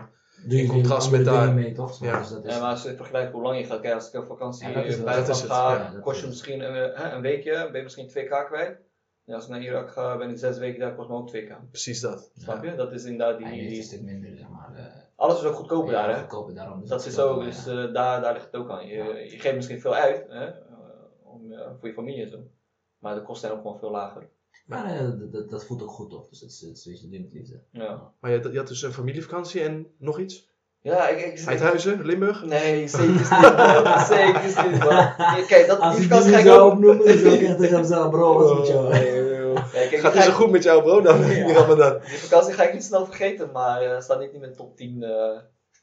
[0.44, 1.54] Doe je In contrast met daar.
[1.54, 2.00] mee, toch?
[2.04, 2.20] Ja.
[2.20, 4.20] Dus dat is, Ja, maar als je vergelijkt hoe lang je gaat, kijk, als ik
[4.20, 5.52] op vakantie Ja, is in wel- buitenland dat is het.
[5.52, 6.36] ga, Ja, dat kost is je het.
[6.36, 8.78] misschien een, eh, een weekje, ben je misschien 2k kwijt.
[9.26, 11.52] En als ik naar Irak ga, ben ik zes weken daar, kost me ook 2k.
[11.72, 12.32] Precies dat.
[12.38, 12.76] Snap je?
[12.76, 14.70] Dat is inderdaad Ja, die, die stuk minder, zeg maar.
[14.76, 14.84] eh,
[15.18, 16.20] alles is ook goedkoper ja, daar, hè?
[16.20, 16.88] goedkoper daarom.
[16.88, 17.46] Dat is ja.
[17.46, 18.88] dus eh, daar, daar ligt het ook aan.
[18.88, 18.96] Je,
[19.32, 20.46] je geeft misschien veel uit, hè?
[20.46, 20.56] eh,
[21.24, 22.38] om, voor je familie en zo.
[23.00, 24.30] Maar de kosten zijn ook gewoon veel lager.
[24.66, 26.30] Maar eh, dat- dat, dat voelt ook goed, toch?
[26.30, 26.86] Dus dat is, dat is
[27.34, 27.60] liefde.
[27.72, 30.50] Ja, Maar je, had- je had dus een familievakantie en nog iets?
[30.82, 32.46] ja ik, ik, Eindhuizen, Limburg?
[32.46, 34.00] Nee, zeker niet, man.
[34.16, 36.72] Zeker niet, Kijk, dat, Als die ik ga ik ook...
[36.72, 38.94] opnoemen, dan ik echt tegen bro, wat is met jou?
[39.72, 41.20] Kijk, Gaat ga niet zo goed met jou, bro, dan?
[41.20, 41.26] Ja.
[41.28, 42.00] Die Ramadan.
[42.00, 45.04] Die vakantie ga ik niet snel vergeten, maar eh staat niet in mijn top 10.
[45.04, 45.10] eh.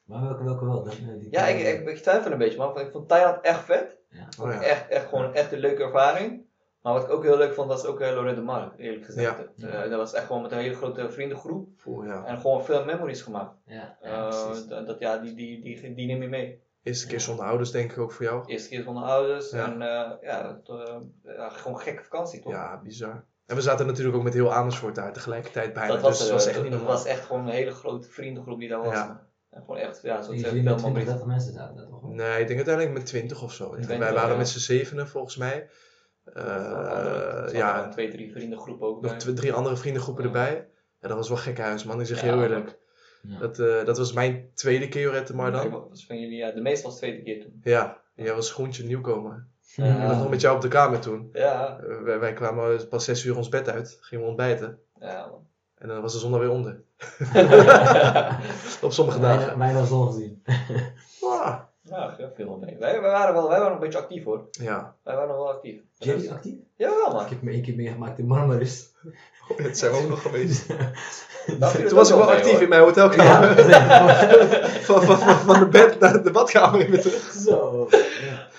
[0.04, 0.82] Maar welke, welke wel?
[0.84, 2.80] Dan, eh, die Ja, ik, ik, ik twijfel een beetje, man.
[2.80, 3.96] Ik vond Thailand echt vet.
[4.10, 4.28] Ja.
[4.40, 4.62] Oh, ja.
[4.62, 6.42] echt, echt gewoon echt een leuke ervaring.
[6.82, 9.36] Maar wat ik ook heel leuk vond, was ook uh, Lorette de Mar, eerlijk gezegd.
[9.56, 9.68] Ja.
[9.68, 11.68] Eh, dat was echt gewoon met een hele grote vriendengroep.
[11.86, 12.24] Oeh, ja.
[12.24, 13.54] En gewoon veel memories gemaakt.
[13.66, 16.62] Ja, Eh, dat, dat- ja, die, die, die, die neem je mee.
[16.82, 18.42] Eerste keer zonder ouders, denk ik ook voor jou.
[18.46, 19.50] Eerste keer zonder ouders.
[19.50, 19.64] Ja.
[19.64, 20.96] En eh, ja, het, eh,
[21.36, 22.52] ja, gewoon een gekke vakantie, toch?
[22.52, 23.24] Ja, bizar.
[23.46, 25.92] En we zaten natuurlijk ook met heel Amersfoort daar tegelijkertijd bijna.
[25.92, 28.08] dat was, dus eh, het was echt dat- dat was echt gewoon een hele grote
[28.08, 28.92] vriendengroep die daar was.
[28.94, 29.26] Ja.
[29.50, 31.06] En gewoon echt, ja, zo'n Jullie veel met 20, momenten.
[31.12, 32.02] 30 mensen zaten daar toch?
[32.08, 33.70] Nee, ik denk uiteindelijk met 20 of zo.
[33.70, 34.36] 20, Wij waren ja.
[34.36, 35.68] met z'n zevenen volgens mij.
[36.24, 39.20] Eh, zaten ja, dan twee, drie vriendengroepen ook nog bij.
[39.20, 40.28] twee, drie andere vriendengroepen Ja.
[40.28, 40.68] erbij.
[41.00, 42.00] Ja, dat was wel gek huis, man.
[42.00, 42.78] Ik zeg Ja, heel eerlijk.
[43.22, 43.38] Ja.
[43.38, 45.70] Dat, eh, dat was mijn tweede keer Jorette maar dan.
[45.88, 47.60] was van jullie, ja, de meeste was de tweede keer toen.
[47.62, 49.46] Ja, jij was groentje nieuwkomer.
[49.76, 50.02] Ja.
[50.02, 51.28] Ik was nog met jou op de kamer toen.
[51.32, 53.98] Ja, Eh, wij, wij kwamen pas zes uur ons bed uit.
[54.00, 54.78] Gingen we ontbijten.
[55.00, 55.46] ja man.
[55.78, 56.82] En dan was de zon alweer onder.
[58.82, 59.58] op sommige dagen.
[59.58, 60.42] weinig zon gezien.
[61.22, 62.76] Ah, Ja, ja, veel mee.
[62.78, 64.46] Wij, wij, waren wel, wij waren een beetje actief hoor.
[64.50, 64.96] ja.
[65.02, 65.80] Wij waren nog wel actief.
[65.98, 66.54] Jerry actief?
[66.76, 67.26] Jawel Ik man.
[67.28, 68.92] heb me één keer meegemaakt in Marmaris.
[69.62, 70.66] Dat zijn we ook nog geweest.
[71.88, 72.62] Toen was ik wel mee, actief hoor.
[72.62, 73.56] in mijn hotelkamer.
[74.88, 77.32] van, van, van, van de bed naar de badkamer weer terug.
[77.46, 77.88] Zo.
[77.90, 78.52] Ja.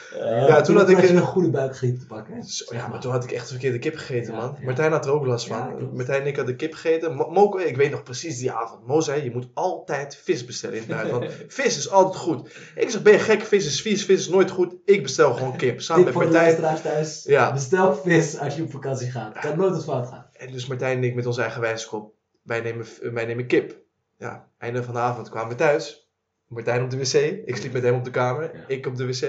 [0.48, 2.34] Ja, toen had ik een- goede buikgriep te pakken.
[2.34, 2.42] hè?
[2.44, 4.56] Zo, Zeg ja, maar toen had ik echt de verkeerde kip gegeten, Ja, man.
[4.60, 4.66] ja.
[4.66, 5.90] Martijn had er ook last van.
[5.94, 7.16] Martijn en ik hadden kip gegeten.
[7.16, 8.88] Mo, Mo- ik weet nog precies die avond.
[8.88, 11.26] Mo zei, je moet altijd vis bestellen in het buitenland.
[11.26, 12.50] Want vis is altijd goed.
[12.76, 13.42] Ik zeg, ben je gek?
[13.42, 14.76] Vis is vies, vis is nooit goed.
[14.86, 15.82] Ik bestel gewoon kip.
[15.82, 16.82] Samen met voor de Martijn.
[16.84, 17.24] thuis.
[17.26, 17.54] Ja.
[17.54, 19.40] Bestel vis als je op vakantie gaat.
[19.40, 20.25] Kan nooit wat fout gaan.
[20.38, 22.14] En dus Martijn en ik met onze eigen wijskop.
[22.42, 23.78] Wij nemen, wij nemen kip.
[24.18, 26.10] Ja, einde van de avond kwamen we thuis.
[26.48, 27.14] Martijn op de wc.
[27.46, 28.52] Ik sliep met hem op de kamer.
[28.56, 28.64] Ja.
[28.68, 29.22] Ik op de wc.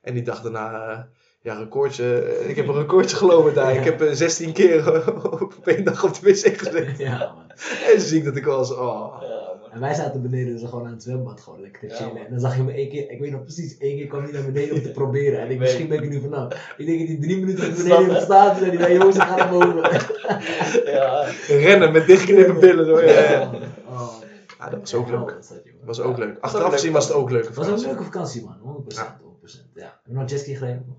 [0.00, 0.90] En die dag daarna...
[0.90, 1.02] eh,
[1.42, 2.22] ja, recordje.
[2.22, 3.74] eh, ik heb een recordje gelopen daar.
[3.76, 6.94] Ik heb eh, 16 keer eh, op één dag op de wc gezeten.
[6.98, 7.50] Ja, man.
[7.94, 8.72] En zie ik dat ik was.
[8.72, 9.16] Oh.
[9.20, 9.51] Ja.
[9.72, 12.16] En wij zaten beneden dus gewoon aan het zwembad gewoon lekker te chillen.
[12.26, 14.32] en dan zag je me één keer, ik weet nog precies, één keer kwam hij
[14.32, 15.40] naar beneden om te proberen.
[15.40, 16.74] En ik, misschien ben ik er nu vanaf.
[16.76, 18.56] Ik denk dat hij drie minuten Snap beneden heeft gestaan.
[18.56, 19.80] En hij zei, jongens, ik ga naar boven.
[20.94, 22.84] Ja, Rennen met dichtgeknippen billen.
[22.84, 23.00] Zo.
[23.00, 23.50] Ja, ja.
[23.88, 24.14] Oh.
[24.58, 25.34] Ja, dat was ook Ja, leuk.
[25.36, 26.38] was dat, was ook leuk.
[26.40, 27.46] Achteraf gezien was het ook leuk.
[27.46, 28.84] Het was ook een leuke vakantie, man.
[28.84, 28.94] 100%.
[28.94, 29.20] Ja.
[29.20, 29.72] 100%.
[29.74, 29.82] Ja.
[29.82, 30.96] Heb je nog jetski gereden?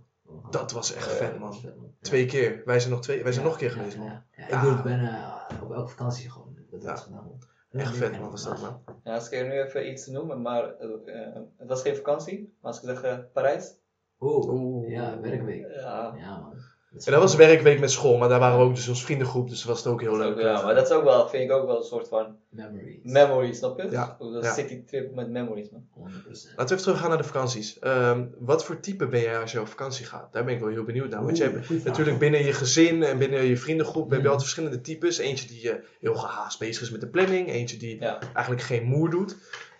[0.49, 1.49] Dat was echt Ja, vet, man.
[1.49, 1.85] was vet, man.
[1.85, 2.07] Ja.
[2.09, 2.61] Twee keer.
[2.65, 4.05] Wij zijn nog, twee, wij zijn Ja, nog een keer ja, geweest, man.
[4.07, 4.43] Ja, ja.
[4.49, 4.55] Ja.
[4.55, 6.55] Ik doe het bijna op elke vakantie gewoon.
[6.71, 6.89] Dat Ja.
[6.91, 7.39] was gedaan, man.
[7.73, 8.81] Echt vet, man, was dat, man.
[9.03, 11.95] ja, als ik er nu even iets te noemen, maar eh, eh, het was geen
[11.95, 12.57] vakantie.
[12.61, 13.77] Maar als ik zeg eh, Parijs.
[14.19, 14.89] Oeh, Oeh.
[14.89, 15.67] ja, werkweek.
[15.73, 16.53] Ja, Ja, man.
[16.93, 19.57] En dat was werkweek met school, maar daar waren we ook dus ons vriendengroep, dus
[19.57, 20.31] dat was het ook heel leuk.
[20.31, 22.99] ook- ja, maar dat is ook wel, vind ik ook wel een soort van Memories.
[23.03, 23.87] memory, snap je?
[23.91, 24.53] Ja, Dat ja.
[24.53, 25.85] city trip met memories, man.
[25.93, 26.53] 100%.
[26.55, 27.79] Laten we even teruggaan naar de vakanties.
[27.79, 30.33] Ehm, wat voor type ben jij als je op vakantie gaat?
[30.33, 31.23] Daar ben ik wel heel benieuwd naar.
[31.23, 34.25] Want je hebt natuurlijk binnen je gezin en binnen je vriendengroep heb je Mhm.
[34.27, 35.17] altijd verschillende types.
[35.17, 37.49] Eentje die eh, heel gehaast bezig is met de planning.
[37.49, 38.19] Eentje die Ja.
[38.33, 39.35] eigenlijk geen moer doet.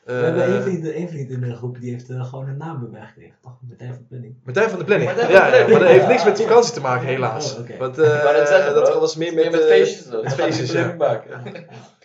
[0.06, 2.58] We hebben Eh, één vriend, één vriend in de groep die heeft eh, gewoon een
[2.58, 3.58] naam erbij gekregen, toch?
[3.68, 4.36] Martijn van Planning.
[4.43, 5.10] Martijn van de planning.
[5.12, 5.70] Martijn ja, van de ja, planning.
[5.72, 6.10] maar dat heeft Ja.
[6.10, 7.54] niks met vakantie te maken, helaas.
[7.54, 7.78] Oh, oké.
[7.78, 8.99] Want eh zeggen, dat bro.
[8.99, 10.04] was meer Meer met, met feestjes.
[10.04, 10.95] met Dat gaat feestjes, ja.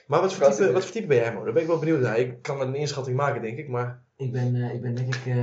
[0.07, 1.45] Maar wat voor, type, wat voor type ben jij, Mo?
[1.45, 2.19] Daar ben ik wel benieuwd naar.
[2.19, 5.27] Ik kan een inschatting maken, denk ik, maar Ik ben, eh, ik ben denk ik
[5.27, 5.35] eh,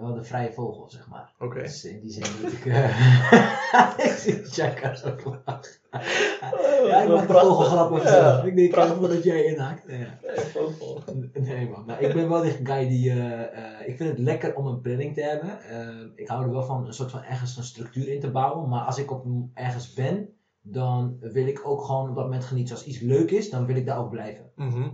[0.00, 1.32] wel de vrije vogel, zeg maar.
[1.38, 1.62] oké.
[1.62, 2.66] Dus in die zin dat ik...
[2.66, 2.84] eh
[4.06, 5.80] ik zie lachen.
[6.86, 8.02] Ja, ik maak de vogel grappig.
[8.04, 8.96] Ja, ik denk, eh, prachtig.
[8.96, 9.84] voordat jij inhaakt.
[9.86, 9.96] Ja.
[9.96, 11.02] Nee, vogel.
[11.32, 14.54] Nee man, maar ik ben wel die guy die, eh, eh, ik vind het lekker
[14.54, 15.60] om een planning te hebben.
[15.60, 18.68] Eh, ik hou er wel van een soort van ergens een structuur in te bouwen.
[18.68, 20.28] Maar als ik op ergens ben,
[20.62, 22.74] dan wil ik ook gewoon op dat moment genieten.
[22.74, 24.50] Als iets leuk is, dan wil ik daar ook blijven.
[24.56, 24.88] Mhm.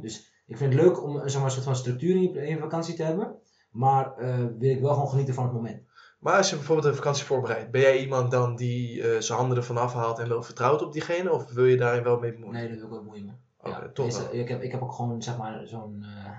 [0.49, 2.49] Ik vind het leuk om eh, zeg maar, een soort van structuur in je, in
[2.49, 3.37] je vakantie te hebben.
[3.71, 5.83] Maar eh, wil ik wel gewoon genieten van het moment.
[6.19, 9.57] Maar als je bijvoorbeeld een vakantie voorbereidt, ben jij iemand dan die eh, zijn handen
[9.57, 11.33] ervan afhaalt en wel vertrouwt op diegene?
[11.33, 12.55] Of wil je daarin wel mee bemoeien?
[12.55, 13.33] Nee, dat wil ik ook moeien me.
[13.61, 14.35] Oké, Ja, toch wel.
[14.35, 16.39] ik, heb, ik heb ook gewoon zeg maar, zo'n eh,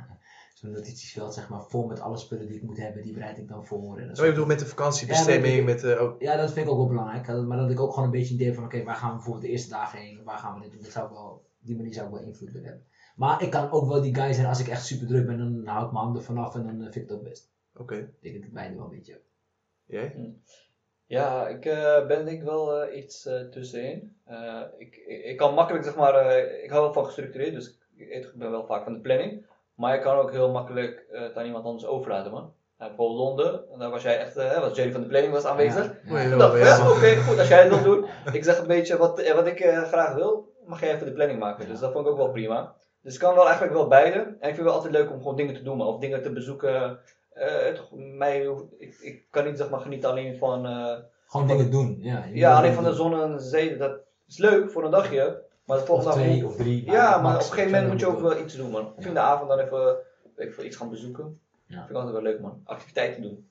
[0.54, 3.04] zo'n notitieveld zeg maar, vol met alle spullen die ik moet hebben.
[3.04, 3.98] Die bereid ik dan voor.
[3.98, 5.86] En dat Oh, je bedoelt met de vakantiebestemming, Ja, met...
[5.86, 7.28] ook- Ja, dat vind ik ook wel belangrijk.
[7.48, 9.46] Maar dat ik ook gewoon een beetje een idee van, oké, waar gaan we bijvoorbeeld
[9.46, 10.24] de eerste dagen heen?
[10.24, 10.82] Waar gaan we dit doen?
[10.82, 12.86] Dat zou ik wel, die manier zou ik wel invloed willen hebben.
[13.16, 15.62] Maar ik kan ook wel die guy zijn, als ik echt super druk ben, dan
[15.74, 17.52] hou ik mijn handen vanaf en dan vind ik het ook best.
[17.76, 19.22] Oké, Ik denk dat ik beide wel een beetje heb.
[19.90, 20.34] Jij?
[21.06, 24.16] Ja, ik eh, ben denk ik wel eh, iets eh, tussenin.
[24.26, 27.78] Eh, ik, ik, ik kan makkelijk, zeg maar, eh, ik hou wel van gestructureerd, dus
[27.96, 29.46] ik, ik ben wel vaak van de planning.
[29.76, 32.54] Maar ik kan ook heel makkelijk eh, het aan iemand anders overlaten, man.
[32.78, 35.96] Bijvoorbeeld Londen, en daar was jij echt, eh, was Jerry van de planning was aanwezig.
[36.06, 36.38] Ja, ja.
[36.38, 38.06] dacht, oké, goed, als jij het wil doen.
[38.38, 41.40] Ik zeg een beetje wat, wat ik eh, graag wil, mag jij even de planning
[41.40, 41.68] maken.
[41.68, 42.74] Dus dat vond ik ook wel prima.
[43.02, 44.18] Dus ik kan wel eigenlijk wel beide.
[44.20, 45.88] En ik vind het wel altijd leuk om gewoon dingen te doen, man.
[45.88, 47.00] of dingen te bezoeken.
[47.40, 47.82] Eh,
[48.18, 50.96] mij, ik, ik kan niet zeg maar genieten alleen van, eh,
[51.28, 51.98] Gewoon dingen doen.
[52.02, 53.78] Ja, ja, alleen van de zon en de zee.
[53.78, 53.92] Dat
[54.28, 55.42] is leuk voor een dagje.
[55.66, 56.86] Maar de Of volgende dag twee moet- of drie.
[56.86, 58.94] Ja, maar op een gegeven moment moet je ook wel iets doen, man.
[58.98, 59.96] Of in de avond dan even
[60.36, 61.40] weet ik veel, iets gaan bezoeken.
[61.66, 61.78] Ja.
[61.78, 62.62] Vind ik altijd wel leuk, man.
[62.64, 63.50] Activiteiten doen.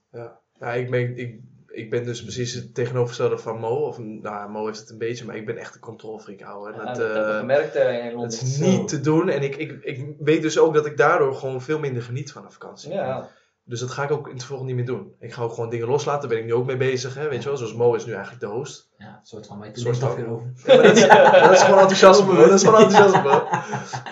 [0.60, 3.74] Ja, ik ben, ik, ik ben dus precies het tegenovergestelde van Mo.
[3.86, 6.70] Of, nou, Mo heeft het een beetje, maar ik ben echt een controlfreak, ouwe.
[6.72, 8.20] Ja, Dat, dat heb ik eh, gemerkt eh, in Londen.
[8.30, 8.64] dat is Zo.
[8.66, 9.28] niet te doen.
[9.28, 12.44] En ik, ik, ik weet dus ook dat ik daardoor gewoon veel minder geniet van
[12.44, 12.92] een vakantie.
[12.92, 13.28] Ja,
[13.68, 15.12] Dus dat ga ik ook in het volgende niet meer doen.
[15.18, 16.20] Ik ga ook gewoon dingen loslaten.
[16.20, 17.14] Daar ben ik nu ook mee bezig.
[17.14, 17.28] Hè?
[17.28, 18.88] Weet je wel, zoals Mo is nu eigenlijk de host.
[18.98, 20.52] Ja, een soort van, maar je Soort er weer over.
[20.66, 21.06] Ja, maar dat, is,
[21.46, 22.36] dat is gewoon enthousiasme.
[22.36, 23.46] Dat is gewoon enthousiasme.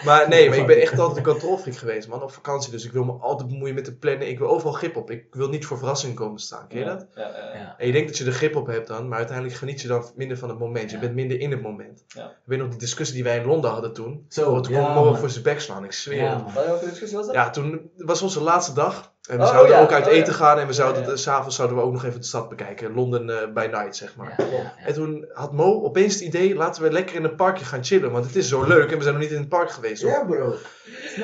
[0.04, 2.22] Maar nee, maar ik ben echt altijd een controlfreak geweest, man.
[2.22, 2.70] Op vakantie.
[2.70, 4.28] Dus ik wil me altijd bemoeien met de plannen.
[4.28, 5.10] Ik wil overal grip op.
[5.10, 6.68] Ik wil niet voor verrassingen komen staan.
[6.68, 7.06] Ken je dat?
[7.14, 7.54] Ja, ja, ja.
[7.54, 7.74] Ja.
[7.78, 10.04] En je denkt dat je er grip op hebt dan, maar uiteindelijk geniet je dan
[10.14, 10.90] minder van het moment.
[10.90, 12.04] Je bent minder in het moment.
[12.08, 14.26] Ik weet nog die discussie die wij in Londen hadden toen.
[14.28, 17.34] Zo, toen kon Mo voor zijn bek slaan, ik zweer Ja, voor discussie was dat?
[17.34, 19.14] Ja, toen was onze laatste dag.
[19.28, 19.82] En we Oh, zouden ja.
[19.82, 20.18] ook uit Oh, ja.
[20.18, 22.94] eten gaan en we zouden, Ja, s'avonds zouden we ook nog even de stad bekijken.
[22.94, 24.38] Londen eh, by night, zeg maar.
[24.84, 28.10] En toen had Mo opeens het idee, laten we lekker in een parkje gaan chillen.
[28.10, 30.02] Want het is zo leuk en we zijn nog niet in het park geweest.
[30.02, 30.10] hoor.
[30.10, 30.54] Ja, bro.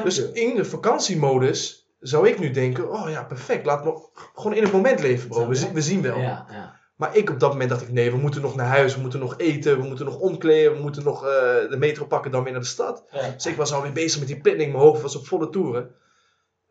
[0.05, 0.31] Dus je?
[0.33, 3.67] in de vakantiemodus zou ik nu denken, oh ja, perfect.
[3.67, 5.49] Laat me gewoon in het moment leven, bro.
[5.49, 6.19] We, we zien wel.
[6.19, 6.81] Ja, ja.
[6.97, 9.21] Maar ik op dat moment dacht ik, nee, we moeten nog naar huis, we moeten
[9.21, 11.31] nog eten, we moeten nog omkleden, we moeten nog eh,
[11.71, 13.05] de metro pakken, dan weer naar de stad.
[13.35, 15.91] Dus ik was alweer bezig met die planning, mijn hoofd was op volle toeren.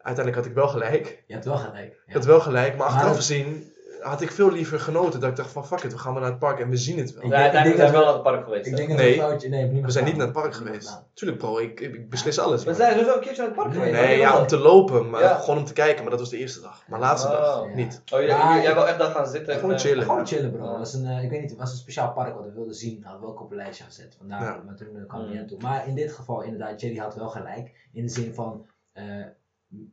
[0.04, 1.24] Uiteindelijk had ik wel gelijk.
[1.28, 2.02] Je hebt wel gelijk.
[2.08, 3.70] Ik had wel gelijk, maar achteraf gezien
[4.02, 5.20] had ik veel liever genoten.
[5.20, 6.98] Dat ik dacht van, fuck it, we gaan maar naar het park en we zien
[6.98, 7.24] het wel.
[7.24, 8.66] Ik Ja, uiteindelijk denk zijn we wel naar het park geweest.
[8.66, 9.14] Ik denk dat Nee.
[9.14, 9.50] een foutje...
[9.50, 11.02] Nee, heb ik niet We zijn niet naar het park geweest.
[11.14, 12.64] Tuurlijk bro, ik, ik, beslis alles.
[12.64, 13.92] We zijn sowieso een keertje naar het park geweest.
[13.92, 15.36] Nee, ja, om te lopen, maar Ja.
[15.36, 16.02] gewoon om te kijken.
[16.02, 16.84] Maar dat was de eerste dag.
[16.88, 17.34] Maar laatste Oh.
[17.34, 17.76] dag, Ja.
[17.76, 18.02] niet.
[18.14, 19.54] Oh, jij, wil echt daar gaan zitten?
[19.54, 20.06] en, Gewoon eh, chillen.
[20.06, 20.64] Gewoon chillen bro.
[20.64, 20.70] Ja.
[20.70, 22.76] Het was een, eh, ik weet niet, het was een speciaal park wat we wilden
[22.76, 23.02] zien.
[23.04, 24.16] Hadden we ook op een lijstje gezet.
[24.18, 24.62] Vandaar, Ja.
[24.66, 25.30] maar toen kwam Mm.
[25.30, 25.60] niet aan toe.
[25.62, 27.72] Maar in dit geval inderdaad, Jerry had wel gelijk.
[27.94, 29.04] In de zin van, eh,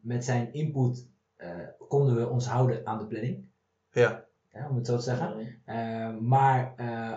[0.01, 1.07] met zijn input
[1.37, 1.51] eh,
[1.89, 3.45] konden we ons houden aan de planning.
[3.93, 4.24] Ja.
[4.53, 5.61] Ja, om het zo te zeggen.
[5.64, 7.16] Eh, maar eh,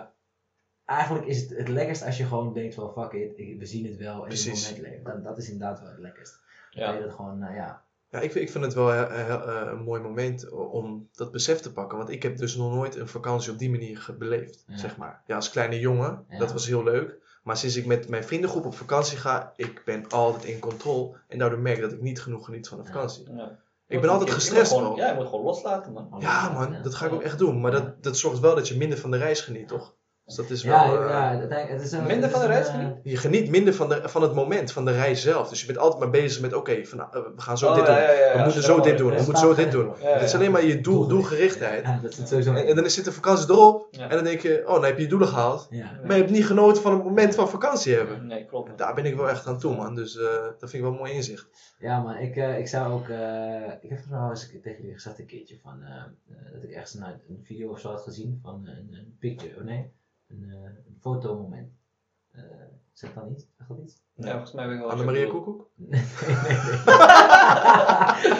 [0.84, 3.96] eigenlijk is het het lekkerst als je gewoon denkt van fuck it, we zien het
[3.96, 5.04] wel in het moment leven.
[5.04, 6.40] Dat, dat is inderdaad wel het lekkerst.
[6.70, 6.92] Ja.
[6.92, 7.82] je dat gewoon, nou ja.
[8.10, 11.72] Ja, ik, vind- ik vind het wel eh, een mooi moment om dat besef te
[11.72, 11.98] pakken.
[11.98, 14.76] Want ik heb dus nog nooit een vakantie op die manier beleefd, Ja.
[14.76, 15.22] zeg maar.
[15.26, 16.38] Ja, als kleine jongen, Ja.
[16.38, 17.20] dat was heel leuk.
[17.42, 21.16] Maar sinds ik met mijn vriendengroep op vakantie ga, ik ben altijd in controle.
[21.28, 23.32] En daardoor merk ik dat ik niet genoeg geniet van de vakantie.
[23.34, 23.58] Ja.
[23.86, 24.96] Ik ben altijd gestrest, gewoon-.
[24.96, 26.16] Ja, je moet gewoon loslaten, man.
[26.18, 27.60] Ja man, dat ga ik ook echt doen.
[27.60, 29.94] Maar dat, dat zorgt wel dat je minder van de reis geniet, toch?
[30.24, 30.74] Dus dat is wel...
[30.74, 32.94] Ja, eh, ja, het is een, Minder het van de reis eh, geniet?
[33.02, 35.48] Je geniet minder van, de, van het moment, van de reis zelf.
[35.48, 37.74] Dus je bent altijd maar bezig met, oké, van, nou, eh, we gaan zo Oh,
[37.74, 38.02] dit ja, doen.
[38.02, 38.36] ja, ja, ja.
[38.36, 39.92] We moeten zo dit doen, we moeten zo dit doen.
[39.98, 42.02] Het is alleen maar je doel, doelgerichtheid.
[42.02, 43.88] Dat sowieso En, en dan zit de vakantie erop.
[43.90, 44.08] Ja.
[44.08, 45.66] En dan denk je, oh, dan heb je je doelen gehaald.
[45.70, 45.90] Ja.
[46.02, 48.26] Maar je hebt niet genoten van het moment van vakantie hebben.
[48.26, 48.78] Nee, klopt.
[48.78, 49.94] Daar ben ik wel echt aan toe, man.
[49.94, 50.24] Dus eh,
[50.58, 51.48] dat vind ik wel een mooi inzicht.
[51.78, 53.08] Ja, man, ik, eh, ik zou ook.
[53.08, 55.82] eh, ik heb wel eens tegen jullie gezegd een keertje van.
[55.82, 59.16] eh, eh, dat ik ergens een, een video of zo had gezien van een, een
[59.18, 59.92] picture, oh nee,
[60.32, 61.70] een, eh, een fotomoment.
[62.32, 62.40] Eh
[62.92, 63.48] zeg dat niet?
[63.58, 64.02] Zeg dat niet?
[64.14, 65.28] Ja, volgens mij weet ik wel bedoelt.
[65.30, 65.68] Koekoek?
[65.76, 66.00] Nee, nee,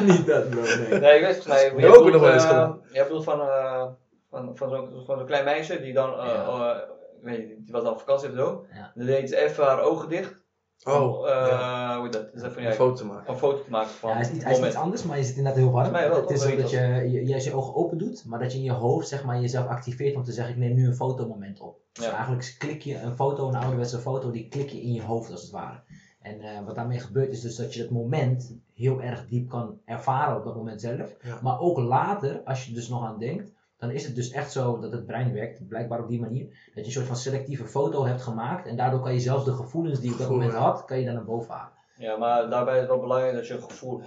[0.00, 0.16] nee.
[0.16, 1.00] niet dat, bro, nee.
[1.00, 1.88] Nee, ik weet volgens mij.
[1.88, 2.80] ook nog wel eens eh, gedaan.
[2.92, 3.86] Jij bedoelt van, eh,
[4.30, 6.44] van, van zo'n van zo'n klein meisje die dan, eh, Ja.
[6.44, 6.88] eh,
[7.22, 8.66] weet je, die was dan op vakantie of zo.
[8.72, 8.92] Ja.
[8.94, 10.41] Dan deed ze even haar ogen dicht.
[10.84, 11.94] Oh, om, eh, ja.
[11.94, 12.44] hoe heet dat?
[12.44, 13.32] Even, Een foto te maken.
[13.32, 14.74] een foto te maken van Ja, hij is, het niet, hij is moment.
[14.76, 15.92] iets anders, maar je zit inderdaad heel warm.
[15.92, 16.78] Wel, het is zo dat je,
[17.10, 19.66] je, jij je ogen open doet, maar dat je in je hoofd zeg maar, jezelf
[19.66, 21.76] activeert om te zeggen: Ik neem nu een fotomoment op.
[21.92, 25.30] Dus eigenlijk klik je een foto, een ouderwetse foto, die klik je in je hoofd
[25.30, 25.80] als het ware.
[26.20, 29.78] En eh, wat daarmee gebeurt is dus dat je dat moment heel erg diep kan
[29.84, 31.16] ervaren op dat moment zelf.
[31.22, 31.38] Ja.
[31.42, 33.52] Maar ook later, als je er dus nog aan denkt,
[33.82, 36.74] dan is het dus echt zo dat het brein werkt, blijkbaar op die manier, dat
[36.74, 38.66] je een soort van selectieve foto hebt gemaakt.
[38.66, 41.04] En daardoor kan je zelfs de gevoelens die je op dat moment had, kan je
[41.04, 41.72] dan naar boven halen.
[41.96, 44.00] Ja, maar daarbij is het wel belangrijk dat je een gevoel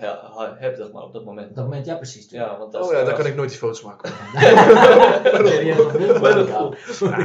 [0.57, 1.55] hebt zeg maar, op dat Op moment.
[1.55, 2.29] dat moment, ja precies.
[2.29, 4.11] Ja, want Oh ja, dan kan ik nooit die foto's maken.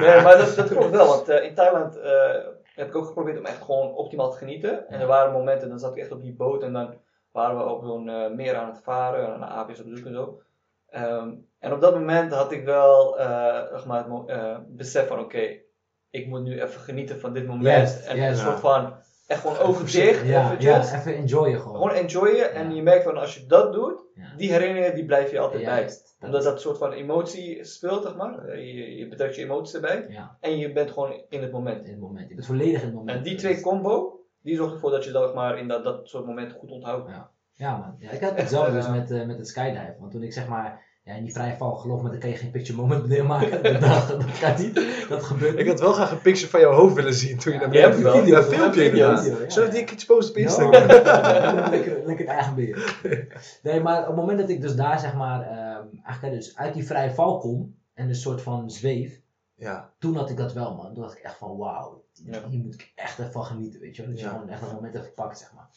[0.01, 2.13] Nee, maar dat, dat klopt wel, want eh, in Thailand eh,
[2.75, 4.89] heb ik ook geprobeerd om echt gewoon optimaal te genieten.
[4.89, 6.95] En er waren momenten, dan zat ik echt op die boot en dan
[7.33, 10.41] waren we op zo'n eh, meer aan het varen, naar aapjes op bezoek en zo.
[10.91, 15.19] Ehm, en op dat moment had ik wel eh, zeg maar, het eh, besef van
[15.19, 15.57] oké,
[16.11, 18.03] ik moet nu even genieten van dit moment.
[18.07, 18.95] En een soort van,
[19.27, 21.77] echt gewoon ogen dicht, Ja, ja, even enjoyen gewoon.
[21.77, 22.75] Gewoon enjoyen en Ja.
[22.75, 24.35] je merkt van als je dat doet, Ja.
[24.37, 25.79] die herinneringen die blijf je altijd bij.
[25.79, 28.45] Juist, Omdat dat soort van emotie speelt, zeg maar.
[28.45, 30.07] Eh, Je, je betrekt je emoties erbij.
[30.09, 31.85] Ja, En je bent gewoon in het moment.
[31.87, 32.29] in het moment.
[32.29, 33.17] Je bent volledig in het moment.
[33.19, 36.09] En die twee combo, die zorgt ervoor dat je dat, zeg maar, in dat, dat
[36.09, 37.09] soort momenten goed onthoudt.
[37.11, 37.31] Ja
[37.61, 38.91] man, ja, ik had hetzelfde dus Ja.
[38.93, 39.97] met, eh, met het skydive.
[39.99, 42.37] Want toen ik zeg maar, ja, in die vrije val, geloof me, dan kan je
[42.37, 43.63] geen picture moment meer maken.
[43.81, 46.95] dat, dat kan niet, dat gebeurt Ik had wel graag een picture van jouw hoofd
[46.95, 48.27] willen zien toen je Ja, naar hebt beneden wel.
[48.27, 49.23] Ja, een filmpje Ja, inderdaad.
[49.25, 49.51] video, ja.
[49.51, 50.43] Zullen we die een keertje posten op No.
[50.43, 51.71] Instagram?
[51.71, 52.97] lekker, lekker het eigen beheer.
[53.63, 56.75] Nee, maar op het moment dat ik dus daar zeg maar, ehm, eigenlijk dus uit
[56.75, 59.21] die vrije val kom en een soort van zweef,
[59.55, 60.95] Ja, toen had ik dat wel man.
[60.95, 62.49] Toen dacht ik echt van wauw, Ja.
[62.49, 64.11] hier moet ik echt even van genieten, weet je wel.
[64.11, 64.33] Dat je Ja.
[64.33, 65.69] gewoon echt dat moment even pakt, zeg maar.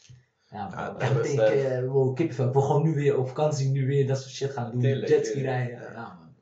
[0.54, 2.46] Ja, Ja, echt ik, eh, eh, wow, kippenvel.
[2.46, 4.80] Ik wil gewoon nu weer op vakantie, nu weer dat soort shit gaan doen.
[4.80, 5.90] Tuurlijk, Jetski rijden, Ja.
[5.92, 6.34] ja, man.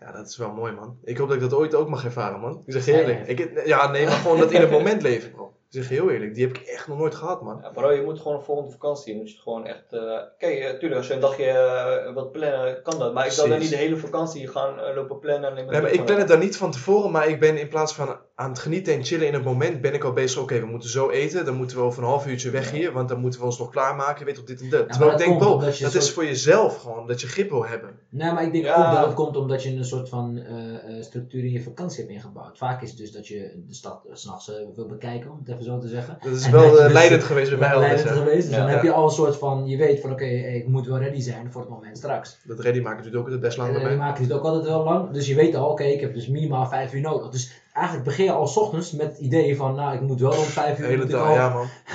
[0.00, 0.98] ja, dat is wel mooi man.
[1.04, 2.62] Ik hoop dat ik dat ooit ook mag ervaren man.
[2.66, 3.18] Ik zeg je eerlijk.
[3.18, 5.54] Ja, Ik, ja, nee, maar gewoon dat in het moment leven bro.
[5.70, 7.58] Ik zeg je heel eerlijk, die heb ik echt nog nooit gehad man.
[7.62, 9.92] Ja, bro, je moet gewoon een volgende vakantie, moet je het gewoon echt...
[9.92, 13.14] eh kijk, tuurlijk, als je een dagje wilt plannen, kan dat.
[13.14, 15.50] Maar ik zal dan niet de hele vakantie gaan lopen plannen.
[15.50, 17.58] En ik ben Nee, maar ik plan het daar niet van tevoren, maar ik ben
[17.58, 20.40] in plaats van aan het genieten en chillen in het moment, ben ik al bezig,
[20.42, 23.08] oké, we moeten zo eten, dan moeten we over een half uurtje weg hier, want
[23.08, 24.88] dan moeten we ons nog klaarmaken, weet op dit en dat.
[24.88, 27.66] Terwijl ik dat denk, bro, dat soort- is voor jezelf gewoon, dat je grip wil
[27.66, 27.90] hebben.
[28.08, 28.86] Nee, maar ik denk Ja.
[28.88, 32.00] ook dat het komt omdat je een soort van eh, eh, structuur in je vakantie
[32.00, 32.58] hebt ingebouwd.
[32.58, 35.48] Vaak is het dus dat je de stad s s'nachts eh, wil bekijken, om het
[35.52, 36.18] even zo te zeggen.
[36.22, 37.92] Dat is En wel dat dus- leidend geweest bij mij altijd.
[37.92, 38.46] leidend geweest.
[38.46, 38.62] Dus Ja.
[38.62, 41.20] dan heb je al een soort van, je weet van oké, ik moet wel ready
[41.20, 42.38] zijn voor het moment straks.
[42.44, 44.06] Dat ready maken duurt ook best lang En bij dan mij.
[44.06, 45.10] maak je het ook altijd wel lang.
[45.10, 47.28] Dus je weet al, oké, ik heb dus minimaal vijf uur nodig.
[47.30, 50.30] Dus eigenlijk begin je al 's ochtends met het idee van, nou, ik moet wel
[50.30, 51.48] om vijf uur hele dag, ja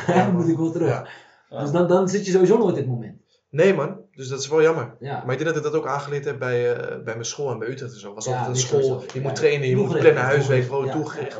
[0.08, 0.34] man.
[0.34, 1.10] moet ik wel terug.
[1.50, 3.24] Dus dan, dan zit je sowieso nooit in het moment.
[3.50, 4.96] Nee man, Dus dat is wel jammer.
[5.00, 5.24] Ja.
[5.26, 7.60] Maar ik denk dat ik dat ook aangeleerd heb bij, eh, bij mijn school en
[7.60, 8.14] bij Utrecht en zo.
[8.14, 11.38] Was altijd een dit school, je moet trainen, je moet plannen, huiswerk, gewoon toegericht.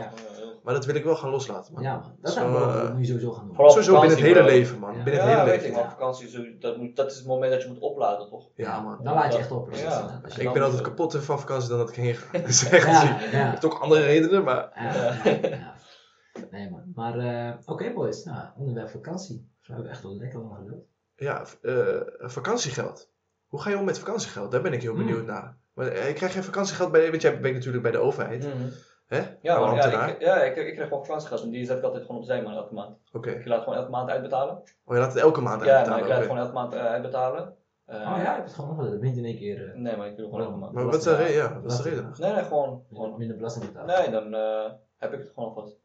[0.66, 1.84] Maar dat wil ik wel gaan loslaten, man.
[1.84, 2.16] Ja, man.
[2.22, 3.56] Dat Zo, zijn wel, eh, dat moet je sowieso gaan doen.
[3.56, 4.46] Vooral Sowieso binnen het hele bro.
[4.46, 4.98] leven, man.
[4.98, 5.04] Ja.
[5.04, 5.78] Binnen het Ja, hele weet leven.
[5.78, 8.50] ik, maar vakantie, zo- dat, moet, dat is het moment dat je moet opladen, toch?
[8.56, 9.04] Ja, man.
[9.04, 9.66] Dan laat je echt op.
[9.66, 10.38] precies.
[10.38, 12.32] Ik ben altijd kapotter van vakantie dan dat ik heen ga.
[12.40, 13.32] Dat is echt Ja, ziek.
[13.32, 13.46] ja.
[13.48, 14.72] Ik heb ook andere redenen, maar...
[14.76, 15.74] Ja, ja, ja.
[16.52, 19.50] Nee man, maar eh, oké boys, nou, onderwerp vakantie.
[19.62, 20.86] Hebben we echt wel lekker lang geluld.
[21.16, 23.12] Ja, eh, vakantiegeld.
[23.48, 24.52] Hoe ga je om met vakantiegeld?
[24.52, 25.06] Daar ben ik heel Hmm.
[25.06, 25.58] benieuwd naar.
[25.74, 28.48] Maar eh, ik krijg geen vakantiegeld bij, want jij bent natuurlijk bij de overheid.
[29.06, 29.18] Hè?
[29.18, 32.22] Ja, ja, ik, ja ik, ik krijg gewoon vakantiegeld en die zet ik altijd gewoon
[32.22, 32.98] opzij, man, elke maand.
[33.14, 33.30] Oké.
[33.30, 34.56] Je laat gewoon elke maand uitbetalen.
[34.58, 36.04] Oh, je laat het elke maand Ja, maar uitbetalen.
[36.04, 36.36] ik laat het oké.
[36.36, 37.56] gewoon elke maand eh, uitbetalen.
[37.86, 39.98] Eh, oh ja, je hebt het gewoon nog dat bent in één keer eh, Nee,
[39.98, 40.74] maar ik doe gewoon elke maand.
[40.74, 41.36] Maar wat is de reden?
[41.36, 42.14] Ja, wat is de reden?
[42.18, 42.84] Nee, nee, gewoon.
[42.90, 43.18] gewoon.
[43.18, 44.00] minder belasting betalen.
[44.00, 45.78] Nee, dan eh, heb ik het gewoon alvast.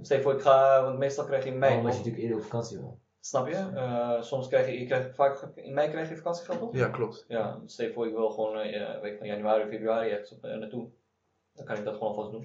[0.00, 2.24] Stel je voor, ik ga, want meestal krijg je in mei, Waarom was je natuurlijk
[2.24, 2.98] eerder op vakantie wel.
[3.20, 3.54] Snap je?
[3.54, 6.74] Eh, soms krijg je, je krijgt, vaak, in mei krijg je vakantiegeld, toch?
[6.74, 7.24] Ja, klopt.
[7.28, 10.56] Ja, stel je voor, ik wil gewoon eh, week van januari, februari ergens op, eh,
[10.56, 10.88] naartoe.
[11.58, 12.40] Dan kan ik dat gewoon alvast doen.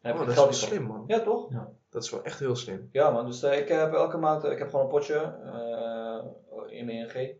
[0.00, 1.04] Dan heb Oh, ik dat het is wel slim, man.
[1.06, 1.48] Ja, toch?
[1.90, 2.88] Dat is wel echt heel slim.
[2.92, 6.78] Ja man, dus eh, ik heb elke maand, eh, ik heb gewoon een potje eh,
[6.78, 7.36] in mijn ING.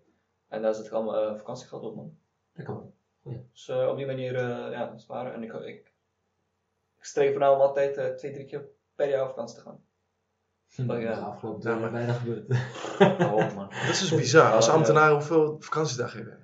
[0.48, 2.18] En daar zet ik allemaal eh, vakantiegeld op man.
[2.52, 2.92] Lekker man.
[3.52, 5.34] Dus eh, op die manier eh, ja, sparen.
[5.34, 5.92] En ik, ik,
[6.96, 9.62] ik streef er nou om altijd eh, twee, drie keer per jaar op vakantie te
[9.62, 9.82] gaan.
[10.66, 10.84] Ja.
[11.14, 12.48] De afgelopen Ja, twee jaar maar- bijna gebeurd.
[13.34, 13.68] Oh man.
[13.68, 14.52] Dat is dus bizar.
[14.52, 16.43] Als Ja, ambtenaar hoeveel vakantiedagen heb je?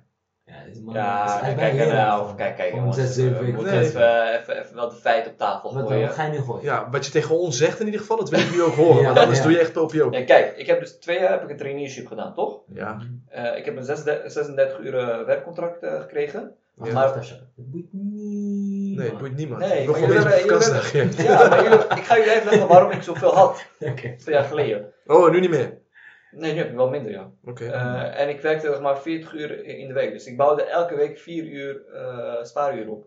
[0.51, 2.95] Ja, man Ja, is- kijk, kijk, heel nou, kijk, kijk jongens.
[2.95, 3.55] zes, zeven we weken.
[3.55, 3.83] moeten Nee.
[3.85, 6.05] even, even, even wel de feiten op tafel Wat, gooien.
[6.07, 6.63] wat ga je nu gooien?
[6.63, 8.97] Ja, wat je tegen ons zegt in ieder geval, dat wil ik nu ook horen.
[9.01, 9.43] Ja, want anders ja.
[9.43, 11.57] doe je echt op je Ja, kijk, ik heb dus twee jaar heb ik een
[11.57, 12.59] traineeship gedaan, toch?
[12.73, 12.97] Ja.
[13.29, 16.51] Eh, ik heb een 36 36 uur eh, werkcontract eh, gekregen.
[16.75, 17.13] Wacht, Maar-.
[17.15, 18.97] Het boeit niet.
[18.97, 19.59] Nee, het boeit niemand.
[19.61, 21.17] Nee, maar jullie hebben- hebt.
[21.21, 24.15] Ja, maar jullie, ik ga jullie even leggen waarom ik zoveel had, Oké.
[24.17, 24.85] twee jaar geleden.
[25.05, 25.77] Oh, nu niet meer.
[26.31, 27.29] Nee, nu heb ik wel minder, ja.
[27.45, 27.65] Oké.
[27.65, 30.11] Eh, en ik werkte zeg maar 40 uur in de week.
[30.11, 33.05] Dus ik bouwde elke week 4 uur eh spaaruur op.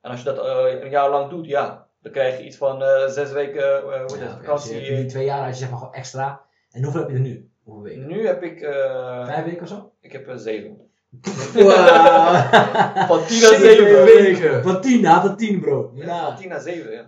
[0.00, 2.82] En als je dat eh, een jaar lang doet, ja, dan krijg je iets van
[2.82, 4.74] eh 6 weken eh, hoe heet het, Ja, oké, dus vakantie.
[4.80, 6.40] je hebt die twee jaar had je zeg maar gewoon extra.
[6.70, 7.50] En hoeveel heb je er nu?
[7.62, 8.06] Hoeveel weken?
[8.06, 9.92] Nu heb ik, eh, Vijf weken of zo?
[10.00, 10.76] ik heb 7.
[11.54, 11.70] Wow.
[13.10, 14.04] Van 10 naar Zeven 7.
[14.04, 14.62] weken.
[14.62, 15.90] Van 10 na van 10 bro.
[15.94, 16.26] Ja, Ja.
[16.26, 17.06] van 10 naar 7, ja.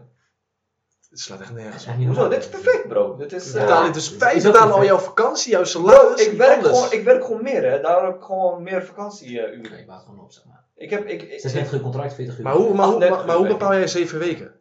[1.15, 1.95] Het slaat echt nergens op.
[1.95, 2.29] Hoezo?
[2.29, 3.17] Dit is perfect, bro.
[3.17, 6.27] Dit is, We eh, betalen dus Is wij betalen al jouw vakantie, jouw salaris.
[6.27, 6.79] ik werk, alles.
[6.79, 7.81] gewoon, ik werk gewoon meer, hè.
[7.81, 9.59] Daarom heb ik gewoon meer vakantieuren.
[9.59, 10.65] Oké, ik het gewoon op zeg maar.
[10.75, 12.43] Ik heb, ik, ik, 36 uur contract, 40 uur.
[12.45, 14.55] Maar hoe, maar, hoe, 38 maar, maar hoe bepaal jij zeven weken?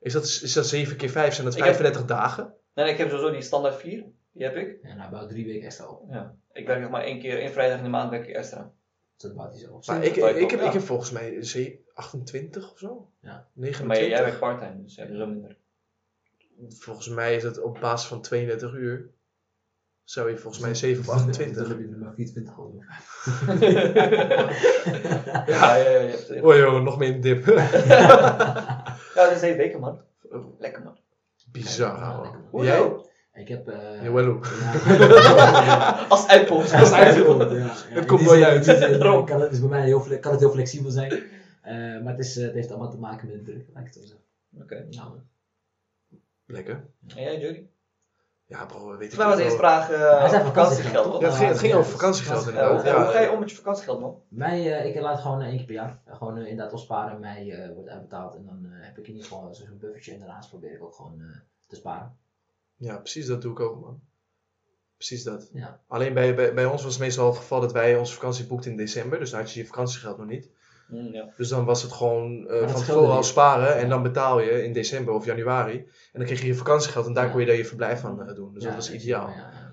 [0.00, 1.34] Is dat, is dat 7 keer 5?
[1.34, 2.54] Zijn dat Ik heb- 35 dagen?
[2.74, 4.04] nee, ik heb sowieso die standaard 4.
[4.32, 4.78] Die heb ik.
[4.82, 6.02] Ja, nou bouw drie weken extra op.
[6.10, 6.34] Ja.
[6.52, 8.72] Ik werk nog maar één keer, één vrijdag in de maand werk ik extra.
[9.16, 9.86] Dus dat bouwt hij zo op.
[9.86, 10.66] Maar ik, ik, ik, heb, ja.
[10.66, 13.08] ik heb volgens mij ze- 28 of zo.
[13.20, 13.46] Ja.
[13.52, 13.86] 29.
[13.86, 15.56] Maar jij werkt parttime, dus je hebt er zo minder.
[16.68, 19.10] Volgens mij is het op basis van 32 uur.
[20.04, 21.68] Zou je volgens mij Dus 7 of Dan 28.
[21.68, 22.84] heb je er maar 24 over.
[25.46, 26.00] ja, ja, ja.
[26.00, 27.46] Je hebt, Oh joh, nog meer een dip.
[27.88, 30.00] ja, dat is één weken, man.
[30.58, 30.98] Lekker, man.
[31.52, 32.64] Bizar, Ja, lekker.
[32.64, 32.92] Jij?
[33.42, 33.68] Ik heb...
[33.68, 34.40] eh Jawel.
[34.86, 36.06] ja.
[36.08, 36.72] Als uitkomst.
[36.72, 37.64] Dat is uitgekomen, ja.
[37.64, 38.64] Ja, Het komt zin- uit.
[38.64, 39.26] Daarom.
[39.26, 41.12] kan het is bij mij heel, kan het heel flexibel zijn.
[41.62, 43.92] Eh, maar het, is, eh, het heeft allemaal te maken met de druk, laat ik
[43.94, 44.24] het zo zeggen.
[44.62, 44.86] Oké.
[44.90, 45.18] Nou,
[46.46, 46.86] Lekker.
[47.16, 47.66] En jij, Jody?
[48.44, 51.20] Ja bro, weet ik mij was eerste vraag Hij eh zei vakantiegeld, vakantiegeld, toch?
[51.20, 52.94] Ja, het ging, het ging Ja, over vakantiegeld vakantie- Ja, hoe, inderdaad.
[52.94, 54.22] ga, Ja, hoe ga je om met je vakantiegeld, man?
[54.28, 56.00] mij, eh, ik laat gewoon één keer per jaar.
[56.06, 57.20] Gewoon eh, inderdaad opsparen.
[57.20, 58.34] Mij eh, wordt uitbetaald.
[58.34, 60.12] En dan eh, heb ik in ieder geval zo'n buffertje.
[60.12, 61.26] En daarnaast probeer ik ook gewoon eh,
[61.66, 62.16] te sparen.
[62.76, 64.00] Ja, precies dat doe ik ook, man.
[64.96, 65.50] Precies dat.
[65.52, 65.80] Ja.
[65.86, 68.70] Alleen bij, bij, bij ons was het meestal het geval dat wij onze vakantie boekten
[68.70, 69.18] in december.
[69.18, 70.50] Dus dan had je je vakantiegeld nog niet.
[70.88, 71.28] Hm, ja.
[71.36, 73.76] Dus dan was het gewoon eh, van tevoren al sparen.
[73.76, 75.76] En dan betaal je in december of januari.
[75.78, 77.06] En dan kreeg je je vakantiegeld.
[77.06, 78.54] En daar kon je dan je verblijf van eh, doen.
[78.54, 79.28] Dus dat was ideaal.
[79.28, 79.64] ja.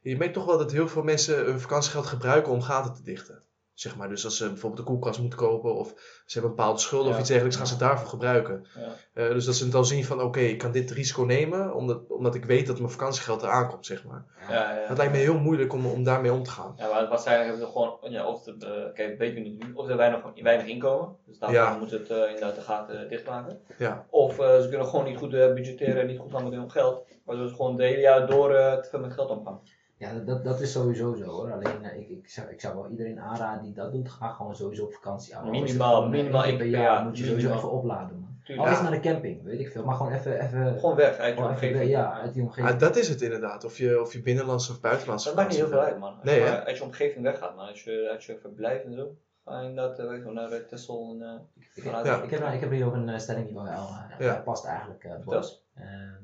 [0.00, 3.42] Je merkt toch wel dat heel veel mensen hun vakantiegeld gebruiken om gaten te dichten.
[3.78, 5.88] Zeg maar, dus als ze bijvoorbeeld een koelkast moeten kopen of
[6.26, 8.66] ze hebben bepaalde schulden of iets dergelijks, gaan ze het daarvoor gebruiken.
[8.74, 9.22] Ja.
[9.22, 12.00] Eh, dus dat ze het al zien van, oké, ik kan dit risico nemen, omdat,
[12.08, 14.24] omdat ik weet dat mijn vakantiegeld eraan komt, zeg maar.
[14.48, 14.84] Ja, ja.
[14.88, 16.74] Het lijkt me heel moeilijk om, om daarmee om te gaan.
[16.76, 19.72] Ja, maar waarschijnlijk hebben ze gewoon, ja, of het, eh kijk, weet je niet nu,
[19.74, 21.16] of ze weinig, weinig inkomen.
[21.26, 21.76] Dus daarom Ja.
[21.78, 23.60] moeten ze het eh, inderdaad de gaten dichtmaken.
[23.78, 24.06] Ja.
[24.10, 27.06] Of ze kunnen gewoon niet goed budgetteren en niet goed gaan met hun geld.
[27.24, 29.60] Waardoor ze gewoon het hele jaar door te veel met geld omgaan.
[29.98, 31.52] Ja, dat- dat, is sowieso zo hoor.
[31.52, 34.56] Alleen eh, ik, ik, zou, ik zou wel iedereen aanraden die dat doet, ga gewoon
[34.56, 35.34] sowieso op vakantie.
[35.34, 36.82] het Minimaal, gewoon, eh, minimaal per jaar.
[36.82, 37.58] jaar, moet je sowieso minimaal.
[37.58, 38.26] even opladen man.
[38.44, 38.66] Tuurlijk.
[38.68, 38.88] Al is Ja.
[38.90, 39.84] naar de camping, weet ik veel.
[39.84, 41.90] Maar gewoon even, even, Gewoon weg uit je even omgeving.
[41.90, 42.72] ja, uit die omgeving.
[42.74, 45.58] Ah, dat is het inderdaad, of je, of je binnenlandse of buitenlandse Dat maakt niet
[45.58, 46.14] heel veel uit, man.
[46.14, 47.68] Als Nee, je uit je omgeving weggaat, man.
[47.68, 49.16] Als je uit je verblijf en zo.
[49.44, 52.22] Ga je inderdaad eh, weet je, wel, naar uh, Texel en eh, ik, Ja.
[52.22, 54.34] ik, heb, ik heb hier ook een eh, stelling die wel uh, Ja.
[54.34, 55.04] past eigenlijk.
[55.04, 55.10] eh.
[55.12, 56.22] Ehm,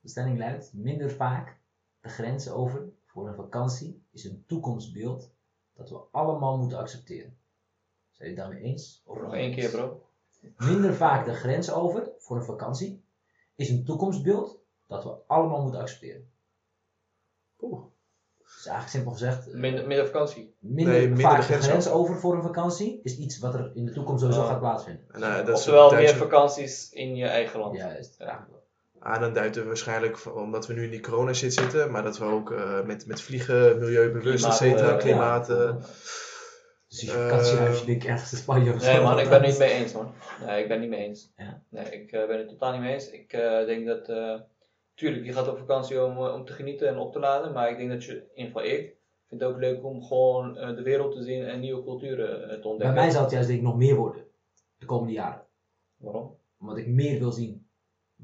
[0.00, 1.58] de stelling luidt, minder vaak
[2.00, 5.30] de grens over voor een vakantie is een toekomstbeeld
[5.74, 7.36] dat we allemaal moeten accepteren.
[8.10, 9.02] Zijn jullie het daarmee eens?
[9.04, 10.02] Of Nog één keer, bro.
[10.56, 13.02] Minder vaak de grens over voor een vakantie
[13.54, 16.30] is een toekomstbeeld dat we allemaal moeten accepteren.
[17.60, 17.84] Oeh.
[18.38, 20.54] Dus eigenlijk simpel gezegd, Minder, minder vakantie.
[20.58, 23.70] minder, Nee, minder vaak de de grens over voor een vakantie is iets wat er
[23.74, 24.48] in de toekomst sowieso Oh.
[24.48, 25.04] gaat plaatsvinden.
[25.10, 27.76] En, eh, dat is Oftewel meer vakanties in je eigen land.
[27.76, 28.14] Juist.
[28.18, 28.46] Ja.
[29.02, 32.24] Dan duiden we waarschijnlijk, omdat we nu in die corona shit zitten, maar dat we
[32.24, 35.50] ook eh, met, met vliegen, milieubewust, et Klimaat, cetera, eh, klimaat.
[35.50, 35.74] eh,
[36.88, 38.92] Dus je Eh, vakantiehuisje, denk ik ergens in Spanje of zo.
[38.92, 40.12] Nee man, ik ben het niet mee eens man.
[40.46, 41.32] Nee, ik ben het niet mee eens.
[41.36, 41.62] Ja.
[41.68, 43.10] Nee, ik eh, ben het totaal niet mee eens.
[43.10, 44.34] Ik eh, denk dat, eh,
[44.94, 47.70] tuurlijk, je gaat op vakantie om, eh, om te genieten en op te laden, maar
[47.70, 48.96] ik denk dat je, in ieder geval ik,
[49.28, 52.48] vind het ook leuk om gewoon eh, de wereld te zien en nieuwe culturen eh,
[52.54, 52.96] te Bij ontdekken.
[52.96, 54.24] mij zal het juist denk ik nog meer worden.
[54.78, 55.42] De komende jaren.
[55.96, 56.36] Waarom?
[56.60, 57.59] Omdat ik meer wil zien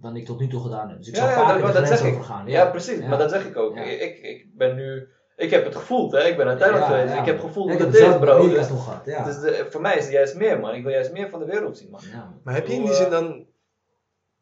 [0.00, 0.98] dan ik tot nu toe gedaan heb.
[0.98, 2.14] Dus ik Ja, zal ja, vaker dat- dat grens zeg ik.
[2.14, 2.46] over gaan.
[2.48, 3.08] Ja, precies, Ja.
[3.08, 3.76] maar dat zeg ik ook.
[3.76, 3.82] Ja.
[3.82, 7.20] Ik, ik ben nu, ik heb het gevoeld hè, ik ben Thailand Ja, geweest, ja.
[7.20, 8.48] ik heb gevoeld Ja, heb het is bro.
[8.48, 9.06] Dus, gehad.
[9.06, 9.24] Ja.
[9.24, 11.46] dus de- voor mij is het juist meer man, ik wil juist meer van de
[11.46, 12.00] wereld zien man.
[12.12, 12.34] ja.
[12.44, 13.46] Maar heb je in die zin dan,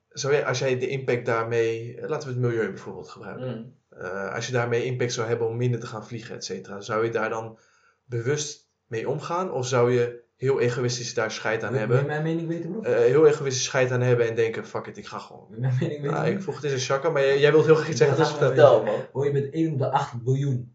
[0.08, 3.72] zou jij, als jij de impact daarmee, eh, laten we het milieu bijvoorbeeld gebruiken, Mm.
[3.98, 7.04] Eh, als je daarmee impact zou hebben om minder te gaan vliegen, et cetera, zou
[7.04, 7.58] je daar dan
[8.04, 9.52] bewust mee omgaan?
[9.52, 12.06] Of zou je heel egoïstisch daar scheid aan Wil hebben?
[12.06, 12.80] mijn mening weten, bro?
[12.80, 15.46] Eh, heel egoïstisch scheid aan hebben en denken, fuck it, ik ga gewoon.
[15.48, 16.16] Wil mijn mening weten?
[16.16, 18.16] Nou, ik vroeg het is een shakka, maar jij, jij wilt heel graag iets zeggen,
[18.16, 18.82] dus vertel.
[18.84, 19.00] Man.
[19.12, 20.72] Hoor je met 1 op de 8 biljoen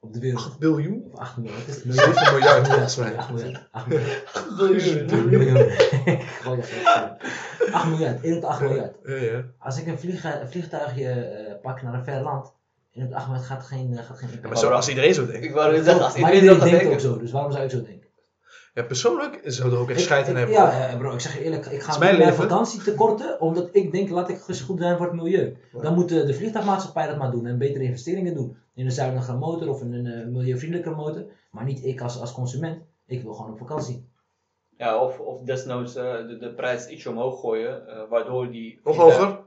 [0.00, 0.44] op de wereld.
[0.44, 1.04] 8 biljoen?
[1.12, 1.58] Of 8 miljoen.
[1.58, 1.94] Wat is het?
[1.94, 3.16] 7 miljard volgens mij.
[3.16, 3.68] 8 miljard.
[3.70, 4.24] 8 miljard.
[4.32, 5.70] 8 miljoen.
[6.42, 7.16] Gooi dat even.
[7.72, 8.22] 8 miljard.
[8.24, 8.96] 1 op de 8 miljard.
[9.04, 9.44] Ja, ja.
[9.58, 12.52] Als ik een, vlieg, een vliegtuigje eh, pak naar een ver land,
[12.92, 15.14] 1 op de 8 miljard gaat geen, eh, gaat geen Ja, maar zo, als iedereen
[15.14, 15.44] zo denkt.
[15.44, 16.92] Ik wou zeggen, als maar iedereen gaat denkt denken.
[16.92, 18.03] ook zo, dus waarom zou ik zo denken?
[18.74, 20.54] Ja, persoonlijk zou er ook echt scheid aan ik- hebben.
[20.56, 23.92] Ja, ja, bro, ik zeg je eerlijk, ik ga mijn mijn vakantie tekorten, omdat ik
[23.92, 25.56] denk, laat ik goed zijn voor het milieu.
[25.82, 28.56] Dan moet de, de vliegtuigmaatschappij dat maar doen en betere investeringen doen.
[28.74, 32.32] In een zuinigere motor of in een eh, milieuvriendelijkere motor, maar niet ik als, als
[32.32, 32.82] consument.
[33.06, 34.08] Ik wil gewoon op vakantie.
[34.76, 38.80] Ja, of, of desnoods eh, de, de prijs ietsje omhoog gooien, eh, waardoor die...
[38.84, 39.38] Nog hoger?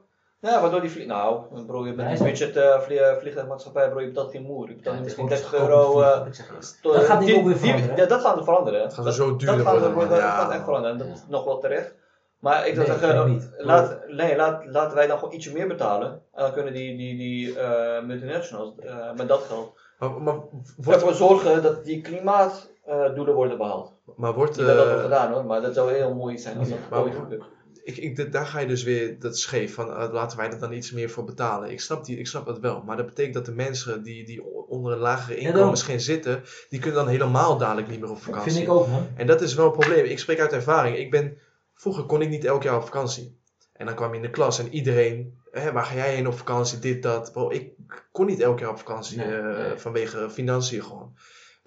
[0.42, 1.06] Ja, waardoor die vlieg...
[1.06, 4.70] Nou, bro, je bent een budget vlie- vliegtuigmaatschappij, bro, je betaalt geen moer.
[4.70, 6.92] Je betaalt Ja, misschien tegenwoordig 30 is het euro...
[6.92, 7.96] eh, Dat gaat niet die- ook weer veranderen?
[7.96, 8.82] Ja, dat gaat veranderen.
[8.82, 10.98] Het gaat zo duurder dat gaat, worden, dat gaat echt veranderen.
[10.98, 11.14] Dat Ja.
[11.14, 11.94] is nog wel terecht.
[12.40, 16.10] Maar ik zou Nee, zeggen, laat, nee, laat, laten wij dan gewoon ietsje meer betalen.
[16.12, 20.36] En dan kunnen die, die, die eh, multinationals eh, met dat geld Maar, maar
[20.78, 23.92] wordt, ervoor zorgen dat die klimaatdoelen worden behaald.
[24.16, 26.58] maar wordt Niet dat dat eh, wordt gedaan hoor, maar dat zou heel mooi zijn
[26.58, 27.44] als dat Maar- ooit gebeurt.
[27.88, 30.74] Ik, ik, daar ga je dus weer dat scheef van eh, laten wij er dan
[30.74, 31.72] iets meer voor betalen.
[31.72, 34.44] Ik snap, die, ik snap dat wel, maar dat betekent dat de mensen die, die
[34.68, 35.70] onder een lagere Ja, inkomen dan.
[35.70, 38.52] misschien zitten, die kunnen dan helemaal dadelijk niet meer op Dat vakantie.
[38.52, 39.08] vind ik ook, man.
[39.16, 40.06] En dat is wel een probleem.
[40.06, 40.98] Ik spreek uit ervaring.
[40.98, 41.38] Ik ben,
[41.74, 43.40] vroeger kon ik niet elk jaar op vakantie.
[43.74, 46.38] En dan kwam je in de klas en iedereen, hè, waar ga jij heen op
[46.38, 47.32] vakantie, dit, dat.
[47.32, 47.72] Bro, ik
[48.12, 49.78] kon niet elk jaar op vakantie Nee, eh, nee.
[49.78, 51.16] vanwege financiën gewoon.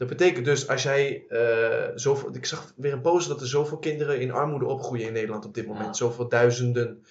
[0.01, 3.78] Dat betekent dus als jij eh, zoveel, ik zag weer een post dat er zoveel
[3.78, 5.86] kinderen in armoede opgroeien in Nederland op dit moment.
[5.86, 5.92] Ja.
[5.92, 7.05] Zoveel duizenden.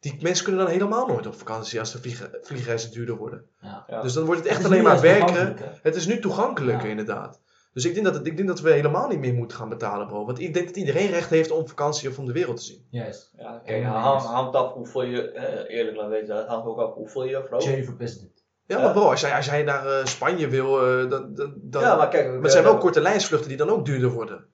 [0.00, 3.44] Die mensen kunnen dan helemaal nooit op vakantie als de vlieg, vliegreizen duurder worden.
[3.60, 3.84] Ja.
[3.88, 4.02] Ja.
[4.02, 5.56] Dus dan wordt het echt Het alleen maar werken.
[5.82, 6.90] Het is nu toegankelijker Ja.
[6.90, 7.40] inderdaad.
[7.72, 10.06] Dus ik denk, dat het, ik denk dat we helemaal niet meer moeten gaan betalen,
[10.06, 10.24] bro.
[10.24, 12.86] Want ik denk dat iedereen recht heeft om vakantie of om de wereld te zien.
[12.90, 13.32] Juist.
[13.38, 16.78] Ja, kijk, Ja, hangt hangt af hoeveel je, eh, eerlijk laat weten, het hangt ook
[16.78, 17.60] af hoeveel je vrouw.
[17.60, 18.37] Cherry for president.
[18.68, 18.82] Ja, Ja.
[18.84, 21.82] maar bro, als jij, als jij naar eh, Spanje wil, eh, dan, dan, dan...
[21.82, 24.46] Ja, maar kijk, Maar het zijn wel korte lijnsvluchten die dan ook duurder worden.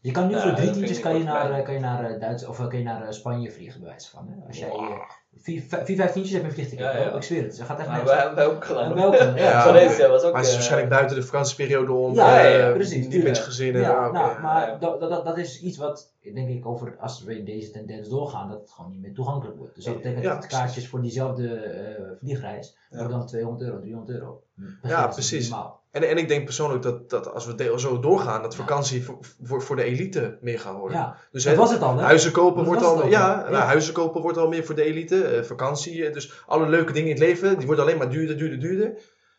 [0.00, 2.20] Je kan nu Ja, voor drie tientjes kan je naar, eh, kan je naar eh,
[2.20, 4.26] Duits of eh, kan je naar eh, Spanje vliegen, bij wijze van.
[4.28, 4.46] Hè?
[4.46, 5.00] Als jij Wow.
[5.34, 6.84] Eh, vier, vijf, vier, vijf tientjes hebt een vliegticket.
[6.92, 7.10] Ja, ja.
[7.12, 7.48] Ik zweer het.
[7.48, 8.94] Dus dat gaat echt Maar nergens wij hebben ook gedaan.
[8.94, 9.16] Welke?
[9.16, 10.32] Ja, Ja, Zo maar- deze was ook.
[10.32, 12.14] maar het is eh, waarschijnlijk buiten de vakantieperiode om.
[12.14, 14.76] Ja, eh, ja, precies, Niet met je gezin Ja, nou, maar ja.
[14.78, 18.48] dat, dat, dat is iets wat, denk ik, over, als we in deze tendens doorgaan,
[18.50, 19.74] dat het gewoon niet meer toegankelijk wordt.
[19.74, 22.98] Dus dat betekent Ja, dat kaartjes voor diezelfde eh, vliegreis Ja.
[22.98, 24.42] worden dan 200 euro, 300 euro.
[24.82, 25.48] Ja, precies.
[25.48, 25.80] minimaal.
[25.92, 29.62] En, en ik denk persoonlijk dat, dat als we zo doorgaan, dat vakantie voor, voor,
[29.62, 30.98] voor de elite meer gaan worden.
[30.98, 32.02] Ja, Dus dat hè, was het al, hè?
[32.02, 33.36] Huizen kopen Dat wordt al, ja, ja.
[33.40, 33.64] nou, Ja.
[33.64, 37.08] huizen kopen wordt al meer voor de elite, eh, vakantie, eh, dus alle leuke dingen
[37.08, 38.98] in het leven, die worden alleen maar duurder, duurder, duurder.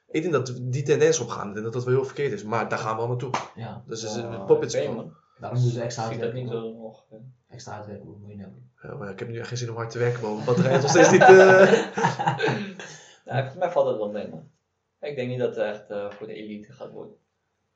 [0.10, 2.70] Ik denk dat die tendens opgaan, ik denk dat dat wel heel verkeerd is, maar
[2.70, 3.30] daar gaan we al naartoe.
[3.56, 4.80] Ja, Dus het is een poppetje.
[5.40, 6.74] daarom moeten ze extra Ik zie dat niet uitwerken.
[6.76, 7.04] zo nog.
[7.50, 8.70] Extra uitwerken, hoe moet je nou doen?
[8.92, 10.38] Ja, maar ik heb nu echt geen zin om hard te werken, man.
[10.38, 11.22] De batterij is nog steeds niet...
[11.22, 11.72] eh,
[13.26, 14.44] Ja, volgens mij valt het wel mee, man.
[15.04, 17.16] Ik denk niet dat het echt eh, voor de elite gaat worden.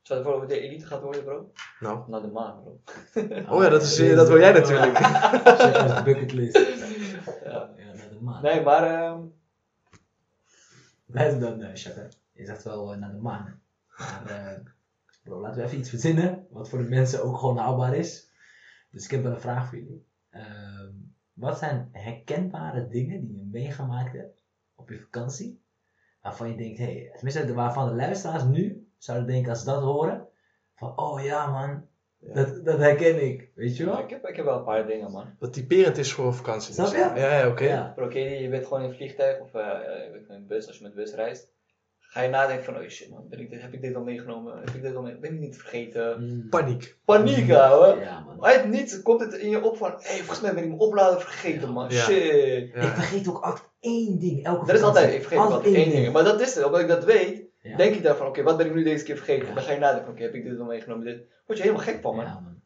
[0.01, 1.51] Zou het voor de elite gaat worden, bro?
[1.79, 2.09] Nou.
[2.09, 2.81] Naar de maan, bro.
[3.55, 4.97] Oh ja, dat, is, dat wil jij natuurlijk.
[5.95, 6.57] De bucketlist.
[7.43, 7.73] Ja.
[7.77, 8.41] Ja, naar de maan.
[8.41, 9.17] Nee, maar
[11.05, 11.75] Blijf dan, uh.
[12.33, 13.61] Je zegt wel eh, naar de maan.
[13.97, 14.59] Maar, eh,
[15.23, 16.47] bro, laten we even iets verzinnen.
[16.49, 18.31] Wat voor de mensen ook gewoon haalbaar is.
[18.89, 20.05] Dus ik heb wel een vraag voor jullie.
[20.29, 20.91] Ehm,
[21.33, 24.43] wat zijn herkenbare dingen die je meegemaakt hebt
[24.75, 25.61] op je vakantie?
[26.27, 29.81] Waarvan je denkt, hé, hey, tenminste waarvan de luisteraars nu zouden denken als ze dat
[29.81, 30.27] horen.
[30.75, 32.33] Van, oh ja man, Ja.
[32.33, 33.51] dat, dat herken ik.
[33.55, 33.99] Weet je Ja, wel?
[33.99, 35.35] ik, heb, ik heb wel een paar dingen, man.
[35.39, 36.73] Wat typerend is voor vakantie.
[36.73, 36.95] Snap dus.
[36.95, 36.99] je?
[36.99, 37.63] Ja, ja oké.
[37.63, 37.93] Ja.
[38.09, 40.83] Je, je bent gewoon in een vliegtuig of eh, eh, in een bus, als je
[40.83, 41.51] met bus reist.
[42.17, 44.57] Ga je nadenken van, oh shit man, ben ik dit, heb ik dit al meegenomen?
[44.59, 46.23] Heb ik dit al mee, ben ik niet vergeten?
[46.23, 46.49] Mm.
[46.49, 46.97] Paniek.
[47.05, 47.99] Paniek, ouwe.
[47.99, 48.43] Ja man.
[48.43, 50.81] Uit niets komt het in je op van, hé, hey, volgens mij ben ik mijn
[50.81, 51.89] oplader vergeten, man.
[51.89, 52.03] Ja.
[52.03, 52.71] Shit.
[52.73, 52.81] Ja.
[52.81, 54.45] Ik vergeet ook altijd één ding.
[54.45, 56.13] Elke Dat is altijd, ik vergeet Altijd altijd één ding.
[56.13, 57.77] Maar dat is het, omdat ik dat weet, Ja.
[57.77, 59.47] denk ik daarvan, oké, wat ben ik nu deze keer vergeten?
[59.47, 59.53] Ja.
[59.53, 61.05] Dan ga je nadenken, oké, heb ik dit al meegenomen?
[61.05, 61.25] Dit.
[61.45, 62.61] Word je helemaal gek van, man.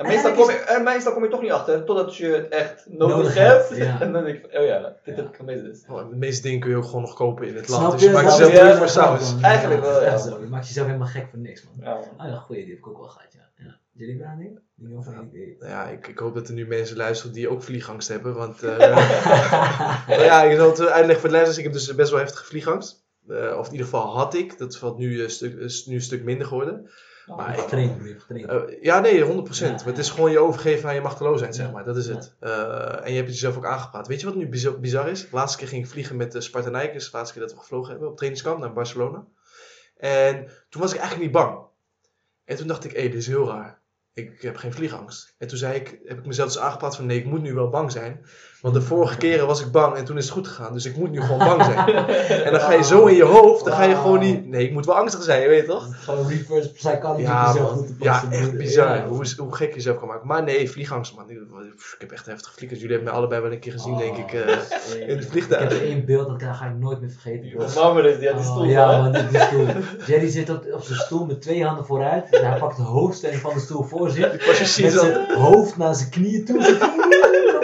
[0.00, 0.06] Ja.
[0.06, 2.86] En meestal kom, je, en meestal kom je toch niet achter, totdat je het echt
[2.88, 3.76] nodig, Nodig hebt.
[3.76, 4.00] ja.
[4.02, 5.22] en dan denk ik, van, oh ja, dit Ja.
[5.22, 5.84] heb ik gemist dus.
[5.88, 7.92] Oh, de meeste dingen kun je ook gewoon nog kopen in het Snap land.
[7.92, 9.34] Dus je maakt Snap jezelf Ja, voor saus.
[9.40, 10.36] Eigenlijk wel, is ja.
[10.40, 11.74] Je maakt jezelf helemaal gek voor niks, man.
[11.80, 12.08] Ja, man.
[12.16, 13.64] Ah ja, goeie, die heb ik ook wel gehad, ja.
[13.64, 13.76] ja.
[13.92, 14.60] Jullie een of niet?
[14.76, 18.34] Nou Ja, ik, ik hoop dat er nu mensen luisteren die ook vliegangst hebben.
[18.34, 18.78] Want eh,
[20.08, 21.58] nou ja, ik zal het uitleggen voor de luisteraars.
[21.58, 23.04] Ik heb dus best wel heftige vliegangst.
[23.28, 24.58] Eh, of in ieder geval had ik.
[24.58, 26.90] Dat valt nu, een stuk, is nu een stuk minder geworden.
[27.26, 28.70] Maar ik- Getraind, getraind.
[28.70, 29.70] Eh, ja, nee, 100%.
[29.70, 31.84] Ja, Maar het is gewoon je overgeven aan je machteloosheid, zeg maar.
[31.84, 32.34] Dat is het.
[32.40, 32.50] Eh,
[33.04, 34.06] en je hebt het jezelf ook aangepraat.
[34.06, 35.20] Weet je wat nu bizar, bizar is?
[35.20, 37.10] De laatste keer ging ik vliegen met de Spartanijkers.
[37.10, 39.24] De laatste keer dat we gevlogen hebben op trainingskamp naar Barcelona.
[39.96, 41.58] En toen was ik eigenlijk niet bang.
[42.44, 43.78] En toen dacht ik, hé, dit is heel raar.
[44.14, 45.34] Ik heb geen vliegangst.
[45.38, 47.68] En toen zei ik, heb ik mezelf dus aangepraat van, nee, ik moet nu wel
[47.68, 48.24] bang zijn.
[48.60, 50.72] Want de vorige keren was ik bang en toen is het goed gegaan.
[50.72, 52.06] Dus ik moet nu gewoon bang zijn.
[52.46, 54.46] En dan ga je zo in je hoofd, dan ga je gewoon niet...
[54.46, 55.88] Nee, ik moet wel angstig zijn, je weet toch?
[56.04, 57.66] Gewoon reverse psychology Ja, man.
[57.66, 58.96] goed te ja echt bizar.
[58.96, 60.26] Ja, hoe, hoe gek je jezelf kan maken.
[60.26, 61.30] Maar nee, vliegangst, man.
[61.30, 61.38] Ik,
[61.98, 62.80] heb echt heftig vliegers.
[62.80, 64.32] Jullie hebben mij allebei wel een keer gezien, Oh, denk ik.
[64.32, 64.56] eh,
[64.88, 65.08] shit.
[65.08, 65.62] in het vliegtuig.
[65.62, 67.50] Ik heb er één beeld, dat ga ik nooit meer vergeten.
[67.50, 67.82] bro.
[67.82, 69.66] Mama is die had die Oh, stoel ja, van, man, die, stoel.
[70.06, 72.28] Jerry zit op, op zijn stoel met twee handen vooruit.
[72.30, 74.46] En hij pakt de hoofdstelling van de stoel voor zich.
[74.82, 76.58] Met zijn hoofd naar zijn knieën toe.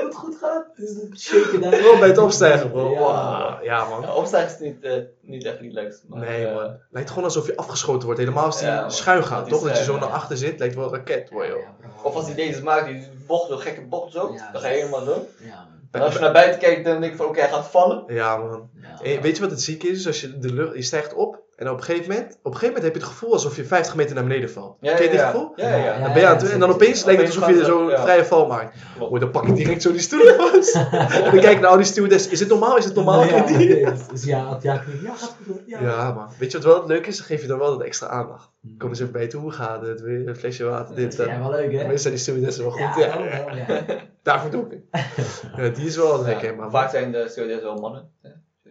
[0.47, 1.19] gaat.
[1.19, 1.71] Shaken daar.
[1.83, 2.91] wel bij het opstijgen, bro.
[2.93, 2.99] Ja.
[3.01, 3.63] Wauw.
[3.63, 4.01] Ja, man.
[4.03, 6.01] Ja, opstijgen is niet, eh, niet echt niet leuk.
[6.09, 6.77] Maar, Nee, eh, man.
[6.91, 8.21] Lijkt gewoon alsof je afgeschoten wordt.
[8.21, 9.61] Helemaal als die Ja, schuin Dat gaat, toch?
[9.61, 10.59] Dat je schuin, zo naar achter zit.
[10.59, 11.59] Lijkt wel een raket, hoor, joh.
[11.59, 11.89] Ja, bro.
[12.09, 14.75] Of als hij deze maakt, die bocht, zo'n gekke bocht zo, Ja, dan ga je
[14.75, 15.27] helemaal zo.
[15.41, 15.75] Man.
[15.91, 18.05] En als je naar buiten kijkt, dan denk ik van oké, hij gaat vallen.
[18.07, 18.71] Ja, man.
[19.03, 20.07] Weet je wat het zieke is?
[20.07, 22.67] Als je de lucht, je stijgt op en op een gegeven moment, op een gegeven
[22.67, 24.77] moment heb je het gevoel alsof je 50 meter naar beneden valt.
[24.81, 25.31] Ja, Ken je ja, dit ja.
[25.31, 25.53] gevoel?
[25.57, 25.99] Ja, ja, ja.
[26.03, 28.03] Dan ben je aan het, en dan opeens lijkt het alsof je zo Ja.
[28.03, 28.77] vrije val maakt.
[28.99, 30.75] Oh, dan pak ik direct zo die stoel vast.
[30.75, 32.29] en dan kijk ik naar al die stewardess.
[32.29, 32.77] Is het normaal?
[32.77, 33.25] Is het normaal?
[33.25, 35.47] Ja, nee, dus- ja, ja, ja, gaat goed.
[35.47, 35.61] hoor.
[35.67, 35.81] Ja.
[35.81, 36.29] Ja, man.
[36.39, 37.17] Weet je wat wel leuk is?
[37.17, 38.51] Dan geef je dan wel dat extra aandacht.
[38.61, 38.79] Hmm.
[38.79, 39.41] Kom eens even bij toe.
[39.41, 40.01] Hoe gaat het?
[40.03, 40.95] Een flesje water?
[40.95, 41.27] Dit, dat.
[41.27, 41.87] Ja, wel leuk, hè?
[41.87, 42.81] Meestal zijn die stewardessen wel goed.
[43.03, 43.85] Ja, Ja, wel, wel, ja.
[44.23, 45.05] Daarvoor doe ik het.
[45.57, 48.11] Ja, die is wel Ja, lekker, maar Vaak zijn de stewardessen wel mannen.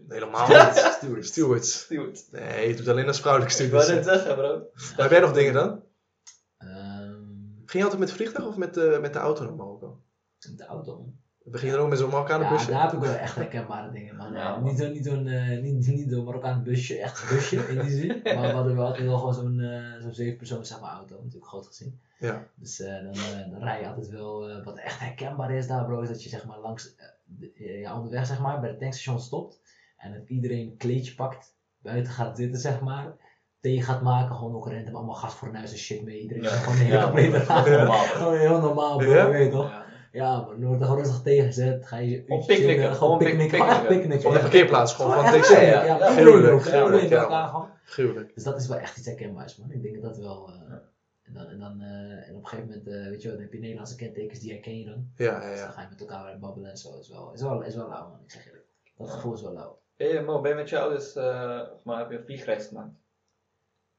[0.08, 0.78] Helemaal niet.
[0.98, 1.28] Stewards.
[1.28, 1.80] Stewards.
[1.80, 2.28] Steward.
[2.32, 4.06] Nee, je doet alleen als vrouwelijke Ik wou stewards.
[4.08, 4.58] net zeggen, bro.
[4.74, 5.82] Maar heb jij nog dingen dan?
[6.58, 7.14] Ehm,
[7.66, 10.00] Ging je altijd met het vliegtuig of met, de met de auto naar Marokko?
[10.56, 11.06] de auto.
[11.48, 12.72] Begin je dan ook met zo'n Marokkanen Ja, busje?
[12.72, 14.34] daar heb ik wel echt herkenbare dingen, man.
[14.34, 14.64] Ja, Ja, man.
[14.64, 18.08] niet zo'n niet zo'n eh, niet, niet Marokkaan busje, echt een busje in die zin.
[18.36, 21.16] Maar we hadden wel altijd wel gewoon zo'n eh zo'n zeven persoon zeg maar, auto,
[21.16, 22.00] natuurlijk groot gezien.
[22.20, 22.48] Ja.
[22.56, 25.86] Dus eh, dan, eh, dan rij je altijd wel, eh, wat echt herkenbaar is daar
[25.86, 28.72] bro, is dat je zeg maar langs, eh, de- eh, ja, onderweg zeg maar, bij
[28.72, 29.60] de tankstation stopt.
[30.06, 33.16] En dat iedereen een kleedje pakt, buiten gaat zitten zeg maar.
[33.60, 36.20] Thee gaat maken, gewoon ook random allemaal gas voor huis en shit mee.
[36.22, 36.50] Iedereen Ja.
[36.50, 37.70] gewoon complete aan.
[37.72, 38.04] normaal.
[38.04, 39.26] Gewoon heel normaal bro, Ja?
[39.26, 39.84] je weet toch?
[40.12, 40.42] Ja.
[40.42, 41.88] Maar er wordt er gewoon rustig tegengezet.
[41.88, 43.60] Ga je uurtjes picknicken, gewoon picknicken.
[43.60, 44.26] pick- Gewoon picknicken.
[44.28, 44.44] Op de ja.
[44.44, 45.84] parkeerplaats gewoon echt ja, ja.
[45.84, 46.12] ja.
[46.12, 46.62] Gruwelijk,
[47.86, 48.34] gruwelijk.
[48.36, 49.72] Dus dat is wel echt iets herkenbaars, man.
[49.72, 50.50] Ik denk dat dat wel...
[50.50, 50.74] eh,
[51.24, 53.46] en dan, en, dan eh, en op een gegeven moment, eh, weet je wel, dan
[53.46, 55.08] heb je Nederlandse kentekens, die herken je dan.
[55.16, 55.74] Ja, ja, Dus dan ja.
[55.74, 56.98] ga je met elkaar weer babbelen en zo.
[57.00, 58.20] Is wel, is wel, is wel lauw, man.
[58.24, 58.66] Ik zeg eerlijk.
[58.98, 59.78] Dat gevoel is wel lauw.
[59.98, 62.90] Hey, Mo, ben je met je ouders, eh, of maar heb je een vliegreis gemaakt?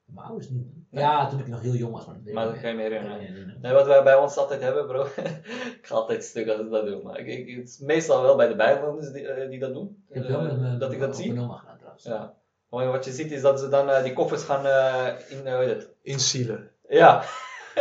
[0.05, 0.67] Mijn ouders niet.
[0.91, 1.03] Nee.
[1.05, 2.91] Ja, toen ik nog heel jong was, Maar ik dat niet kan je me meer.
[2.91, 3.19] herinneren.
[3.23, 3.57] Nee, nee, nee.
[3.61, 5.05] Nee, wat wij bij ons altijd hebben, bro.
[5.79, 7.03] ik ga altijd stuk als ik dat doe.
[7.03, 10.05] Maar ik, ik, het is meestal wel bij de bijwoners die, eh, die dat doen.
[10.09, 11.29] Ik heb wel Eh, met mijn dat ik dat zie.
[11.31, 12.05] gedaan, trouwens.
[12.05, 12.35] Ja.
[12.71, 15.77] Maar wat je ziet is dat ze dan eh, die koffers gaan eh, in, eh?
[16.03, 16.71] Insielen.
[16.89, 17.23] Ja.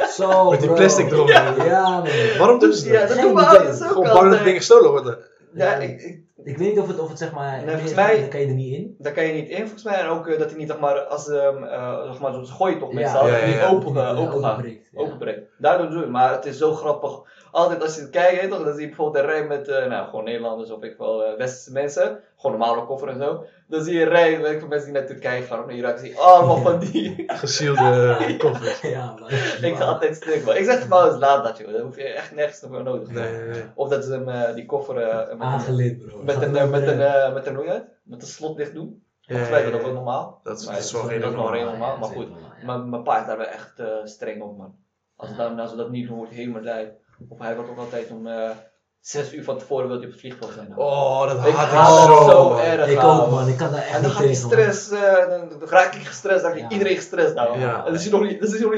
[0.09, 1.65] Zo, Met die plastic eromheen.
[1.65, 2.03] Ja, man.
[2.37, 3.07] Waarom doen ze ja, dat?
[3.07, 4.43] dat Geen doen ouders ook Gewoon bang dat altijd.
[4.43, 5.17] dingen gestolen worden.
[5.53, 8.19] Ja, ik, ik, Ik weet niet of het, of het zeg maar, Nee, volgens mij-
[8.19, 8.95] daar kan je er niet in.
[8.97, 9.95] daar kan je niet in volgens mij.
[9.99, 12.77] En ook eh, dat hij niet, zeg maar, als um, uh, zeg maar, zo'n gooi
[12.79, 13.69] toch meestal, Ja, dat ja, hij niet ja.
[13.69, 14.99] open, Ja, eh, open openbreekt, ja.
[14.99, 15.49] Openbreekt.
[15.57, 16.11] Daardoor doen we het.
[16.11, 17.11] Maar het is zo grappig.
[17.55, 20.05] Altijd als je het kijkt, toch, dan zie je bijvoorbeeld een rij met, eh, nou,
[20.09, 22.19] gewoon Nederlanders of ik wel, eh, westerse mensen.
[22.37, 23.45] Gewoon normale koffer en zo.
[23.67, 25.97] Dan zie je een rij van mensen die naar Turkije gaan of naar Irak.
[25.97, 27.23] Zie je allemaal van die.
[27.27, 28.81] Gesielde koffers.
[28.81, 29.29] Ja, man.
[29.61, 30.55] ik ga altijd stuk, man.
[30.55, 31.71] Ik zeg gewoon eens laat dat, joh.
[31.71, 33.39] Daar hoef je echt nergens voor nodig te hebben.
[33.49, 33.63] nee, nee.
[33.75, 36.23] Of dat ze hem, eh, die koffer eh, met, een, Aangeleerd, bro.
[36.23, 37.85] met, een, eh, met, een, eh, met een, hoe heet het?
[38.03, 39.03] Met een slot dicht doen.
[39.21, 40.39] Volgens mij is dat ook wel normaal.
[40.43, 41.63] Dat is, Maar dat is wel normaal.
[41.63, 42.27] normaal, maar goed.
[42.65, 44.75] Maar mijn pa is daar wel echt eh, streng op, man.
[45.15, 45.35] Als, Ja.
[45.37, 46.91] dan, als we dat niet doen, wordt hij helemaal lui.
[47.29, 48.49] Of hij wordt ook altijd om eh
[48.99, 50.77] zes uur van tevoren wil je op het vliegveld zijn.
[50.77, 52.87] Oh, dat ik haat haat ik het zo, zo erg.
[52.87, 54.47] Ik ook man, ik kan daar En echt dan niet gaat die tegen.
[54.47, 54.73] man.
[54.73, 56.69] stress, eh, dan, dan raak ik gestrest, dan raakt Ja.
[56.69, 57.59] iedereen gestrest nou.
[57.59, 57.85] Ja.
[57.85, 58.71] En dat is nog niet, dat is nog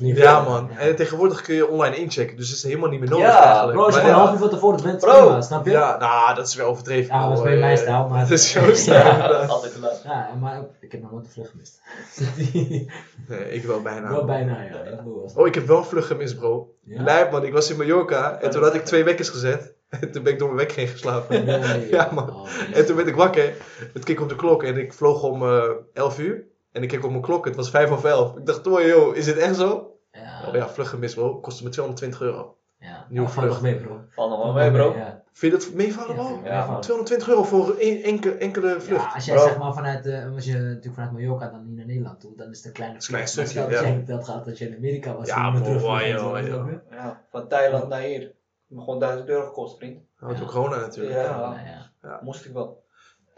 [0.00, 0.16] niet.
[0.16, 0.68] Ja, man.
[0.72, 0.78] Ja.
[0.78, 3.72] En tegenwoordig kun je online inchecken, dus het is helemaal niet meer nodig Ja, eigenlijk.
[3.72, 5.20] Bro, als je Maar gewoon een half uur van tevoren bent, Bro.
[5.26, 5.70] prima, snap je?
[5.70, 7.14] Ja, nou, dat is wel overdreven.
[7.14, 9.12] Ja, dat is bij mijn Eh, stijl, maar- Dat is jouw stijl, Ja.
[9.14, 9.48] inderdaad.
[9.50, 10.00] Altijd te laat.
[10.04, 11.80] Ja, maar ik heb nog nooit een vlucht gemist.
[13.28, 14.08] Nee, ik wel bijna.
[14.10, 14.68] Wel bijna, ja.
[14.92, 15.00] Ik
[15.36, 16.74] Oh, ik heb wel een vlucht gemist, bro.
[16.88, 17.02] Ja?
[17.02, 17.44] Lijp, man.
[17.44, 19.76] Ik was in Mallorca en toen had ik twee wekkers gezet.
[20.00, 21.44] En toen ben ik door mijn wekker heen geslapen.
[21.44, 21.88] Nee.
[21.96, 22.34] Ja, man.
[22.34, 23.52] Oh, En toen werd ik wakker.
[23.92, 26.44] Het keek op de klok en ik vloog om eh 11 uur.
[26.72, 28.36] En ik keek op mijn klok, het was 5 of 11.
[28.36, 29.96] Ik dacht, oh joh, is dit echt zo?
[30.12, 31.40] Ja, Oh ja, vlucht gemist, bro.
[31.40, 32.56] Kostte me 220 euro.
[32.78, 33.06] Ja.
[33.08, 34.00] nieuwe Ja, valt nog mee, bro.
[34.16, 34.94] Nog wel mee, bro.
[34.94, 35.22] Ja.
[35.32, 36.26] Vind je dat meevallen, bro?
[36.26, 36.80] vind ik Ja, meevallen.
[36.80, 39.04] 220 euro voor één enkele, enkele vlucht.
[39.04, 39.44] Ja, als jij Bro.
[39.46, 42.50] zeg maar vanuit, eh, als je natuurlijk vanuit Mallorca dan niet naar Nederland toe, dan
[42.50, 43.54] is het een kleine is een klein vlucht.
[43.54, 43.96] Maar stukje, ja.
[43.96, 45.26] dat dat gaat dat je in Amerika was.
[45.26, 46.80] Ja, bro, snap je?
[46.90, 48.36] Ja, van Thailand naar hier.
[48.74, 50.02] Gewoon 1000 euro gekost, vriend.
[50.20, 51.14] Nou, door corona natuurlijk.
[51.16, 51.22] Ja.
[51.22, 52.20] Ja, ja.
[52.22, 52.82] Moest ik wel.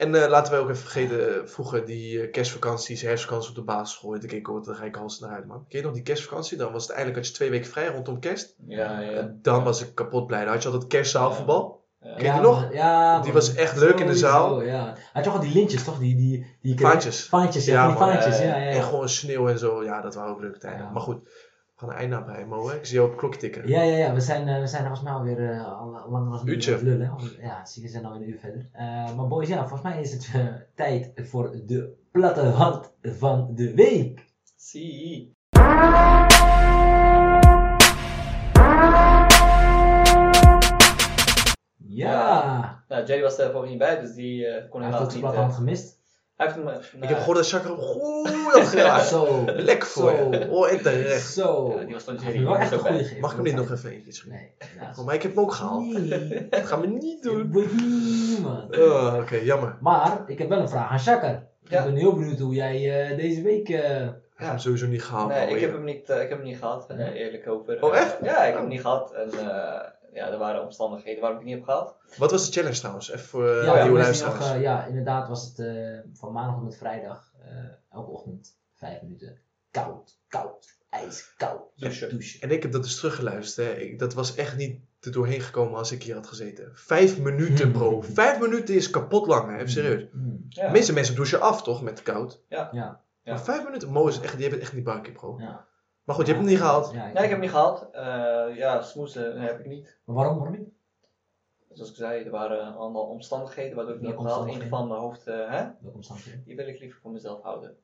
[0.00, 3.62] En eh, laten we ook even vergeten, eh, vroeger die eh, kerstvakanties, herfstvakantie op de
[3.62, 4.10] basisschool.
[4.10, 5.64] Dan keek ik ook, daar ga ik hals naar uit, man.
[5.68, 6.56] Ken je nog die kerstvakantie?
[6.58, 8.54] Dan was het eindelijk, had je twee weken vrij rondom kerst.
[8.66, 9.10] Ja, ja.
[9.10, 10.44] En dan was ik kapot blij.
[10.44, 11.84] Dan had je altijd kerstzaalvoetbal.
[12.00, 12.14] ja.
[12.14, 12.72] Ken je die nog?
[12.72, 13.32] Ja, Die man.
[13.34, 14.62] was echt leuk in de zaal.
[14.62, 14.96] Ja.
[15.12, 15.98] Had je ook al die lintjes, toch?
[15.98, 17.28] Die, die, die Vaantjes.
[17.28, 17.72] Vaantjes, ja.
[17.82, 18.54] Ja, die vaantjes, Ja, ja.
[18.70, 19.84] En gewoon sneeuw en zo.
[19.84, 20.84] Ja, dat waren ook leuke tijden.
[20.84, 20.90] Ja.
[20.90, 21.28] Maar goed,
[21.80, 22.68] gaan een einde aan bij Mo.
[22.68, 22.76] Hè?
[22.76, 23.68] Ik zie jou op het klokje tikken.
[23.68, 26.28] Ja, ja, ja, we zijn, eh, we zijn volgens mij alweer uh, al al lang
[26.30, 26.72] was Uurtje.
[26.72, 27.12] het lullen.
[27.40, 28.68] Ja, zie je, we zijn alweer een uur verder.
[28.72, 33.50] Eh, maar boys, ja, volgens mij is het eh, tijd voor de platte hand van
[33.54, 34.28] de week.
[34.56, 35.32] Zie.
[41.76, 45.10] Ja, Nou, Jay was er even niet bij, dus die eh, kon hij heeft ook
[45.10, 45.20] helaas niet.
[45.20, 45.99] platte eh, hand gemist.
[46.40, 46.68] Hij heeft hem.
[46.68, 49.00] eh, Ik heb gehoord dat Chakra hem goed had gedaan.
[49.14, 50.30] Zo, Lekker voor Zo.
[50.30, 50.48] je.
[50.50, 51.32] Oh, en terecht.
[51.32, 51.74] zo.
[51.78, 52.64] Ja, die was toch echt een goede
[52.98, 53.20] gegeven.
[53.20, 54.40] Mag ik hem niet nog even eentje schrijven?
[54.58, 54.98] Nee, helaas.
[54.98, 55.92] Oh, maar ik heb hem ook gehaald.
[56.08, 57.66] Nee, Dat gaan we niet dat doen.
[58.28, 58.78] niemand.
[58.78, 59.76] Oh, Oké, jammer.
[59.80, 61.42] Maar, ik heb wel een vraag aan Shakker.
[61.64, 61.78] Ja.
[61.78, 63.68] Ik ben heel benieuwd hoe jij eh, deze week...
[63.68, 65.28] eh, Ik heb hem sowieso niet gehaald.
[65.28, 67.82] Nee, ik heb hem niet, eh, ik heb hem niet gehad, eh, eerlijk over.
[67.82, 68.16] Oh, echt?
[68.22, 69.12] ja, ik heb hem niet gehad.
[69.12, 69.80] En eh,
[70.12, 71.96] ja, er waren omstandigheden waarom ik het niet heb gehad.
[72.16, 73.10] Wat was de challenge trouwens?
[73.10, 74.50] Even voor eh, ja, nieuwe luisteraars.
[74.50, 77.32] eh, ja, inderdaad was het eh, van maandag tot met vrijdag.
[77.44, 77.50] eh,
[77.90, 79.38] elke ochtend vijf minuten.
[79.70, 81.62] Koud, koud, ijskoud.
[81.76, 82.08] Douchen.
[82.10, 82.40] douchen.
[82.40, 83.66] En ik heb dat dus teruggeluisterd.
[83.66, 83.74] Hè.
[83.74, 86.70] Ik, dat was echt niet er doorheen gekomen als ik hier had gezeten.
[86.74, 88.00] Vijf minuten, bro.
[88.00, 89.54] Vijf minuten is kapot lang, hè.
[89.56, 90.06] Even serieus.
[90.12, 90.66] Mm, Ja.
[90.66, 91.82] De meeste mensen douchen af, toch?
[91.82, 92.42] Met koud.
[92.48, 93.00] ja, Ja.
[93.24, 95.36] Maar vijf minuten, Mo is echt, die hebben het echt niet bakken, bro.
[95.38, 95.68] ja.
[96.04, 96.92] Maar goed, je hebt hem niet gehaald.
[96.92, 97.88] Ja, Nee, ik heb hem niet gehad.
[97.92, 99.98] Eh, ja, smoesen heb ik niet.
[100.04, 100.68] Maar waarom, waarom niet?
[101.72, 104.48] Zoals ik zei, er waren allemaal omstandigheden waardoor ik het niet heb gehaald.
[104.48, 105.70] Eén van mijn hoofd, eh, hè?
[105.80, 106.44] Welke omstandigheden?
[106.44, 107.76] die wil ik liever voor mezelf houden.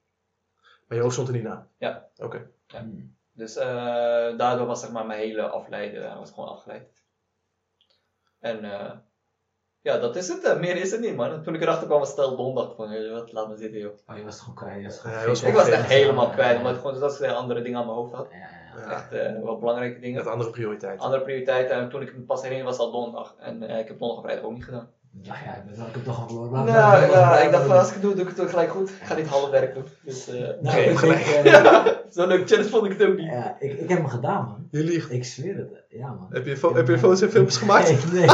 [0.87, 1.69] Maar je hoofd stond er niet na.
[1.79, 2.09] Ja.
[2.17, 2.51] Oké.
[2.67, 2.81] Ja.
[2.81, 3.17] Mm.
[3.33, 7.05] Dus eh, daardoor was zeg maar mijn hele afleiden was gewoon afgeleid.
[8.39, 8.93] En eh,
[9.87, 10.61] ja, dat is het.
[10.61, 11.43] meer is het niet, man.
[11.43, 13.93] Toen ik erachter kwam was het al donderdag van, wat, laat me zitten, joh.
[14.07, 14.80] Oh, je was het gewoon kwijt.
[14.80, 15.49] je was gewoon Ja.
[15.49, 18.12] Ik was echt helemaal kwijt, omdat ik gewoon dat ik andere dingen aan mijn hoofd
[18.12, 18.26] had.
[18.30, 18.66] Ja, ja, ja.
[18.80, 18.93] Ja.
[18.95, 20.24] Echt eh, wel belangrijke dingen.
[20.24, 21.05] Met andere prioriteiten.
[21.05, 21.76] Andere prioriteiten.
[21.76, 23.34] En toen ik pas heen was het al donderdag.
[23.39, 24.89] En eh, ik heb donderdag vrijdag ook niet gedaan.
[25.22, 26.64] Ja, ja, ik heb toch al verloren.
[26.64, 26.68] Nou,
[27.11, 28.91] ja, ik dacht van als ik het doe, doe ik het ook gelijk goed.
[28.91, 29.89] Ik ga niet half werk doen.
[30.03, 31.24] Dus eh Nou, Geen ik gelijk.
[31.43, 33.27] denk, zo'n leuke challenge vond ik het ook niet.
[33.27, 34.69] ja, ik, ik heb hem gedaan, man.
[34.71, 35.13] Je liegt.
[35.13, 35.69] Ik zweer het.
[35.89, 36.27] Ja, man.
[36.31, 37.89] Heb je, fo- heb je foto's en filmpjes gemaakt?
[37.89, 38.29] Nee, nee, nee.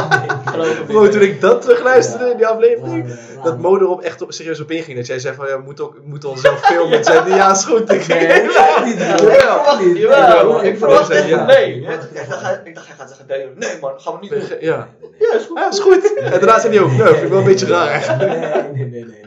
[0.53, 3.15] Geloof me Bro, toen ik dat terugluisterde in die aflevering.
[3.43, 4.97] Dat Mo erop echt op, serieus op inging.
[4.97, 6.97] Dat jij zei van ja, we moeten, ook, we moeten onszelf filmen.
[6.97, 7.91] En zei ja, is goed.
[7.91, 8.41] Ik Nee,
[8.85, 9.97] niet.
[9.97, 11.45] Jawel, Nee, ik verwacht nee, echt ja.
[11.45, 11.75] nee.
[11.75, 13.47] Ik dacht, hij- ik dacht, hij gaat zeggen nee.
[13.55, 14.41] Nee man, gaan we niet doen.
[14.59, 14.87] Ja.
[15.19, 15.57] Ja, is goed.
[15.57, 16.13] Ja, is goed.
[16.19, 18.17] En daarna zei hij ook, vind ik wel een beetje raar.
[18.17, 19.22] Nee, nee, nee, nee,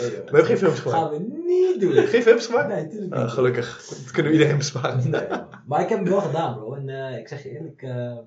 [0.00, 0.10] nee.
[0.10, 1.00] We hebben geen films Dat gemaakt.
[1.02, 1.92] gaan we niet doen.
[1.92, 2.68] Geen films gemaakt?
[2.68, 3.30] Nee, tuurlijk Ah, niet.
[3.30, 3.86] gelukkig.
[3.88, 5.10] Dat kunnen we iedereen besparen.
[5.10, 5.26] Nee,
[5.66, 6.74] maar ik heb hem wel gedaan, bro.
[6.74, 8.18] En eh, ik zeg je eerlijk, eh,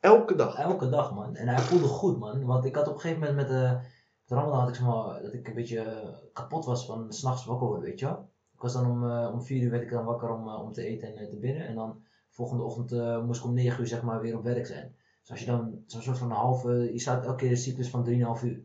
[0.00, 0.58] Elke dag.
[0.58, 1.34] elke dag, man.
[1.36, 2.44] En hij voelde goed, man.
[2.44, 3.78] Want ik had op een gegeven moment met de,
[4.24, 7.44] de Ramadan had ik zeg maar, dat ik een beetje eh, kapot was van s'nachts
[7.44, 8.30] wakker worden, weet je wel.
[8.54, 10.72] Ik was dan om, eh, om vier uur werd ik dan wakker om, eh, om
[10.72, 11.66] te eten en eh, te bidden.
[11.66, 14.66] En dan volgende ochtend eh, moest ik om negen uur zeg maar weer op werk
[14.66, 14.94] zijn.
[15.20, 17.90] Dus als je dan zo'n soort van een halve, je staat elke keer een cyclus
[17.90, 18.60] van 3,5 uur.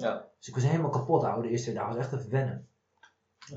[0.00, 0.24] Ja.
[0.38, 1.96] Dus ik was helemaal kapot, ouwe, de eerste twee dagen.
[1.96, 2.66] Was echt even wennen.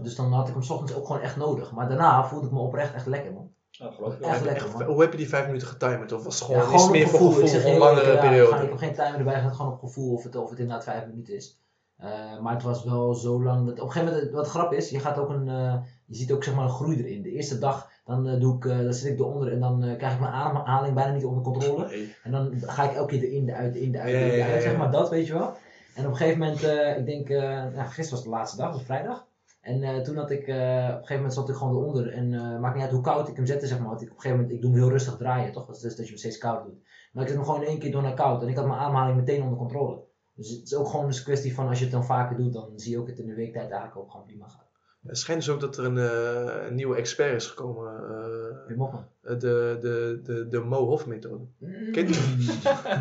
[0.01, 1.71] Dus dan had ik hem 's ochtends ook gewoon echt nodig.
[1.71, 3.51] Maar daarna voelde ik me oprecht echt lekker, man.
[3.69, 4.19] Ja, geloof ik.
[4.21, 4.83] Echt lekker, man.
[4.83, 6.11] Hoe heb je die vijf minuten getimerd?
[6.11, 7.27] Of was het gewoon, Ja, gewoon meer gevoel.
[7.27, 8.51] Ik gevoel, zeg een langere periode?
[8.55, 10.83] ga- ik heb geen timer erbij, het gewoon op gevoel of het, of het inderdaad
[10.83, 11.61] vijf minuten is.
[11.97, 13.65] Eh, maar het was wel zo lang.
[13.65, 15.75] Dat, op een gegeven moment, wat grap is, je gaat ook een, eh,
[16.05, 17.21] je ziet ook zeg maar een groei erin.
[17.21, 20.13] De eerste dag, dan, eh, doe ik, eh, dan zit ik eronder en dan krijg
[20.13, 21.85] ik mijn ademhaling bijna niet onder controle.
[21.87, 22.15] Nee.
[22.23, 24.61] En dan ga ik elke keer erin, eruit, erin, eruit, Ja, erin, ja, ja, eruit,
[24.63, 25.53] zeg maar dat, weet je wel.
[25.95, 28.71] En op een gegeven moment, eh, ik denk, eh, nou, gisteren was de laatste dag,
[28.71, 29.25] was vrijdag.
[29.61, 32.11] En eh, toen had ik, eh, op een gegeven moment zat ik gewoon eronder.
[32.11, 33.87] En eh maakt niet uit hoe koud ik hem zette, zeg maar.
[33.87, 35.65] Want ik, op een gegeven moment, ik doe hem heel rustig draaien, toch?
[35.65, 36.81] Dat is dus dat je hem steeds koud doet.
[37.11, 38.41] Maar ik zet hem gewoon in één keer door naar koud.
[38.41, 40.01] En ik had mijn ademhaling meteen onder controle.
[40.35, 42.53] Dus het is ook gewoon dus een kwestie van als je het dan vaker doet,
[42.53, 44.61] dan zie je ook het in de weektijd eigenlijk ook gewoon prima gaat.
[45.07, 47.93] Het schijnt dus ook dat er een, eh, een nieuwe expert is gekomen.
[47.95, 49.05] eh, Hofman.
[49.21, 49.37] de,
[49.81, 51.43] de, de, de Mo Hof methode.
[51.57, 51.91] Mm.
[51.91, 52.09] Kent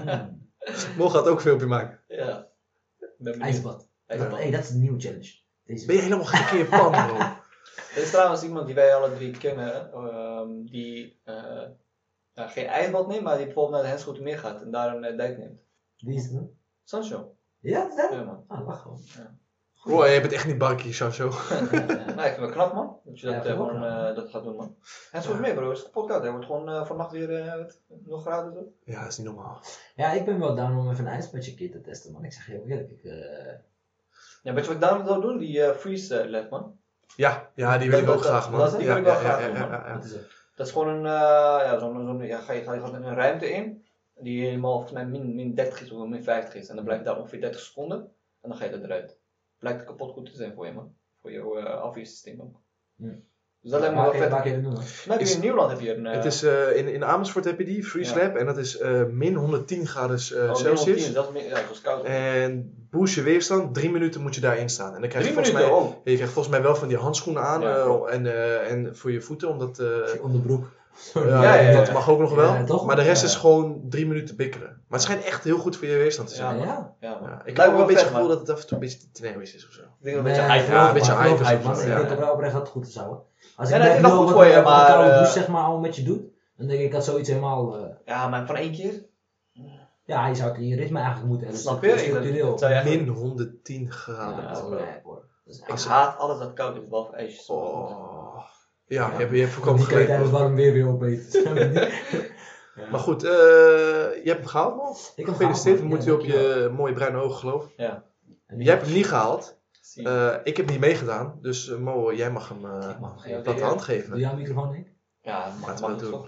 [0.05, 0.41] Mm.
[0.97, 1.99] Mo gaat ook een filmpje maken.
[2.09, 2.47] Ja.
[3.23, 3.41] Ben.
[3.41, 3.89] IJsbad.
[4.07, 4.31] IJsbad.
[4.31, 5.41] Dat, hey, dat is een nieuwe challenge.
[5.65, 7.17] Deze Ben je helemaal gek in je pan, bro?
[7.95, 11.69] Er is trouwens iemand die wij alle drie kennen, ehm, die eh,
[12.35, 15.39] geen ijsbad neemt, maar die bijvoorbeeld naar de meer gaat en daar een eh, dijk
[15.39, 15.65] neemt.
[15.97, 16.51] Wie is het dan?
[16.85, 17.37] Sancho.
[17.59, 18.13] Ja, dat is dat?
[18.13, 18.45] Ja man.
[18.47, 19.01] Ah, lach gewoon.
[19.85, 21.29] Bro, je bent echt niet barkie, Sancho.
[21.29, 24.29] nou, ik vind het wel knap man, dat je Ja, dat, eh, gewoon eh, dat
[24.31, 24.77] gaat doen man.
[25.11, 26.23] Hensgrote meer bro, is kapot koud.
[26.23, 28.73] Hij wordt gewoon eh, vannacht weer eh, wat, nog graden zo.
[28.85, 29.61] Ja, dat is niet normaal.
[29.95, 32.25] Ja, ik ben wel down om even een ijsbadje een keer te testen, man.
[32.25, 32.91] Ik zeg je heel eerlijk.
[32.91, 33.55] Ik, eh,
[34.43, 35.39] Ja, weet je wat ik daarom zou doen?
[35.39, 36.77] Die eh, freeze lab man.
[37.17, 38.61] Ja, ja die wil ik ook dat- graag, man.
[38.61, 39.71] dat- die ja, wil ik wel ja, graag ja, doen, ja, man.
[39.71, 39.93] ja, ja.
[39.95, 40.19] het?
[40.55, 43.15] Dat is gewoon een, eh, ja, zo'n, zo'n, ja, ga je, ga je gaat een
[43.15, 43.85] ruimte in,
[44.19, 46.69] die helemaal volgens mij min, min 30 is of min 50 is.
[46.69, 47.99] En dan blijf je daar ongeveer 30 seconden
[48.41, 49.21] en dan ga je er eruit.
[49.63, 50.95] Blijkt kapot goed te zijn voor je man.
[51.21, 52.55] Voor jouw uh, afweersysteem ook.
[52.97, 53.25] Hmm.
[53.61, 54.43] Dus dat lijkt me wel vet.
[54.43, 54.59] Kun je?
[55.07, 56.07] Nou, in Nieuwland heb je een...
[56.07, 58.23] eh, Het is, eh, in, in Amersfoort heb je die, Freeze Ja.
[58.23, 58.37] Lab.
[58.37, 61.05] En dat is eh, min 110 graden eh, oh, min Celsius.
[61.07, 62.05] 110, dat is ja, dat is koud.
[62.05, 64.95] En boost je weerstand, drie minuten moet je daarin staan.
[64.95, 66.05] En dan krijg je Drie volgens minuten, mij, oh.
[66.05, 69.13] je krijgt volgens mij wel van die handschoenen aan Ja, eh, en, eh, en voor
[69.13, 70.65] je voeten, omdat eh, Je onderbroek.
[71.15, 71.77] Ja, Ja, ja, ja.
[71.79, 72.53] dat mag ook nog wel.
[72.55, 72.87] Ja, toch?
[72.87, 73.29] maar de rest Ja.
[73.29, 74.69] is gewoon drie minuten bikkeren.
[74.69, 76.59] Maar het schijnt echt heel goed voor je weerstand te Ja, zijn.
[76.59, 76.95] Ja, ja.
[77.01, 77.29] Ja, man.
[77.31, 78.83] Ja, ik heb ook wel een beetje het gevoel dat het af en toe een
[78.83, 79.81] beetje te teneurisch is of zo.
[79.83, 82.63] Ik denk dat een beetje hype een beetje hype of zo, Ik denk oprecht dat
[82.63, 83.23] het goed is houden.
[83.57, 86.03] Als ik wel wil goed wat voor je, maar, eh, zeg maar allemaal met je
[86.03, 86.23] doet,
[86.57, 87.77] dan denk ik dat zoiets helemaal...
[87.77, 89.05] eh, Ja, maar van één keer?
[90.05, 91.65] ja, je zou het in je ritme eigenlijk moeten hebben.
[91.65, 92.57] Snap je?
[92.61, 94.49] Dat Min 110 graden.
[94.49, 94.81] Dat
[95.45, 95.59] is.
[95.67, 97.47] Dat Ik haat alles dat koud is, behalve ijsjes.
[97.47, 98.12] Oh.
[98.87, 99.13] Ja, Ja.
[99.13, 100.07] je hebt, je hebt voorkomen gelijk.
[100.07, 101.55] tijdens warm weer weer opeten.
[102.75, 102.89] Ja.
[102.91, 104.97] Maar goed, eh, je hebt hem gehaald, man.
[105.17, 106.27] Ik heb Gefeliciteerd, we gehaald, moeten man.
[106.27, 107.71] je op je mooie bruine ogen geloven.
[107.77, 108.05] Ja,
[108.57, 109.61] Jij hebt hem niet gehaald.
[109.95, 113.45] Eh, ik heb niet meegedaan, dus eh, Mo, jij mag hem eh mag oké, dat
[113.55, 113.67] de ja.
[113.67, 114.19] hand Doe geven.
[114.19, 114.87] jij een microfoon, Henk?
[115.21, 116.27] Ja, mag, Laten we mag dat het doen.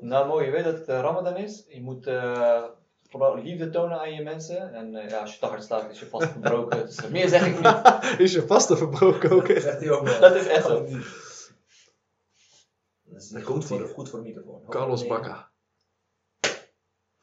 [0.00, 1.64] Nou mooi, je weet dat het Ramadan is.
[1.68, 2.06] Je moet
[3.10, 4.74] eh, vooral liefde tonen aan je mensen.
[4.74, 6.86] En eh, ja, als je te hard slaat is je vast gebroken.
[6.86, 8.18] dus meer zeg ik niet.
[8.26, 9.62] Is je vaste verbroken ook echt?
[9.62, 10.20] Zegt hij ook wel.
[10.20, 10.86] Dat is echt zo.
[13.04, 14.62] Dat is komt goed voor, goed voor de microfoon.
[14.68, 15.06] Carlos.
[15.06, 15.50] Bacca.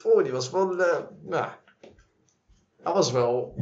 [0.04, 1.50] Oh, die was wel, eh nou,
[2.84, 3.56] hij was wel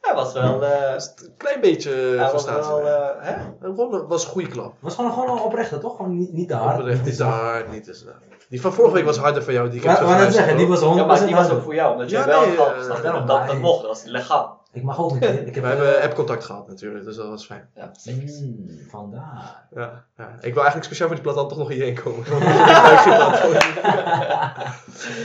[0.00, 0.64] Hij was wel...
[0.64, 2.80] eh een klein beetje hij was wel...
[2.88, 3.72] eh, hè?
[3.74, 4.66] Won- was een goede klap.
[4.72, 5.96] Het was gewoon, gewoon een oprechte, toch?
[5.96, 6.78] Gewoon niet, niet te hard.
[6.80, 8.22] Oprecht, niet te hard, niet te zwaar.
[8.48, 9.68] Die van vorige week was harder voor jou.
[9.70, 11.62] Die ik heb Maar maar geluisterd, zeggen, die was 100% Ja, maar die was ook
[11.62, 14.58] voor jou, omdat je Ja, wel nee, eh, dat, dat mocht, dat was legaal.
[14.72, 15.14] Ik mag ook.
[15.16, 17.68] Ik heb, We eh, hebben appcontact gehad natuurlijk, dus dat was fijn.
[17.74, 18.22] Ja, zeker.
[18.42, 19.66] mm, vandaar.
[19.74, 20.28] Ja, ja.
[20.40, 22.24] Ik wil eigenlijk speciaal voor die plataan toch nog hierheen komen.
[22.30, 23.42] Dat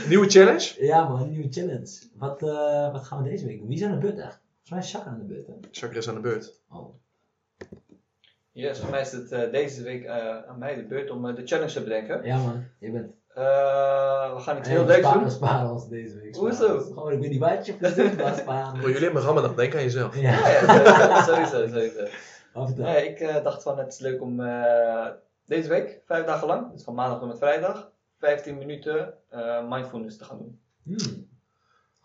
[0.08, 0.74] Nieuwe challenge?
[0.78, 2.02] Ja man, nieuwe challenge.
[2.18, 3.68] Wat, eh, wat gaan we deze week doen?
[3.68, 4.06] Wie aan de?
[4.06, 5.52] Volgens mij is Jacques aan de beurt, hè?
[5.70, 6.60] Chakra is aan de beurt.
[6.70, 6.94] Oh.
[8.52, 11.34] Yes, voor mij is het eh, deze week eh, aan mij de beurt om eh,
[11.34, 12.24] de challenge te bedenken.
[12.24, 13.12] Ja man, je bent...
[13.34, 15.30] Eh, we gaan iets heel leuks sparen, doen.
[15.30, 16.36] sparen ons deze week.
[16.36, 16.78] Hoezo?
[16.80, 18.80] Gewoon, ik weet niet wat je verzint, maar sparen.
[18.80, 20.16] Voor jullie hebben Ramadan, denk aan jezelf.
[20.16, 20.30] Ja.
[20.30, 22.06] Ja, ja, sowieso, sowieso.
[22.76, 25.06] Nee, ik eh, dacht van het is leuk om eh,
[25.46, 30.16] deze week, vijf dagen lang, dus van maandag tot met vrijdag, 15 minuten eh, mindfulness
[30.16, 30.60] te gaan doen.
[30.82, 31.28] Hmm.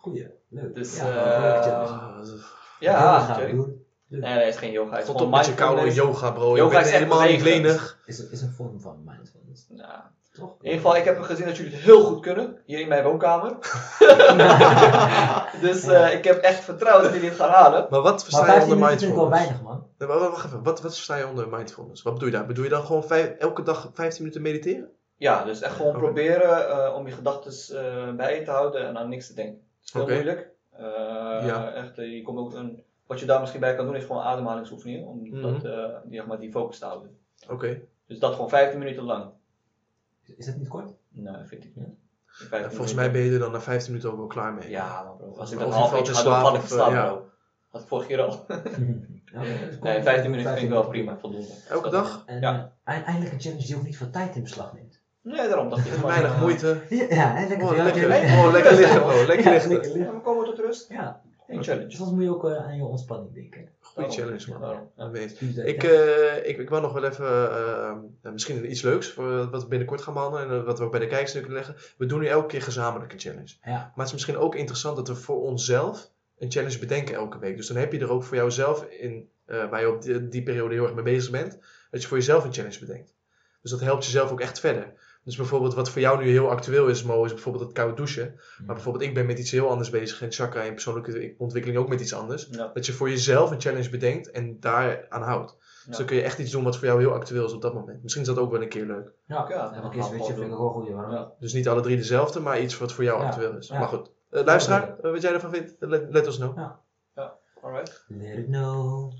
[0.01, 0.75] Goeie, leuk.
[0.75, 1.91] Dus, ja, eh.
[1.91, 2.17] Ah,
[2.79, 3.51] Ja, Jerry.
[3.53, 3.69] broer.
[4.07, 4.95] Nee, nee, het is geen yoga.
[4.95, 6.19] Het is op met je koude mindfulness.
[6.21, 6.55] yoga, bro.
[6.55, 7.99] Yoga is helemaal niet lenig.
[8.05, 9.65] Is, is een vorm van mindfulness.
[9.69, 10.11] Ja.
[10.33, 10.49] Toch?
[10.49, 13.03] In ieder geval, ik heb gezien dat jullie het heel goed kunnen, hier in mijn
[13.03, 13.49] woonkamer.
[15.61, 17.87] dus eh, ik heb echt vertrouwen dat jullie het gaan halen.
[17.89, 19.63] Maar wat versta Maar je 15 onder minuten vind ik wel mindfulness?
[19.63, 20.09] weinig, man.
[20.19, 22.01] Nee, Wacht even, wat, wat versta je onder mindfulness?
[22.01, 22.45] Wat bedoel je daar?
[22.45, 24.89] Bedoel je dan gewoon vijf, elke dag 15 minuten mediteren?
[25.15, 28.97] Ja, dus echt gewoon proberen eh, om je gedachten eh, bij je te houden en
[28.97, 29.61] aan niks te denken.
[29.93, 30.13] Heel Oké.
[30.13, 30.49] moeilijk.
[30.71, 30.83] Eh,
[31.45, 31.71] Ja.
[31.73, 34.21] echt, eh, je komt ook een, wat je daar misschien bij kan doen is gewoon
[34.21, 35.07] ademhalingsoefeningen.
[35.07, 35.41] Om Mhm.
[35.41, 37.17] dat, eh, die, zeg maar, die focus te houden.
[37.49, 37.81] Oké.
[38.07, 39.29] Dus dat gewoon 15 minuten lang.
[40.37, 40.91] Is dat niet kort?
[41.09, 41.85] Nee, vind ik niet.
[41.85, 41.93] Ja.
[42.25, 42.95] 15 En volgens minuten.
[42.95, 44.69] mij ben je er dan na 15 minuten ook wel klaar mee.
[44.69, 45.35] Ja, maar bro.
[45.37, 47.05] Als ik je half uurtje slaap val ik slaap, ja.
[47.07, 47.29] bro.
[47.71, 48.45] Dat vorige keer al.
[49.33, 49.39] Ja,
[49.81, 51.53] Nee, 15 minuten vind ik wel prima, voldoende.
[51.69, 52.23] Elke dag?
[52.25, 52.73] En Ja.
[52.83, 55.00] eind- eindelijk een challenge die ook niet veel tijd in beslag neemt.
[55.21, 55.93] Nee, daarom dacht ik.
[55.93, 56.81] Weinig eh, moeite.
[56.89, 57.61] Ja, eindelijk.
[57.69, 59.25] Oh, lekker, ja, oh, lekker liggen, bro.
[59.25, 59.69] Lekker liggen.
[59.71, 60.15] lekker Ja, liggen.
[60.15, 60.89] we komen tot rust.
[60.89, 61.91] Ja, Een challenge.
[61.95, 63.69] soms moet je ook eh, aan je ontspanning denken.
[63.79, 64.89] Goeie challenge, man.
[64.95, 65.83] Dat ik.
[65.83, 69.15] Eh, Ik, ik, wil nog wel even, misschien iets leuks,
[69.51, 71.75] wat we binnenkort gaan behandelen en wat we ook bij de kijkers kunnen leggen.
[71.97, 73.53] We doen nu elke keer gezamenlijk een challenge.
[73.63, 73.71] ja.
[73.71, 77.55] Maar het is misschien ook interessant dat we voor onszelf een challenge bedenken elke week.
[77.57, 80.43] Dus dan heb je er ook voor jouzelf in, eh, waar je op die, die
[80.43, 81.57] periode heel erg mee bezig bent,
[81.91, 83.13] dat je voor jezelf een challenge bedenkt.
[83.61, 84.93] Dus dat helpt jezelf ook echt verder.
[85.23, 88.39] Dus bijvoorbeeld wat voor jou nu heel actueel is, Mo, is bijvoorbeeld het koud douchen.
[88.65, 91.87] Maar bijvoorbeeld ik ben met iets heel anders bezig en Chakra in persoonlijke ontwikkeling ook
[91.89, 92.47] met iets anders.
[92.51, 92.71] Ja.
[92.73, 95.55] Dat je voor jezelf een challenge bedenkt en daar aan houdt.
[95.57, 95.97] Dus Ja.
[95.97, 98.01] dan kun je echt iets doen wat voor jou heel actueel is op dat moment.
[98.01, 99.11] Misschien is dat ook wel een keer leuk.
[99.25, 100.87] Ja, Ja, ja, dat een keer we switchen vind ik ook goed.
[100.87, 101.31] Ja.
[101.39, 103.25] Dus niet alle drie dezelfde, maar iets wat voor jou Ja.
[103.27, 103.67] actueel is.
[103.67, 103.79] Ja.
[103.79, 104.11] Maar goed.
[104.29, 106.57] Eh, luisteraar, eh, wat jij ervan vindt, let, let ons know.
[107.63, 108.05] Alright.
[108.07, 109.11] Let it know.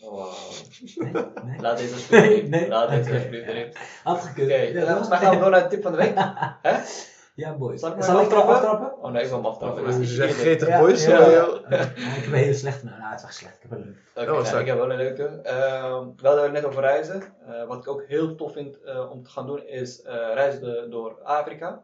[0.00, 1.12] Nee?
[1.44, 1.60] Nee?
[1.60, 2.68] Laat deze alsjeblieft Nee.
[2.68, 3.72] Laat deze alsjeblieft erin.
[4.02, 4.46] Had gekund.
[4.50, 6.14] Oké, Ja, volgens mij dat- gaan we door naar de tip van de week.
[7.34, 7.80] Ja, boys.
[7.80, 8.54] Zal ik Zal ik aftrappen?
[8.54, 9.02] aftrappen?
[9.02, 9.84] Oh nee, ik wil hem aftrappen.
[9.84, 11.04] Dus gretig Ja, boys.
[11.06, 11.18] ja.
[11.30, 12.84] Ja, ik heb een hele slechte.
[12.84, 13.54] Nou, het is echt slecht.
[13.54, 14.28] Ik heb een leuk.
[14.28, 15.24] Oké, Oh, nou, ik heb wel een leuke.
[15.42, 17.22] Ehm, we hadden net over reizen.
[17.46, 20.90] Eh, wat ik ook heel tof vind eh, om te gaan doen is eh, reizen
[20.90, 21.68] door Afrika.
[21.68, 21.82] En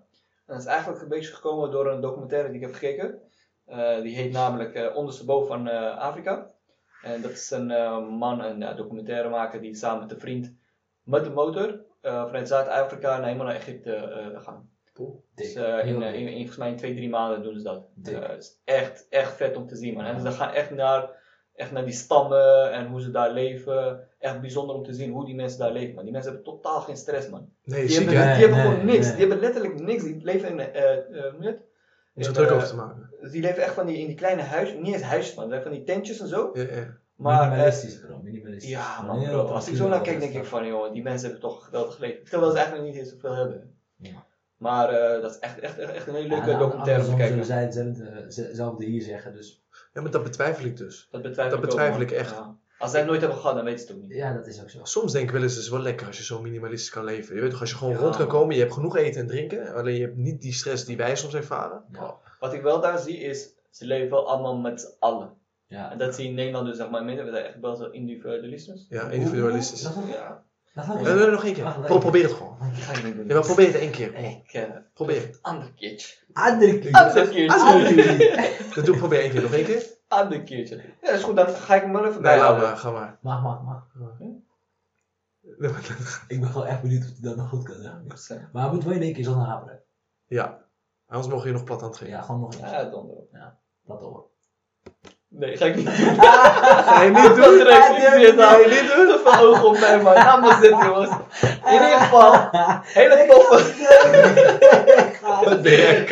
[0.54, 3.18] dat is eigenlijk een beetje gekomen door een documentaire die ik heb gekeken.
[3.66, 6.50] Eh, die heet namelijk Ondersteboven van eh, Afrika.
[7.06, 10.52] En dat is een eh, man, een ja, documentairemaker die samen met een vriend
[11.02, 14.70] met de motor eh, vanuit Zuid-Afrika naar helemaal naar Egypte eh, gaan.
[15.34, 15.64] Dus Dik.
[15.64, 17.86] eh, in, eh, in, in, volgens mij in twee, drie maanden doen ze dat.
[18.04, 20.04] Eh, het is echt, echt vet om te zien, man.
[20.04, 21.10] En ze gaan echt naar,
[21.54, 24.08] echt naar die stammen en hoe ze daar leven.
[24.18, 26.04] Echt bijzonder om te zien hoe die mensen daar leven, man.
[26.04, 27.48] Die mensen hebben totaal geen stress, man.
[27.64, 28.24] Nee, Die hebben, hè?
[28.24, 29.06] Nee, die hebben nee, gewoon niks.
[29.06, 29.16] nee.
[29.16, 30.02] Die hebben letterlijk niks.
[30.02, 31.52] Die leven in, eh
[32.16, 32.22] eh?
[32.22, 33.10] Om In, druk eh, over te maken.
[33.30, 35.44] Die leven echt van die, in die kleine huisjes, niet eens huisjes, man.
[35.48, 36.50] Ze hebben van die tentjes en zo.
[36.52, 36.96] Ja, ja.
[37.16, 38.20] Maar, eh, minimalistisch, bro.
[38.22, 38.70] Minimalistisch.
[38.70, 39.42] ja, man, bro.
[39.44, 42.30] Als ik zo naar kijk, denk ik van, joh, die mensen hebben toch geweldig geleefd.
[42.30, 43.74] Terwijl ze eigenlijk niet eens zoveel hebben.
[43.96, 44.24] Ja.
[44.56, 47.28] Maar eh, dat is echt, echt, echt, een hele leuke Ja, documentaire om te kijken.
[47.28, 49.32] zullen zij hetzelfde, ze- hetzelfde hier zeggen.
[49.32, 51.08] Dus ja, maar dat betwijfel ik dus.
[51.10, 52.30] Dat betwijfel, Dat ik, betwijfel echt.
[52.30, 52.55] Ja.
[52.78, 54.12] Als zij het nooit hebben gehad, dan weten ze het ook niet.
[54.12, 54.78] ja, dat is ook zo.
[54.82, 57.34] Soms denk ik wel eens, het is wel lekker als je zo minimalistisch kan leven.
[57.34, 57.98] Je weet toch, als je gewoon Ja.
[58.00, 59.74] rond kan komen, je hebt genoeg eten en drinken.
[59.74, 61.82] Alleen je hebt niet die stress die wij soms ervaren.
[61.92, 62.14] Ja.
[62.40, 65.30] Wat ik wel daar zie is, ze leven wel allemaal met z'n allen.
[65.68, 65.92] Ja.
[65.92, 67.24] En dat zie je in Nederland dus zeg maar minder.
[67.24, 68.86] We zijn echt wel zo individualistisch.
[68.88, 69.82] Ja, individualistisch.
[69.82, 70.44] Dat is Ja,
[70.92, 71.74] ook- Nee, nee, nog één keer.
[71.84, 72.56] Pro- probeer het gewoon.
[72.60, 73.26] dat ga ik niet doen.
[73.26, 74.14] Ja, maar probeer het één keer.
[74.14, 74.62] Ik, eh,
[74.94, 75.30] Probeer.
[75.42, 76.14] ander keertje.
[76.32, 77.48] Ander keertje.
[77.54, 78.50] Andere keer.
[78.74, 79.42] Dat doe probeer één keer.
[79.42, 79.82] Nog één keer?
[80.08, 80.84] Ander keertje.
[81.02, 81.36] Ja, is goed.
[81.36, 82.76] Dan ga ik hem wel even Nee, laat maar.
[82.76, 83.18] Ga maar.
[83.20, 83.86] Mag, mag, mag.
[86.28, 87.82] Ik ben gewoon echt benieuwd of hij dat nog goed kan.
[87.82, 88.02] Ja.
[88.52, 89.82] Maar hij moet wel in één keer zonder haperen.
[90.26, 90.64] Ja.
[91.08, 92.14] Anders mogen je nog plat aan het geven.
[92.14, 92.70] Ja, gewoon nog eens.
[92.70, 93.16] Ja, donder.
[93.86, 94.26] Dat hoor.
[95.28, 95.94] Nee, ga ik niet doen.
[96.86, 97.56] Ga je niet Dat doen?
[97.56, 98.68] Ja, meer ja, nou.
[98.68, 99.18] niet doen.
[99.18, 100.14] Veel ogen op mij, man.
[100.14, 101.10] Laat maar zitten, jongens.
[101.40, 102.48] In ieder geval,
[102.98, 103.84] hele toffe,
[105.44, 106.06] Wat ben?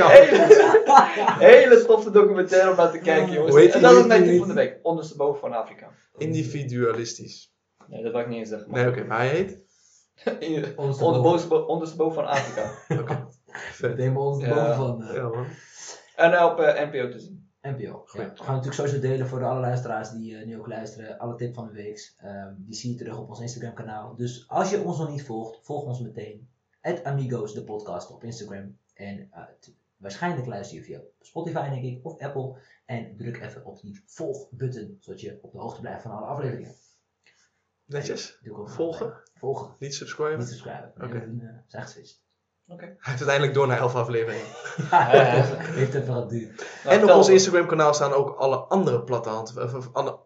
[1.51, 3.51] hele, toffe documentaire om naar te kijken, jongens.
[3.51, 4.39] Hoe heet en dat is mijn tip die?
[4.39, 4.79] van de week.
[4.83, 5.91] Ondersteboven van Afrika.
[6.17, 7.53] Individualistisch.
[7.87, 8.73] Nee, dat wil ik niet eens zeggen.
[8.73, 9.05] Nee, oké.
[9.05, 9.63] Maar hij heet?
[10.77, 12.71] Ondersteboven ondersteboven van Afrika.
[13.01, 13.29] Oké.
[13.53, 13.97] Vet.
[13.97, 14.55] Neem ons de Ja.
[14.55, 15.47] boven van eh, Ja, man.
[16.17, 17.49] En op eh, NPO te zien.
[17.63, 18.03] NPO.
[18.07, 18.21] Goed.
[18.21, 18.31] Ja.
[18.31, 21.19] We gaan natuurlijk sowieso delen voor de alle luisteraars die eh, nu ook luisteren.
[21.19, 22.15] Alle tips van de week.
[22.19, 24.15] Ehm, die zie je terug op ons Instagram kanaal.
[24.17, 26.49] Dus als je ons nog niet volgt, volg ons meteen.
[27.03, 28.79] Amigos, de podcast op Instagram.
[28.95, 29.43] En eh,
[30.05, 32.59] waarschijnlijk luister je via Spotify denk ik, of Apple.
[32.85, 36.75] En druk even op die volg-button, zodat je op de hoogte blijft van alle afleveringen.
[37.85, 38.41] Netjes.
[38.65, 39.09] Volgen?
[39.09, 39.17] bij.
[39.35, 39.77] Volgen.
[39.79, 40.39] Niet subscriben.
[40.39, 40.93] Niet subscriben.
[40.97, 41.09] Oké.
[41.09, 42.23] Zijn, eh, zijn geswitcht.
[42.67, 44.47] Hij heeft uiteindelijk door naar 11 afleveringen.
[45.81, 46.57] Heeft even geduurd.
[46.57, 47.33] Nou, en op vertel ons me.
[47.33, 50.21] Instagram kanaal staan ook alle andere platte hand, of, of alle,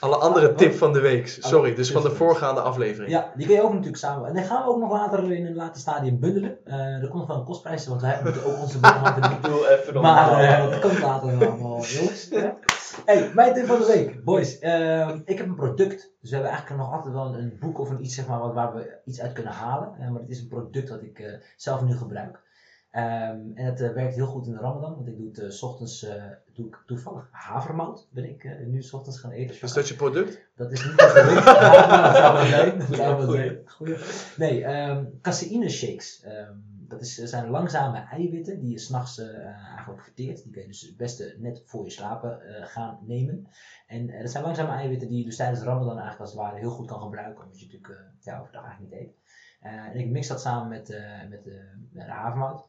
[0.00, 0.78] alle andere Ah, tip wat?
[0.78, 1.28] van de week.
[1.28, 3.10] Sorry, dus van de voorgaande aflevering.
[3.12, 4.28] Ja, die kun je ook natuurlijk samen.
[4.28, 6.58] En die gaan we ook nog later in een later stadium bundelen.
[6.64, 9.42] Eh, er komt nog wel een kostprijs, want wij moeten ook onze boterham verdienen.
[9.42, 10.00] Doe even.
[10.00, 12.28] Maar eh, dat komt later allemaal, jongens.
[12.38, 12.56] Ja.
[13.04, 14.24] Hey, mijn tip van de week.
[14.24, 16.10] Boys, ehm, ik heb een product.
[16.20, 18.54] Dus we hebben eigenlijk nog altijd wel een, boek of een iets zeg maar, wat,
[18.54, 19.94] waar we iets uit kunnen halen.
[20.00, 22.40] Eh, maar het is een product dat ik zelf nu gebruik.
[22.90, 25.50] Ehm, en het eh, werkt heel goed in de Ramadan, want ik doe het eh,
[25.50, 26.24] s ochtends eh,
[26.54, 28.08] doe ik toevallig havermout.
[28.10, 29.56] Ben ik nu s ochtends gaan eten.
[29.60, 30.40] Is dat je product?
[30.56, 31.44] Dat is niet een product.
[31.44, 32.78] Dat zou wel zijn.
[32.78, 33.62] Dat zou wel zijn.
[33.64, 33.96] Goeie.
[34.36, 36.22] Nee, ehm caseïne shakes.
[36.22, 36.54] Ehm,
[36.88, 40.42] dat is, zijn langzame eiwitten die je s'nachts eh eigenlijk verteert.
[40.42, 43.46] Die kun je dus het beste net voor je slapen gaan nemen.
[43.86, 46.70] En dat zijn langzame eiwitten die je dus tijdens Ramadan eigenlijk als het ware heel
[46.70, 47.44] goed kan gebruiken.
[47.44, 49.16] Omdat je natuurlijk ja, overdag eigenlijk niet eet.
[49.60, 50.88] En ik mix dat samen met,
[51.28, 51.44] met,
[51.92, 52.68] met de havermout.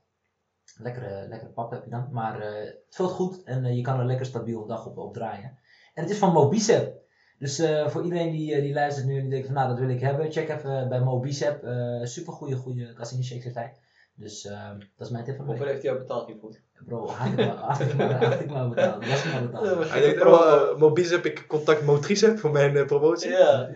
[0.77, 2.07] Lekkere, lekkere pap heb je dan.
[2.11, 4.97] Maar eh, het vult goed en eh, je kan er lekker stabiel een dag op,
[4.97, 5.57] op draaien.
[5.93, 6.97] En het is van Mobicep.
[7.39, 9.89] Dus eh, voor iedereen die, die luistert nu en die denkt van nou dat wil
[9.89, 11.63] ik hebben, check even bij Mobicep.
[11.63, 13.73] Eh super goede, goede caseïne shakes heeft hij.
[14.19, 16.55] Dus eh, dat is mijn tip van Hoeveel heeft hij jou betaald hiervoor?
[16.85, 19.07] Bro, had ik maar, had ik maar, had ik maar betaald.
[19.07, 19.89] Was ik maar betaald.
[19.89, 23.29] Hij denkt, oh, Mobicep, ik contact Motricep voor mijn uh, promotie.
[23.29, 23.69] Ja.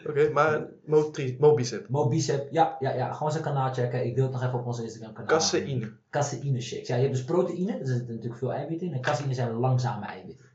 [0.00, 1.88] Oké, okay, maar Motri Mobicep.
[1.88, 3.12] Mobicep, ja, ja, ja.
[3.12, 4.06] Gewoon zijn kanaal checken.
[4.06, 5.28] Ik deel het nog even op onze Instagram kanaal.
[5.28, 5.92] Caseïne.
[6.10, 6.88] Caseïne shakes.
[6.88, 8.92] Ja, je hebt dus proteïne, er zitten natuurlijk veel eiwitten in.
[8.94, 10.46] En caseïne zijn langzame eiwitten.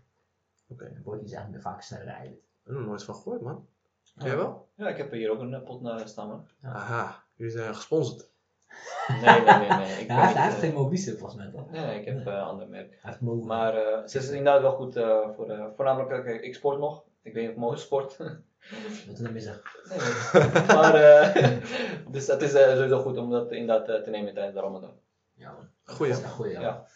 [0.69, 0.83] Oké.
[0.83, 0.97] Okay.
[1.01, 2.43] Proteïne is eigenlijk meer vaak snellere eiwitten.
[2.63, 3.67] Ik heb er nooit van gehoord, man.
[4.17, 4.67] Jij wel?
[4.75, 6.47] Ja, ik heb hier ook een pot naar staan, man.
[6.61, 6.69] Ja.
[6.71, 8.29] Aha, jullie zijn gesponsord.
[9.07, 9.69] Nee, nee, nee.
[9.69, 9.99] nee.
[10.01, 11.71] Ik Ja, hij heeft, niet, hij heeft eh, geen Mobicep volgens mij toch?
[11.71, 12.89] Nee, ik heb eh, een ander merk.
[12.89, 13.35] Hij heeft Mo.
[13.35, 16.79] Maar eh, ze is inderdaad wel goed eh, voor, eh, voornamelijk, eh, kijk, ik sport
[16.79, 17.03] nog.
[17.21, 18.17] Ik weet niet of mooi sport.
[19.07, 19.45] Wat is mis?
[19.45, 19.53] nee.
[20.67, 21.57] Maar, eh,
[22.11, 24.93] dus het is eh, sowieso goed om dat inderdaad eh, te nemen tijdens de Ramadan.
[25.33, 25.69] Ja, man.
[25.95, 26.13] Goeie.
[26.13, 26.61] Dat goeie, ja.
[26.61, 26.87] Ja.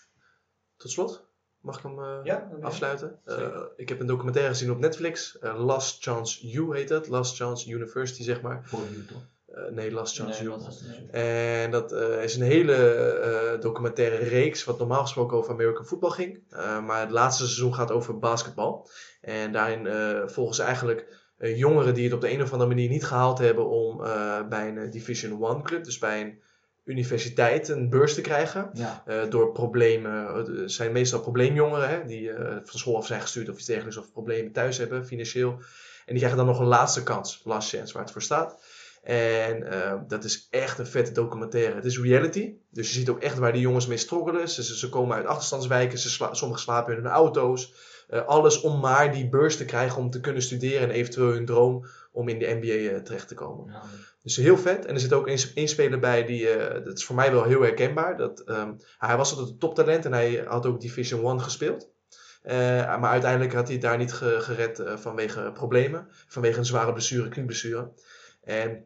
[0.77, 1.25] Tot slot,
[1.61, 3.19] mag ik hem eh, Ja, afsluiten?
[3.25, 5.37] Eh, ik heb een documentaire gezien op Netflix.
[5.41, 7.07] Last Chance U heet het.
[7.07, 8.61] Last Chance University, zeg maar.
[8.63, 9.21] Voor toch?
[9.45, 10.57] Eh, nee, Last Chance Nee, U.
[10.57, 15.51] dat Dat En dat eh, is een hele eh, documentaire reeks, wat normaal gesproken over
[15.53, 16.43] American football ging.
[16.49, 18.89] Eh, maar het laatste seizoen gaat over basketbal.
[19.21, 22.89] En daarin eh, volgen ze eigenlijk jongeren die het op de een of andere manier
[22.89, 26.39] niet gehaald hebben om eh, bij een eh, Division 1 club, dus bij een
[26.89, 28.69] universiteit, een beurs te krijgen.
[28.73, 29.03] Ja.
[29.05, 33.49] Eh, door problemen, het zijn meestal probleemjongeren hè, die eh, van school af zijn gestuurd
[33.49, 35.51] of iets dergelijks, of problemen thuis hebben, financieel.
[36.05, 38.61] En die krijgen dan nog een laatste kans, last chance, waar het voor staat.
[39.03, 41.75] En eh, dat is echt een vette documentaire.
[41.75, 44.49] Het is reality, dus je ziet ook echt waar die jongens mee struggelen.
[44.49, 47.73] Ze, ze, ze komen uit achterstandswijken, ze sla- sommigen slapen in hun auto's.
[48.09, 51.45] Eh, alles om maar die beurs te krijgen om te kunnen studeren en eventueel hun
[51.45, 53.71] droom om in de NBA eh, terecht te komen.
[53.73, 53.81] Ja.
[54.23, 54.85] Dus heel vet.
[54.85, 57.43] En er zit ook een, een speler bij die, eh, dat is voor mij wel
[57.43, 58.17] heel herkenbaar.
[58.17, 61.89] Dat, ehm, hij was altijd een toptalent en hij had ook Division 1 gespeeld.
[62.43, 66.07] Maar uiteindelijk had hij het daar niet ge- gered vanwege problemen.
[66.27, 67.89] Vanwege een zware blessure, knieblessure.
[68.43, 68.85] En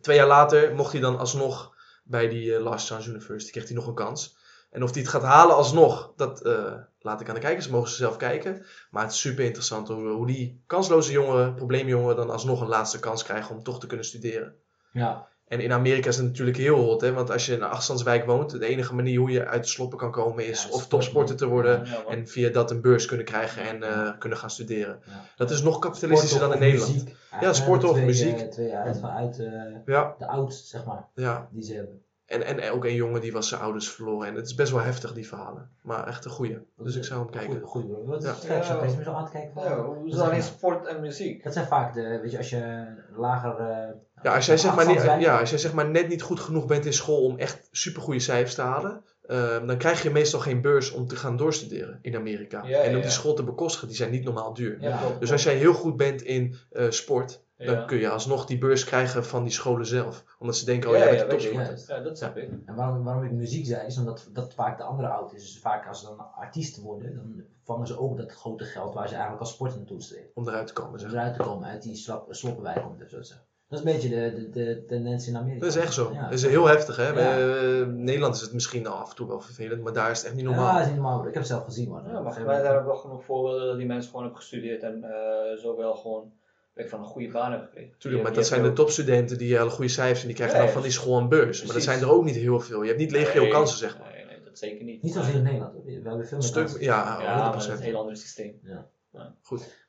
[0.00, 1.74] twee jaar later mocht hij dan alsnog
[2.04, 3.50] bij die eh, Last Chance University.
[3.52, 4.33] Kreeg hij nog een kans.
[4.74, 7.68] En of hij het gaat halen alsnog, dat eh, laat ik aan de kijkers.
[7.68, 8.64] Mogen ze zelf kijken.
[8.90, 12.98] Maar het is super interessant hoe, hoe die kansloze jongeren, probleemjongeren, dan alsnog een laatste
[12.98, 14.54] kans krijgen om toch te kunnen studeren.
[14.92, 15.28] Ja.
[15.46, 17.12] En in Amerika is het natuurlijk heel hot, hè?
[17.12, 19.98] want als je in een achterstandswijk woont, de enige manier hoe je uit de sloppen
[19.98, 23.06] kan komen is Ja, of sport, topsporter te worden Ja, en via dat een beurs
[23.06, 25.00] kunnen krijgen en eh, kunnen gaan studeren.
[25.06, 25.24] Ja.
[25.36, 27.04] Dat is nog kapitalistischer dan in Nederland.
[27.40, 28.38] Ja, sport of muziek.
[28.38, 29.52] Twee uit, vanuit eh,
[29.84, 31.48] Ja, de oudst, zeg maar, ja.
[31.50, 32.02] die ze hebben.
[32.26, 34.28] En, en ook een jongen die was zijn ouders verloren.
[34.28, 35.70] En het is best wel heftig, die verhalen.
[35.82, 36.58] Maar echt een goeie.
[36.76, 37.50] Dus ik zou hem kijken.
[37.50, 38.04] Goeie, goeie bro.
[38.04, 38.54] Wat is Ja.
[38.54, 38.64] het?
[39.04, 39.50] Zo aan te kijken.
[39.54, 41.44] van- Ja, hoe dat is in sport en muziek?
[41.44, 42.84] Dat zijn vaak de, weet je, als je
[43.16, 43.56] lager...
[43.56, 43.88] eh,
[44.22, 46.66] Ja, als jij, zeg maar, niet, ja, als jij zeg maar net niet goed genoeg
[46.66, 50.60] bent in school om echt supergoeie cijfers te halen, eh, dan krijg je meestal geen
[50.60, 52.62] beurs om te gaan doorstuderen in Amerika.
[52.66, 54.78] Ja, en om ja, die school te bekostigen, die zijn niet normaal duur.
[55.20, 57.84] Dus als jij heel goed bent in eh, sport, dan Ja.
[57.84, 60.24] kun je alsnog die beurs krijgen van die scholen zelf.
[60.38, 61.38] Omdat ze denken, oh Ja, jij ja, bent ik.
[61.50, 61.84] topsporter.
[61.88, 61.96] Ja.
[61.96, 62.50] Ja, dat snap ik.
[62.66, 65.40] En waarom, waarom ik muziek zei, is omdat dat vaak de andere oud is.
[65.42, 69.06] Dus vaak als ze dan artiest worden, dan vangen ze ook dat grote geld waar
[69.08, 70.30] ze eigenlijk als sporter naartoe streven.
[70.34, 71.00] Om eruit te komen.
[71.00, 73.46] Om eruit te komen uit die slap, sloppenwijk, om het even zo te zeggen.
[73.68, 75.60] Dat is een beetje de, de, de tendens in Amerika.
[75.64, 76.10] Dat is echt zo.
[76.12, 76.22] Ja.
[76.22, 76.96] Dat is heel heftig.
[76.96, 77.06] Hè?
[77.06, 77.12] Ja.
[77.14, 80.26] Bij, eh, Nederland is het misschien af en toe wel vervelend, maar daar is het
[80.26, 80.66] echt niet normaal.
[80.66, 81.18] Ja, dat is niet normaal.
[81.18, 82.02] Ik heb het zelf gezien, man.
[82.08, 85.56] Ja, maar wij hebben wel genoeg voorbeelden dat die mensen gewoon hebben gestudeerd en eh
[85.58, 86.32] zo wel gewoon
[86.74, 87.94] ik, van een goede baan hebben gekregen.
[87.98, 90.72] Tuurlijk, maar dat zijn de topstudenten die hele goede cijfers en die krijgen Ja, dan
[90.72, 90.78] ja.
[90.80, 91.64] van die school een beurs.
[91.64, 92.80] Maar dat zijn er ook niet heel veel.
[92.82, 94.12] Je hebt niet legio Nee, kansen, zeg maar.
[94.12, 95.02] Nee, nee, dat zeker niet.
[95.02, 95.72] Niet zoals hier in Nederland.
[95.84, 96.80] We hebben veel Een meer stuk, kansen.
[96.82, 97.72] ja, Ja, maar dat is 100%.
[97.72, 98.60] een heel ander systeem.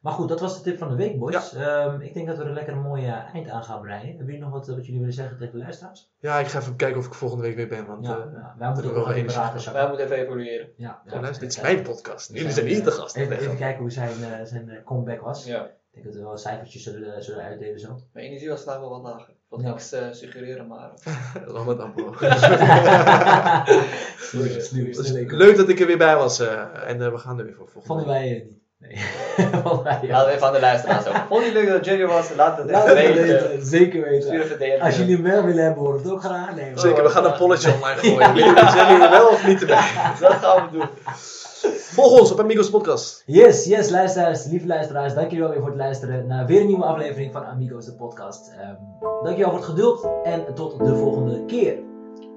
[0.02, 1.54] Maar goed, dat was de tip van de week, boys.
[1.54, 4.08] Ehm, ik denk dat we er lekker een mooie eind aan gaan breien.
[4.08, 6.12] Hebben jullie nog wat, wat jullie willen zeggen tegen de luisteraars?
[6.20, 7.86] Ja, ik ga even kijken of ik volgende week weer ben.
[7.86, 8.56] Want Ja, eh, ja.
[8.58, 10.70] wij moeten nog even praten, Wij moeten even evalueren.
[10.78, 11.62] Ja, luister, dit is Ja.
[11.62, 12.34] mijn podcast.
[12.34, 13.22] Jullie zijn hier de gasten.
[13.22, 15.46] Even, even kijken hoe zijn, eh, zijn eh, comeback was.
[15.46, 15.72] Ja.
[15.96, 18.00] Ik denk dat we wel cijfertjes zullen, zullen uitdelen zo.
[18.14, 19.30] Mijn energie was vandaag wel wat lager.
[19.30, 19.68] Ik wil Ja.
[19.70, 20.90] niks eh, suggereren, maar...
[21.56, 22.14] Ramadan, bro.
[25.38, 26.40] Leuk dat ik er weer bij was.
[26.40, 28.30] eh, en eh, we gaan er weer voor volgende Vonden week.
[28.30, 28.64] wij eh, niet.
[28.78, 28.98] Nee.
[29.38, 31.16] Eh, Laten we even aan de luisteraars ook.
[31.30, 32.36] Vond je leuk dat Jerry was?
[32.36, 33.24] Laat het even het weten.
[33.50, 34.82] weten, zeker weten.
[34.82, 36.56] Als jullie meer willen hebben, hoor het ook graag.
[36.56, 38.34] Nee, Zeker, we gaan een polletje online gooien.
[38.34, 39.92] Wil je Jerry er wel of niet erbij?
[40.20, 40.88] Dat gaan we doen.
[41.74, 43.24] Volg ons op Amigos Podcast.
[43.26, 46.68] Yes, yes, luisteraars, lieve luisteraars, dank jullie wel weer voor het luisteren naar weer een
[46.68, 48.52] nieuwe aflevering van Amigos, de podcast.
[48.60, 51.78] Ehm dankjewel voor het geduld en tot de volgende keer.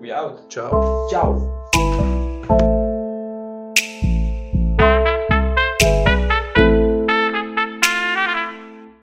[0.01, 0.45] We out.
[0.49, 1.07] Ciao.
[1.09, 2.77] Ciao.